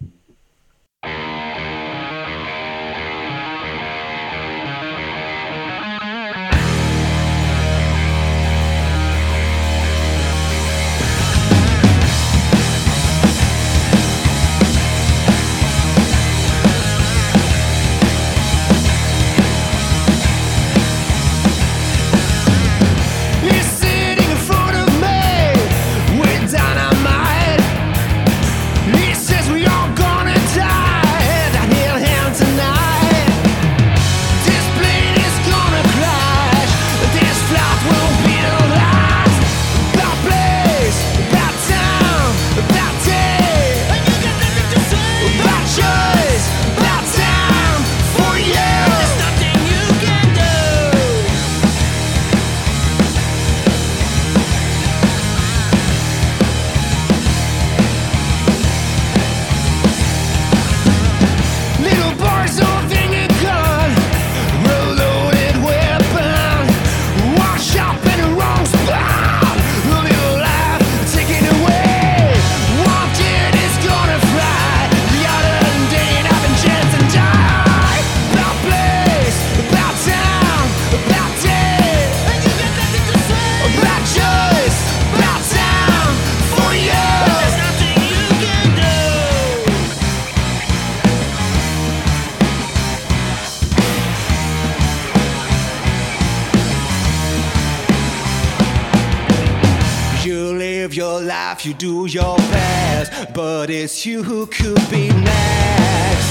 your 101.01 101.23
life, 101.23 101.65
you 101.65 101.73
do 101.73 102.05
your 102.05 102.37
best, 102.37 103.33
but 103.33 103.71
it's 103.71 104.05
you 104.05 104.23
who 104.23 104.45
could 104.45 104.91
be 104.91 105.09
next. 105.09 106.31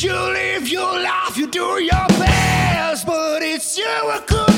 You 0.00 0.12
live 0.12 0.68
your 0.68 0.92
life, 1.02 1.36
you 1.36 1.48
do 1.48 1.82
your 1.82 2.06
best, 2.20 3.04
but 3.04 3.42
it's 3.42 3.76
you 3.76 3.84
who 3.84 4.20
could. 4.20 4.53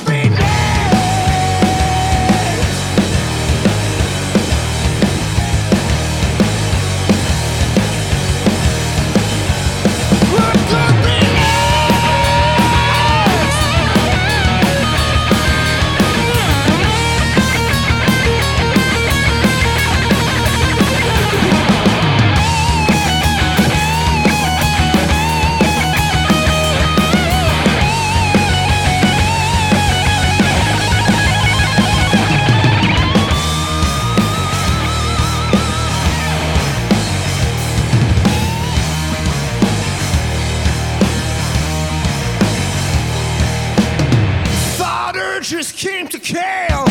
just 45.49 45.76
came 45.76 46.09
to 46.09 46.18
kill 46.18 46.86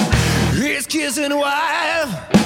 his 0.54 0.88
kids 0.88 1.18
and 1.18 1.38
wife. 1.38 2.45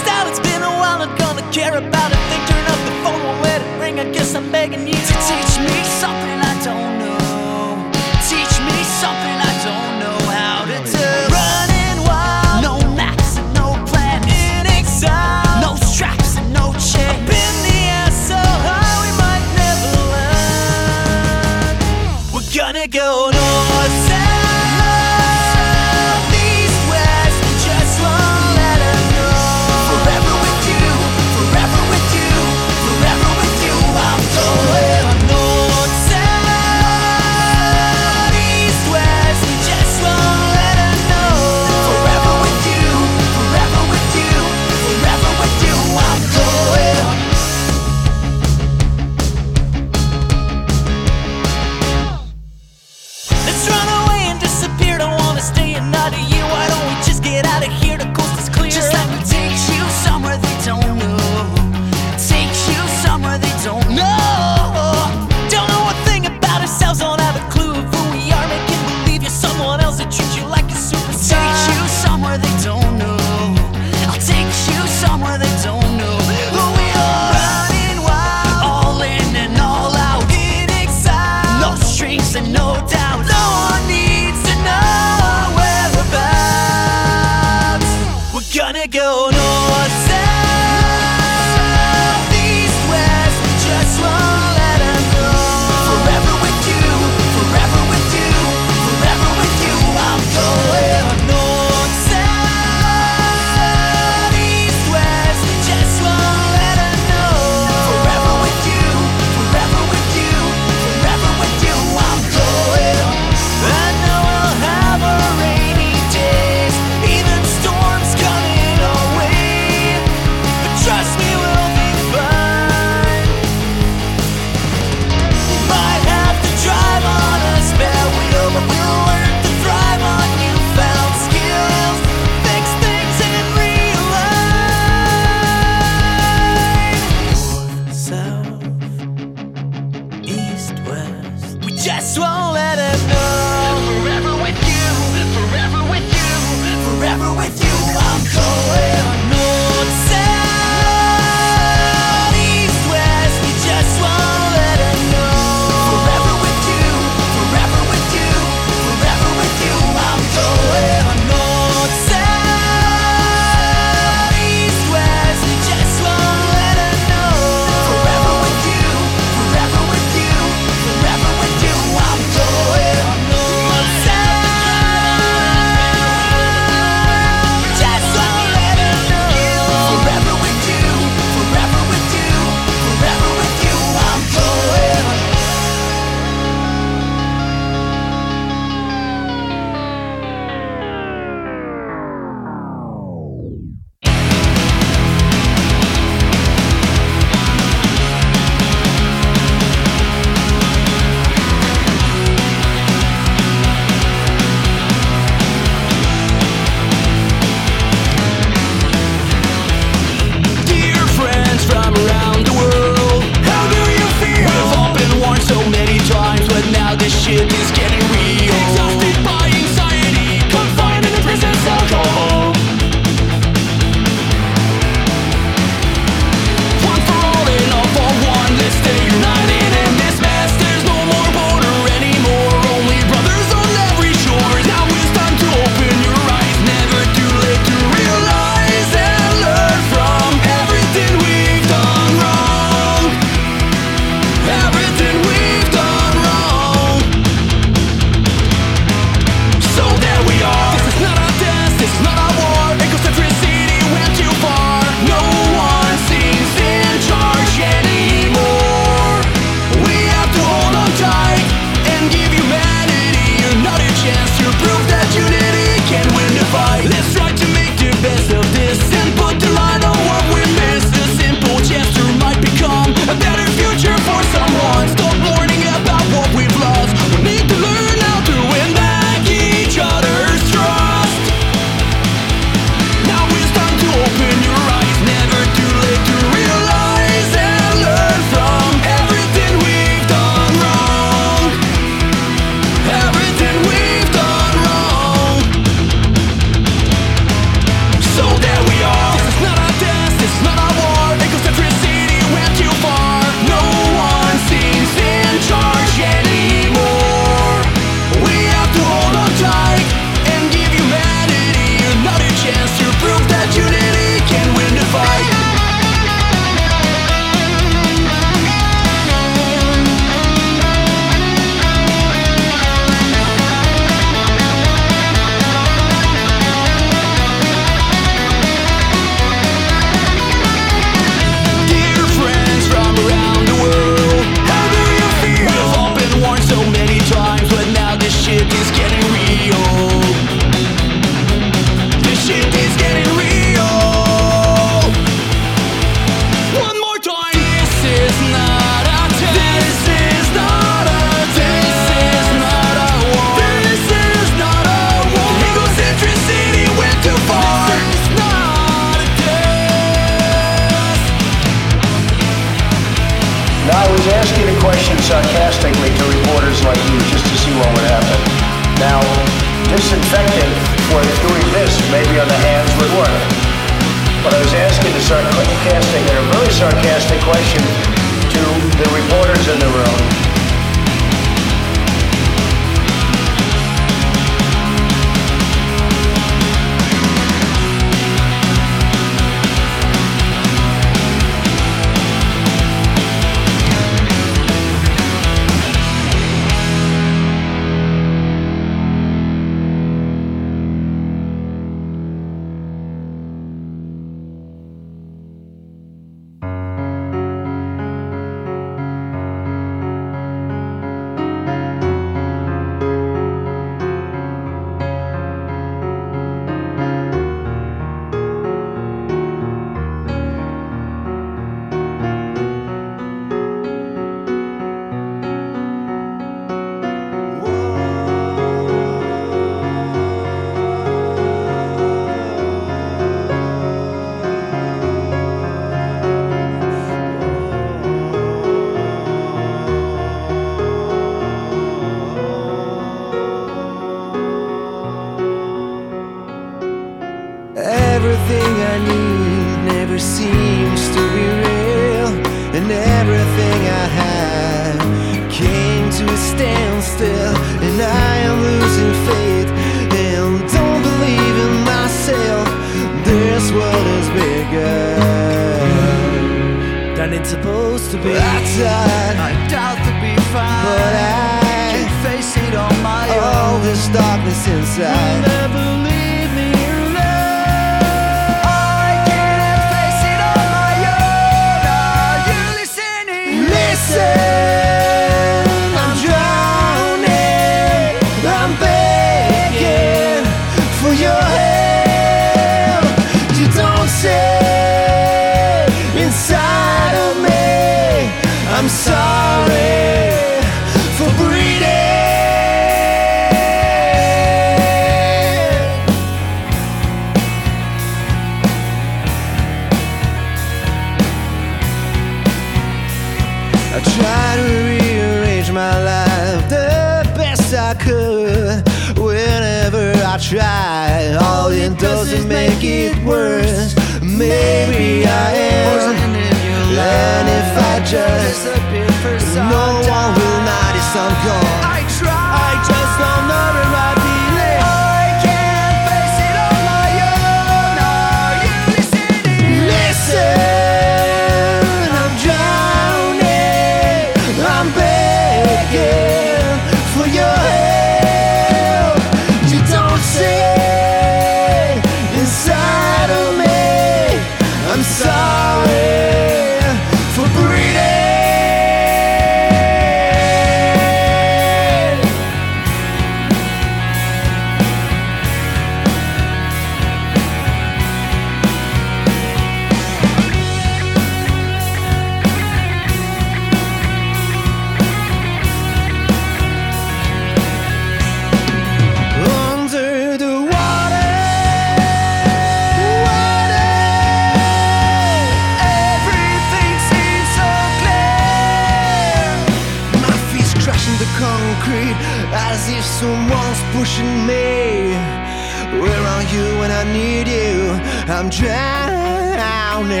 I'm 598.20 598.28
drowning. 598.28 600.00